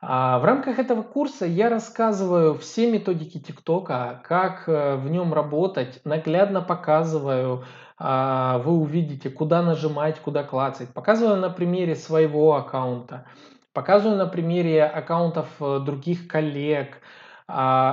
А 0.04 0.40
в 0.40 0.46
рамках 0.46 0.80
этого 0.80 1.04
курса 1.04 1.46
я 1.46 1.70
рассказываю 1.70 2.58
все 2.58 2.92
методики 2.92 3.40
ТикТока, 3.40 4.22
как 4.24 4.68
э, 4.68 4.96
в 4.96 5.08
нем 5.10 5.32
работать, 5.32 6.02
наглядно 6.06 6.62
показываю, 6.62 7.66
а, 8.00 8.58
вы 8.60 8.72
увидите, 8.72 9.30
куда 9.30 9.62
нажимать, 9.62 10.20
куда 10.20 10.44
клацать. 10.44 10.92
Показываю 10.92 11.40
на 11.40 11.52
примере 11.52 11.96
своего 11.96 12.56
аккаунта, 12.56 13.28
показываю 13.74 14.18
на 14.18 14.26
примере 14.26 14.86
аккаунтов 14.86 15.48
э, 15.60 15.80
других 15.86 16.28
коллег, 16.28 16.98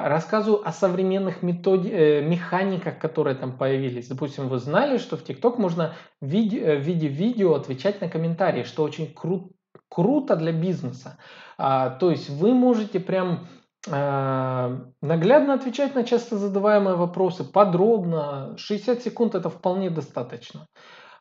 рассказываю 0.09 0.67
о 0.67 0.73
современных 0.73 1.43
методи- 1.43 1.91
э, 1.91 2.23
механиках, 2.23 2.99
которые 2.99 3.37
там 3.37 3.57
появились. 3.57 4.09
Допустим, 4.09 4.49
вы 4.49 4.59
знали, 4.59 4.99
что 4.99 5.17
в 5.17 5.25
ТикТок 5.25 5.59
можно 5.59 5.95
виде, 6.21 6.61
э, 6.61 6.77
в 6.77 6.83
виде 6.83 7.09
видео 7.09 7.55
отвечать 7.55 8.01
на 8.01 8.09
комментарии, 8.09 8.63
что 8.63 8.83
очень 8.83 9.13
кру- 9.15 9.51
круто 9.89 10.37
для 10.37 10.53
бизнеса. 10.53 11.19
А, 11.57 11.91
то 11.91 12.11
есть 12.11 12.31
вы 12.31 12.55
можете 12.55 13.01
прям 13.01 13.49
а, 13.91 14.81
наглядно 15.01 15.55
отвечать 15.55 15.95
на 15.95 16.05
часто 16.05 16.37
задаваемые 16.37 16.97
вопросы, 16.97 17.45
подробно. 17.45 18.55
60 18.57 19.03
секунд 19.03 19.35
это 19.35 19.49
вполне 19.51 19.89
достаточно. 19.89 20.67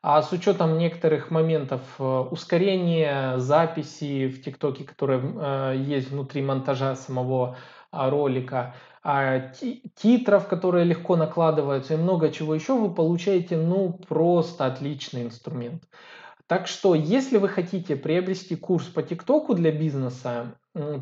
А 0.01 0.21
с 0.21 0.31
учетом 0.31 0.77
некоторых 0.77 1.31
моментов 1.31 1.81
э, 1.99 2.03
ускорения 2.03 3.37
записи 3.39 4.27
в 4.27 4.41
ТикТоке, 4.43 4.83
которые 4.83 5.19
э, 5.21 5.75
есть 5.77 6.11
внутри 6.11 6.41
монтажа 6.41 6.95
самого 6.95 7.49
а, 7.49 7.55
ролика, 7.91 8.75
а, 9.03 9.51
титров, 9.95 10.47
которые 10.47 10.85
легко 10.85 11.15
накладываются 11.15 11.93
и 11.93 11.97
много 11.97 12.31
чего 12.31 12.53
еще, 12.53 12.77
вы 12.77 12.93
получаете 12.93 13.57
ну 13.57 13.93
просто 13.93 14.65
отличный 14.65 15.23
инструмент. 15.23 15.83
Так 16.47 16.67
что, 16.67 16.95
если 16.95 17.37
вы 17.37 17.49
хотите 17.49 17.95
приобрести 17.95 18.55
курс 18.55 18.85
по 18.85 19.03
ТикТоку 19.03 19.53
для 19.53 19.71
бизнеса, 19.71 20.57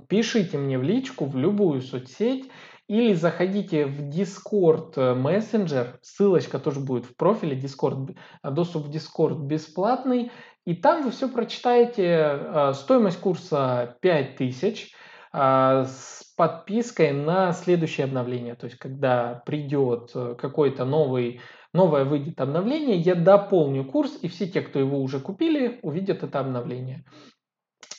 пишите 0.08 0.58
мне 0.58 0.80
в 0.80 0.84
личку, 0.84 1.26
в 1.26 1.38
любую 1.38 1.82
соцсеть, 1.82 2.50
или 2.88 3.14
заходите 3.14 3.86
в 3.86 4.10
Discord 4.10 4.94
Messenger, 4.96 5.96
ссылочка 6.02 6.60
тоже 6.60 6.80
будет 6.80 7.06
в 7.06 7.16
профиле 7.16 7.58
Discord, 7.58 8.16
доступ 8.44 8.86
в 8.86 8.90
Discord 8.92 9.40
бесплатный, 9.40 10.32
и 10.66 10.76
там 10.76 11.04
вы 11.04 11.12
все 11.12 11.28
прочитаете. 11.28 12.18
А, 12.22 12.74
стоимость 12.74 13.20
курса 13.20 13.98
5000 14.02 14.94
с 15.36 16.24
подпиской 16.38 17.12
на 17.12 17.52
следующее 17.54 18.06
обновление. 18.06 18.56
То 18.56 18.66
есть, 18.66 18.78
когда 18.78 19.42
придет 19.46 20.12
э, 20.16 20.36
какой-то 20.40 20.86
новый, 20.86 21.42
новое 21.74 22.06
выйдет 22.06 22.40
обновление, 22.42 22.98
я 22.98 23.16
дополню 23.16 23.86
курс, 23.86 24.18
и 24.22 24.28
все 24.28 24.48
те, 24.48 24.62
кто 24.62 24.80
его 24.80 25.02
уже 25.02 25.20
купили, 25.20 25.80
увидят 25.82 26.24
это 26.24 26.40
обновление. 26.40 27.04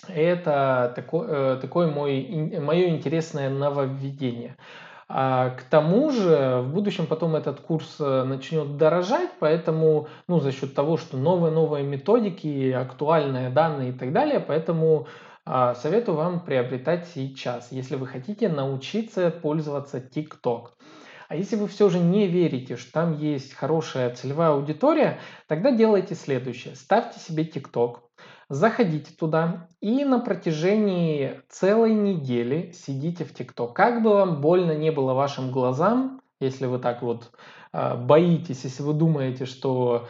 Это 0.08 0.92
такой, 0.94 1.26
э, 1.28 1.58
такое 1.60 1.90
мой, 1.90 2.58
мое 2.60 2.88
интересное 2.88 3.50
нововведение. 3.50 4.56
А 5.08 5.50
к 5.50 5.62
тому 5.62 6.10
же 6.10 6.62
в 6.62 6.72
будущем 6.72 7.06
потом 7.06 7.36
этот 7.36 7.60
курс 7.60 7.96
э, 8.00 8.24
начнет 8.24 8.76
дорожать, 8.76 9.30
поэтому 9.38 10.08
ну, 10.26 10.40
за 10.40 10.52
счет 10.52 10.74
того, 10.74 10.96
что 10.96 11.16
новые-новые 11.16 11.84
методики, 11.84 12.72
актуальные 12.72 13.50
данные 13.50 13.90
и 13.90 13.92
так 13.92 14.12
далее, 14.12 14.40
поэтому 14.40 15.06
а, 15.06 15.06
советую 15.46 16.16
вам 16.16 16.44
приобретать 16.44 17.06
сейчас, 17.14 17.70
если 17.70 17.96
вы 17.96 18.06
хотите 18.06 18.48
научиться 18.48 19.30
пользоваться 19.30 19.98
TikTok. 19.98 20.70
А 21.28 21.34
если 21.34 21.56
вы 21.56 21.66
все 21.66 21.88
же 21.88 21.98
не 21.98 22.26
верите, 22.26 22.76
что 22.76 22.92
там 22.92 23.16
есть 23.16 23.52
хорошая 23.52 24.14
целевая 24.14 24.50
аудитория, 24.50 25.18
тогда 25.48 25.72
делайте 25.72 26.14
следующее. 26.14 26.76
Ставьте 26.76 27.18
себе 27.18 27.44
TikTok, 27.44 27.98
заходите 28.48 29.12
туда 29.12 29.68
и 29.80 30.04
на 30.04 30.20
протяжении 30.20 31.40
целой 31.48 31.94
недели 31.94 32.72
сидите 32.72 33.24
в 33.24 33.32
TikTok. 33.32 33.72
Как 33.72 34.02
бы 34.02 34.10
вам 34.10 34.40
больно 34.40 34.72
не 34.72 34.92
было 34.92 35.14
вашим 35.14 35.50
глазам, 35.50 36.20
если 36.40 36.66
вы 36.66 36.78
так 36.78 37.02
вот 37.02 37.32
а, 37.72 37.96
боитесь, 37.96 38.64
если 38.64 38.82
вы 38.82 38.94
думаете, 38.94 39.46
что 39.46 40.06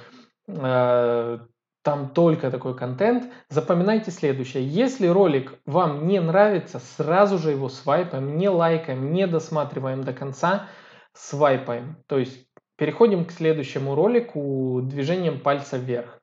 а, 0.49 1.47
там 1.87 2.09
только 2.09 2.51
такой 2.51 2.76
контент. 2.76 3.32
Запоминайте 3.49 4.11
следующее. 4.11 4.66
Если 4.66 5.07
ролик 5.07 5.61
вам 5.66 6.09
не 6.09 6.20
нравится, 6.20 6.80
сразу 6.80 7.39
же 7.39 7.53
его 7.53 7.68
свайпаем, 7.68 8.37
не 8.37 8.49
лайкаем, 8.49 9.12
не 9.12 9.28
досматриваем 9.28 10.03
до 10.03 10.12
конца, 10.12 10.66
свайпаем. 11.12 12.03
То 12.09 12.18
есть 12.18 12.49
переходим 12.76 13.24
к 13.24 13.30
следующему 13.30 13.95
ролику 13.95 14.80
движением 14.82 15.39
пальца 15.39 15.76
вверх. 15.76 16.20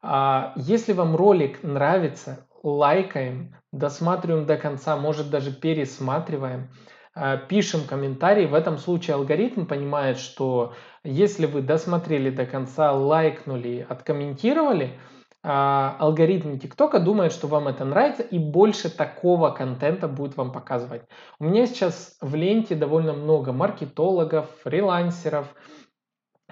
А 0.00 0.54
если 0.56 0.94
вам 0.94 1.14
ролик 1.14 1.62
нравится, 1.62 2.46
лайкаем, 2.62 3.54
досматриваем 3.72 4.46
до 4.46 4.56
конца, 4.56 4.96
может 4.96 5.28
даже 5.28 5.52
пересматриваем. 5.52 6.70
А, 7.18 7.38
пишем 7.38 7.86
комментарий. 7.86 8.46
В 8.46 8.52
этом 8.52 8.76
случае 8.76 9.14
алгоритм 9.14 9.64
понимает, 9.64 10.18
что 10.18 10.74
если 11.02 11.46
вы 11.46 11.62
досмотрели 11.62 12.28
до 12.28 12.44
конца, 12.44 12.92
лайкнули, 12.92 13.86
откомментировали, 13.88 15.00
а, 15.42 15.96
алгоритм 15.98 16.58
ТикТока 16.58 17.00
думает, 17.00 17.32
что 17.32 17.46
вам 17.46 17.68
это 17.68 17.86
нравится 17.86 18.22
и 18.22 18.38
больше 18.38 18.94
такого 18.94 19.48
контента 19.48 20.08
будет 20.08 20.36
вам 20.36 20.52
показывать. 20.52 21.04
У 21.38 21.44
меня 21.44 21.66
сейчас 21.66 22.18
в 22.20 22.34
ленте 22.34 22.74
довольно 22.74 23.14
много 23.14 23.50
маркетологов, 23.50 24.50
фрилансеров, 24.62 25.46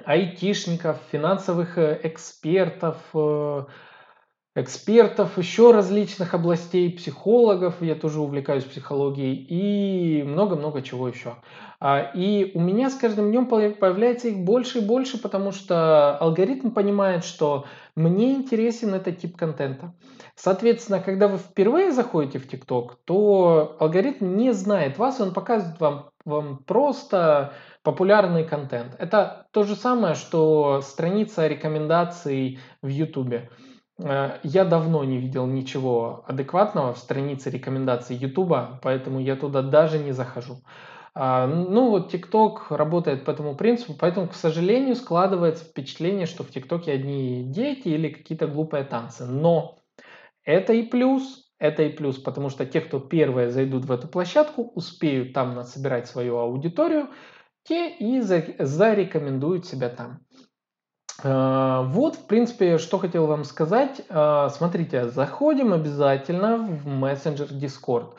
айтишников, 0.06 0.98
финансовых 1.12 1.76
э, 1.76 2.00
экспертов, 2.04 2.96
э, 3.12 3.64
экспертов, 4.54 5.36
еще 5.36 5.72
различных 5.72 6.32
областей, 6.32 6.90
психологов, 6.92 7.82
я 7.82 7.96
тоже 7.96 8.20
увлекаюсь 8.20 8.64
психологией, 8.64 9.34
и 9.34 10.22
много-много 10.22 10.80
чего 10.80 11.08
еще. 11.08 11.34
А, 11.80 12.00
и 12.14 12.52
у 12.54 12.60
меня 12.60 12.88
с 12.88 12.94
каждым 12.94 13.30
днем 13.30 13.46
появляется 13.46 14.28
их 14.28 14.38
больше 14.38 14.78
и 14.78 14.86
больше, 14.86 15.20
потому 15.20 15.50
что 15.50 16.16
алгоритм 16.18 16.70
понимает, 16.70 17.24
что 17.24 17.66
мне 17.96 18.32
интересен 18.34 18.94
этот 18.94 19.18
тип 19.18 19.36
контента. 19.36 19.92
Соответственно, 20.36 21.00
когда 21.00 21.28
вы 21.28 21.38
впервые 21.38 21.92
заходите 21.92 22.38
в 22.38 22.48
ТикТок, 22.48 22.98
то 23.04 23.76
алгоритм 23.80 24.36
не 24.36 24.52
знает 24.52 24.98
вас, 24.98 25.20
он 25.20 25.32
показывает 25.32 25.80
вам, 25.80 26.10
вам 26.24 26.58
просто 26.58 27.52
популярный 27.82 28.44
контент. 28.44 28.94
Это 28.98 29.46
то 29.50 29.64
же 29.64 29.74
самое, 29.74 30.14
что 30.14 30.80
страница 30.80 31.46
рекомендаций 31.46 32.60
в 32.82 32.88
Ютубе. 32.88 33.50
Э, 33.50 33.73
я 33.98 34.64
давно 34.64 35.04
не 35.04 35.18
видел 35.18 35.46
ничего 35.46 36.24
адекватного 36.26 36.94
в 36.94 36.98
странице 36.98 37.50
рекомендаций 37.50 38.16
YouTube, 38.16 38.80
поэтому 38.82 39.20
я 39.20 39.36
туда 39.36 39.62
даже 39.62 39.98
не 39.98 40.12
захожу. 40.12 40.58
А, 41.16 41.46
ну 41.46 41.90
вот 41.90 42.12
TikTok 42.12 42.74
работает 42.74 43.24
по 43.24 43.30
этому 43.30 43.54
принципу, 43.54 43.94
поэтому, 43.94 44.28
к 44.28 44.34
сожалению, 44.34 44.96
складывается 44.96 45.64
впечатление, 45.64 46.26
что 46.26 46.42
в 46.42 46.50
ТикТоке 46.50 46.92
одни 46.92 47.44
дети 47.44 47.88
или 47.88 48.08
какие-то 48.08 48.48
глупые 48.48 48.82
танцы. 48.82 49.24
Но 49.24 49.78
это 50.42 50.72
и 50.72 50.82
плюс, 50.82 51.52
это 51.60 51.84
и 51.84 51.90
плюс, 51.90 52.18
потому 52.18 52.50
что 52.50 52.66
те, 52.66 52.80
кто 52.80 52.98
первые 52.98 53.50
зайдут 53.50 53.84
в 53.84 53.92
эту 53.92 54.08
площадку, 54.08 54.72
успеют 54.74 55.32
там 55.32 55.54
насобирать 55.54 56.08
свою 56.08 56.38
аудиторию, 56.38 57.10
те 57.62 57.90
и 57.90 58.20
зарекомендуют 58.20 59.66
себя 59.66 59.90
там. 59.90 60.18
Э, 61.22 61.82
вот, 61.84 62.16
в 62.16 62.26
принципе, 62.26 62.78
что 62.78 62.98
хотел 62.98 63.26
вам 63.26 63.44
сказать. 63.44 64.02
Э, 64.08 64.48
смотрите, 64.50 65.08
заходим 65.08 65.72
обязательно 65.72 66.56
в 66.56 66.86
мессенджер 66.86 67.48
Discord. 67.48 68.14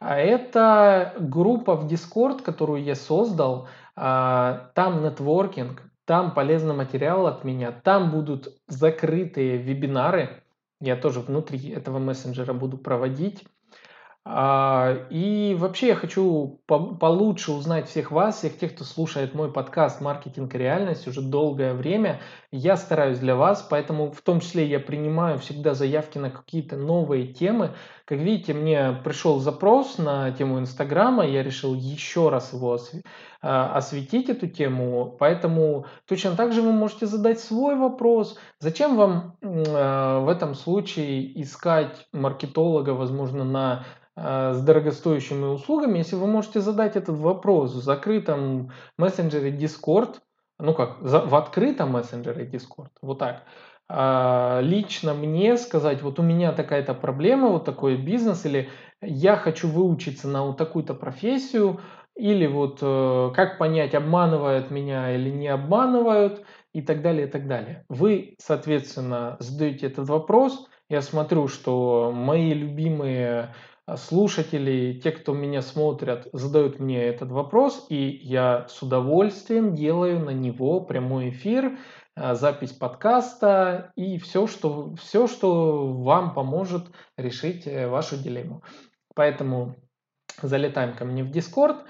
А 0.00 0.16
это 0.16 1.14
группа 1.18 1.76
в 1.76 1.86
Discord, 1.86 2.42
которую 2.42 2.82
я 2.82 2.94
создал. 2.94 3.68
Э, 3.96 4.68
там 4.74 5.02
нетворкинг, 5.02 5.82
там 6.04 6.34
полезный 6.34 6.74
материал 6.74 7.26
от 7.26 7.44
меня, 7.44 7.70
там 7.72 8.10
будут 8.10 8.48
закрытые 8.66 9.58
вебинары. 9.58 10.42
Я 10.80 10.96
тоже 10.96 11.20
внутри 11.20 11.70
этого 11.70 11.98
мессенджера 11.98 12.54
буду 12.54 12.78
проводить. 12.78 13.44
И 14.28 15.56
вообще 15.58 15.88
я 15.88 15.94
хочу 15.94 16.60
получше 16.66 17.52
узнать 17.52 17.88
всех 17.88 18.10
вас, 18.10 18.38
всех 18.38 18.58
тех, 18.58 18.74
кто 18.74 18.84
слушает 18.84 19.34
мой 19.34 19.50
подкаст 19.50 20.02
«Маркетинг 20.02 20.54
и 20.54 20.58
реальность» 20.58 21.08
уже 21.08 21.22
долгое 21.22 21.72
время. 21.72 22.20
Я 22.52 22.76
стараюсь 22.76 23.20
для 23.20 23.36
вас, 23.36 23.64
поэтому 23.70 24.10
в 24.10 24.22
том 24.22 24.40
числе 24.40 24.66
я 24.66 24.80
принимаю 24.80 25.38
всегда 25.38 25.72
заявки 25.74 26.18
на 26.18 26.30
какие-то 26.30 26.76
новые 26.76 27.28
темы. 27.28 27.76
Как 28.04 28.18
видите, 28.18 28.54
мне 28.54 29.00
пришел 29.04 29.38
запрос 29.38 29.98
на 29.98 30.32
тему 30.32 30.58
Инстаграма, 30.58 31.24
я 31.24 31.44
решил 31.44 31.76
еще 31.76 32.28
раз 32.28 32.52
его 32.52 32.76
а, 33.40 33.76
осветить, 33.76 34.28
эту 34.30 34.48
тему. 34.48 35.14
Поэтому 35.20 35.86
точно 36.08 36.34
так 36.34 36.52
же 36.52 36.60
вы 36.60 36.72
можете 36.72 37.06
задать 37.06 37.38
свой 37.38 37.76
вопрос. 37.76 38.36
Зачем 38.58 38.96
вам 38.96 39.36
а, 39.42 40.18
в 40.18 40.28
этом 40.28 40.56
случае 40.56 41.40
искать 41.40 42.08
маркетолога, 42.12 42.90
возможно, 42.90 43.44
на 43.44 43.84
а, 44.16 44.54
с 44.54 44.60
дорогостоящими 44.60 45.44
услугами, 45.44 45.98
если 45.98 46.16
вы 46.16 46.26
можете 46.26 46.60
задать 46.60 46.96
этот 46.96 47.16
вопрос 47.16 47.74
в 47.74 47.82
закрытом 47.82 48.72
мессенджере 48.98 49.56
Discord, 49.56 50.16
ну 50.60 50.74
как, 50.74 51.00
в 51.00 51.34
открытом 51.34 51.92
мессенджере 51.92 52.46
Discord, 52.46 52.90
вот 53.02 53.18
так, 53.18 53.44
а, 53.88 54.60
лично 54.62 55.14
мне 55.14 55.56
сказать, 55.56 56.02
вот 56.02 56.18
у 56.18 56.22
меня 56.22 56.52
такая-то 56.52 56.94
проблема, 56.94 57.48
вот 57.48 57.64
такой 57.64 57.96
бизнес, 57.96 58.46
или 58.46 58.68
я 59.02 59.36
хочу 59.36 59.68
выучиться 59.68 60.28
на 60.28 60.44
вот 60.44 60.56
такую-то 60.56 60.94
профессию, 60.94 61.80
или 62.16 62.46
вот 62.46 62.80
э, 62.82 63.30
как 63.34 63.56
понять, 63.56 63.94
обманывают 63.94 64.70
меня 64.70 65.14
или 65.14 65.30
не 65.30 65.48
обманывают, 65.48 66.44
и 66.72 66.82
так 66.82 67.02
далее, 67.02 67.26
и 67.26 67.30
так 67.30 67.48
далее. 67.48 67.84
Вы, 67.88 68.36
соответственно, 68.38 69.36
задаете 69.40 69.86
этот 69.86 70.08
вопрос, 70.08 70.68
я 70.88 71.02
смотрю, 71.02 71.48
что 71.48 72.12
мои 72.14 72.52
любимые 72.52 73.54
слушатели, 73.96 75.00
те, 75.00 75.12
кто 75.12 75.32
меня 75.32 75.62
смотрят, 75.62 76.28
задают 76.32 76.78
мне 76.78 77.02
этот 77.04 77.30
вопрос, 77.30 77.86
и 77.88 78.20
я 78.22 78.66
с 78.68 78.82
удовольствием 78.82 79.74
делаю 79.74 80.20
на 80.20 80.30
него 80.30 80.80
прямой 80.80 81.30
эфир, 81.30 81.78
а, 82.16 82.34
запись 82.34 82.72
подкаста 82.72 83.92
и 83.96 84.18
все, 84.18 84.46
что, 84.46 84.94
все, 84.96 85.26
что 85.26 85.92
вам 85.92 86.34
поможет 86.34 86.88
решить 87.16 87.66
э, 87.66 87.88
вашу 87.88 88.16
дилемму. 88.16 88.62
Поэтому 89.14 89.76
залетаем 90.42 90.94
ко 90.94 91.04
мне 91.04 91.24
в 91.24 91.30
Discord. 91.30 91.84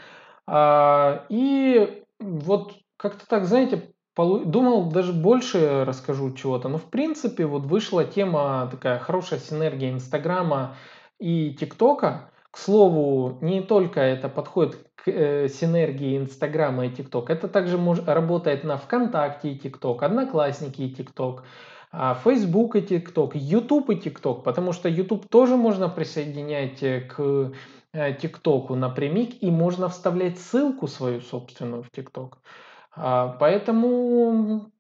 А, 0.47 1.27
и 1.29 2.05
вот 2.19 2.75
как-то 2.97 3.27
так, 3.27 3.47
знаете, 3.47 3.93
думал 4.17 4.91
даже 4.91 5.13
больше 5.13 5.85
расскажу 5.85 6.33
чего-то. 6.35 6.69
Но 6.69 6.79
в 6.79 6.91
принципе 6.91 7.47
вот 7.47 7.65
вышла 7.65 8.05
тема 8.05 8.69
такая 8.71 8.99
хорошая 8.99 9.41
синергия 9.41 9.91
Инстаграма 9.91 10.77
и 11.21 11.55
ТикТока. 11.55 12.31
К 12.51 12.59
слову, 12.59 13.39
не 13.43 13.61
только 13.61 14.01
это 14.01 14.29
подходит 14.29 14.75
к 14.97 15.09
э, 15.09 15.49
синергии 15.49 16.19
Инстаграма 16.19 16.87
и 16.87 16.91
ТикТок, 16.91 17.31
это 17.31 17.47
также 17.47 17.79
мож, 17.79 18.01
работает 18.05 18.65
на 18.65 18.77
ВКонтакте 18.77 19.53
и 19.53 19.59
ТикТок, 19.59 20.03
Одноклассники 20.03 20.83
и 20.83 20.91
ТикТок, 20.91 21.45
Facebook 21.93 22.77
и 22.77 22.83
ТикТок, 22.83 23.35
YouTube 23.35 23.91
и 23.91 23.97
ТикТок, 23.97 24.45
потому 24.45 24.73
что 24.73 24.89
YouTube 24.89 25.29
тоже 25.29 25.57
можно 25.57 25.89
присоединять 25.89 26.83
э, 26.83 27.01
к 27.03 27.53
э, 27.93 28.15
ТикТоку 28.15 28.75
напрямик 28.75 29.43
и 29.43 29.51
можно 29.51 29.89
вставлять 29.89 30.39
ссылку 30.39 30.87
свою 30.87 31.21
собственную 31.21 31.83
в 31.83 31.91
ТикТок. 31.91 32.39
А, 32.93 33.37
поэтому 33.41 34.71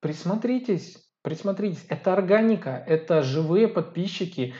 присмотритесь, 0.00 0.98
присмотритесь. 1.22 1.84
Это 1.88 2.12
органика, 2.12 2.82
это 2.86 3.22
живые 3.22 3.68
подписчики, 3.68 4.54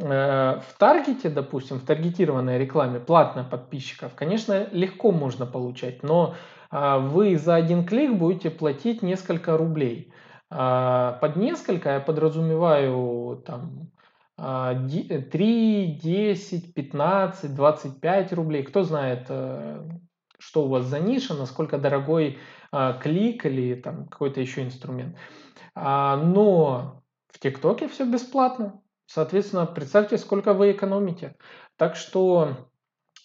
в 0.00 0.78
таргете, 0.78 1.28
допустим, 1.28 1.78
в 1.78 1.84
таргетированной 1.84 2.58
рекламе 2.58 3.00
платно 3.00 3.44
подписчиков, 3.44 4.12
конечно, 4.14 4.68
легко 4.72 5.12
можно 5.12 5.46
получать, 5.46 6.02
но 6.02 6.34
а, 6.70 6.98
вы 6.98 7.36
за 7.36 7.54
один 7.54 7.86
клик 7.86 8.14
будете 8.16 8.50
платить 8.50 9.02
несколько 9.02 9.56
рублей. 9.56 10.12
А, 10.50 11.12
под 11.20 11.36
несколько 11.36 11.90
я 11.90 12.00
подразумеваю 12.00 13.42
там 13.46 13.90
3, 14.36 16.00
10, 16.00 16.74
15, 16.74 17.54
25 17.54 18.32
рублей. 18.34 18.62
Кто 18.62 18.84
знает, 18.84 19.26
э, 19.30 19.82
что 20.38 20.64
у 20.64 20.68
вас 20.68 20.84
за 20.84 21.00
ниша, 21.00 21.34
насколько 21.34 21.76
дорогой 21.76 22.38
а, 22.70 22.92
клик 22.92 23.46
или 23.46 23.74
там 23.74 24.06
какой-то 24.06 24.40
еще 24.40 24.62
инструмент. 24.62 25.16
Но 25.74 27.02
в 27.32 27.40
ТикТоке 27.40 27.88
все 27.88 28.04
бесплатно. 28.04 28.80
Соответственно, 29.08 29.64
представьте, 29.64 30.18
сколько 30.18 30.52
вы 30.52 30.72
экономите. 30.72 31.34
Так 31.76 31.96
что 31.96 32.68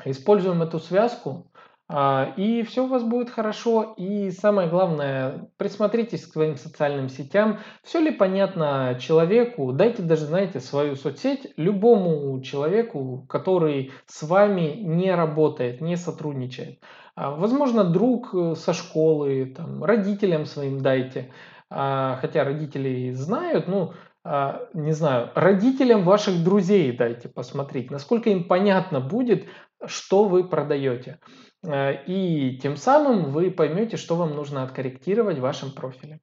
используем 0.05 0.61
эту 0.61 0.79
связку, 0.79 1.51
а, 1.89 2.33
и 2.37 2.63
все 2.63 2.85
у 2.85 2.87
вас 2.87 3.03
будет 3.03 3.29
хорошо. 3.29 3.93
И 3.97 4.31
самое 4.31 4.69
главное, 4.69 5.49
присмотритесь 5.57 6.25
к 6.25 6.31
своим 6.31 6.55
социальным 6.55 7.09
сетям. 7.09 7.59
Все 7.83 7.99
ли 7.99 8.11
понятно 8.11 8.97
человеку? 9.01 9.73
Дайте 9.73 10.01
даже, 10.01 10.25
знаете, 10.25 10.61
свою 10.61 10.95
соцсеть 10.95 11.51
любому 11.57 12.41
человеку, 12.41 13.25
который 13.27 13.91
с 14.05 14.23
вами 14.23 14.77
не 14.77 15.13
работает, 15.13 15.81
не 15.81 15.97
сотрудничает. 15.97 16.79
А, 17.15 17.31
возможно, 17.31 17.83
друг 17.83 18.33
э, 18.33 18.55
со 18.55 18.73
школы, 18.73 19.53
там, 19.55 19.83
родителям 19.83 20.45
своим 20.45 20.79
дайте. 20.81 21.33
А, 21.69 22.17
хотя 22.21 22.45
родители 22.45 23.11
знают, 23.11 23.67
ну, 23.67 23.91
не 24.25 24.93
знаю, 24.93 25.31
родителям 25.35 26.03
ваших 26.03 26.43
друзей 26.43 26.95
дайте 26.95 27.27
посмотреть, 27.27 27.91
насколько 27.91 28.29
им 28.29 28.45
понятно 28.45 29.01
будет, 29.01 29.47
что 29.85 30.25
вы 30.25 30.45
продаете. 30.45 31.19
А, 31.65 31.91
и 31.91 32.57
тем 32.57 32.77
самым 32.77 33.31
вы 33.31 33.51
поймете, 33.51 33.97
что 33.97 34.15
вам 34.15 34.35
нужно 34.35 34.63
откорректировать 34.63 35.39
в 35.39 35.41
вашем 35.41 35.71
профиле. 35.71 36.19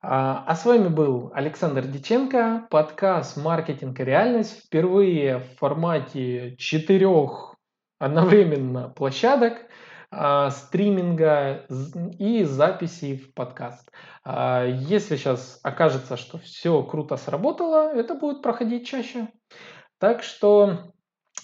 А, 0.00 0.44
а 0.46 0.54
с 0.54 0.64
вами 0.64 0.88
был 0.88 1.32
Александр 1.34 1.82
Диченко, 1.82 2.68
подкаст 2.70 3.36
«Маркетинг 3.36 3.98
и 3.98 4.04
реальность». 4.04 4.66
Впервые 4.66 5.38
в 5.38 5.58
формате 5.58 6.56
четырех 6.58 7.56
одновременно 7.98 8.90
площадок– 8.90 9.54
а, 9.66 9.73
стриминга 10.50 11.66
и 12.18 12.44
записи 12.44 13.16
в 13.16 13.34
подкаст. 13.34 13.90
А, 14.24 14.64
если 14.64 15.16
сейчас 15.16 15.60
окажется, 15.62 16.16
что 16.16 16.38
все 16.38 16.82
круто 16.82 17.16
сработало, 17.16 17.94
это 17.94 18.14
будет 18.14 18.42
проходить 18.42 18.86
чаще. 18.86 19.28
Так 19.98 20.22
что 20.22 20.92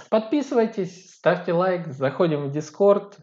подписывайтесь, 0.08 1.14
ставьте 1.14 1.52
лайк, 1.52 1.88
заходим 1.88 2.48
в 2.48 2.56
Discord. 2.56 3.14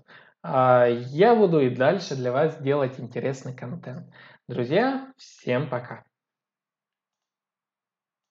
А, 0.44 0.88
я 0.88 1.36
буду 1.36 1.60
и 1.60 1.70
дальше 1.70 2.16
для 2.16 2.32
вас 2.32 2.62
делать 2.62 3.00
интересный 3.00 3.56
контент. 3.56 4.08
Друзья, 4.48 5.12
всем 5.18 5.70
пока! 5.70 6.07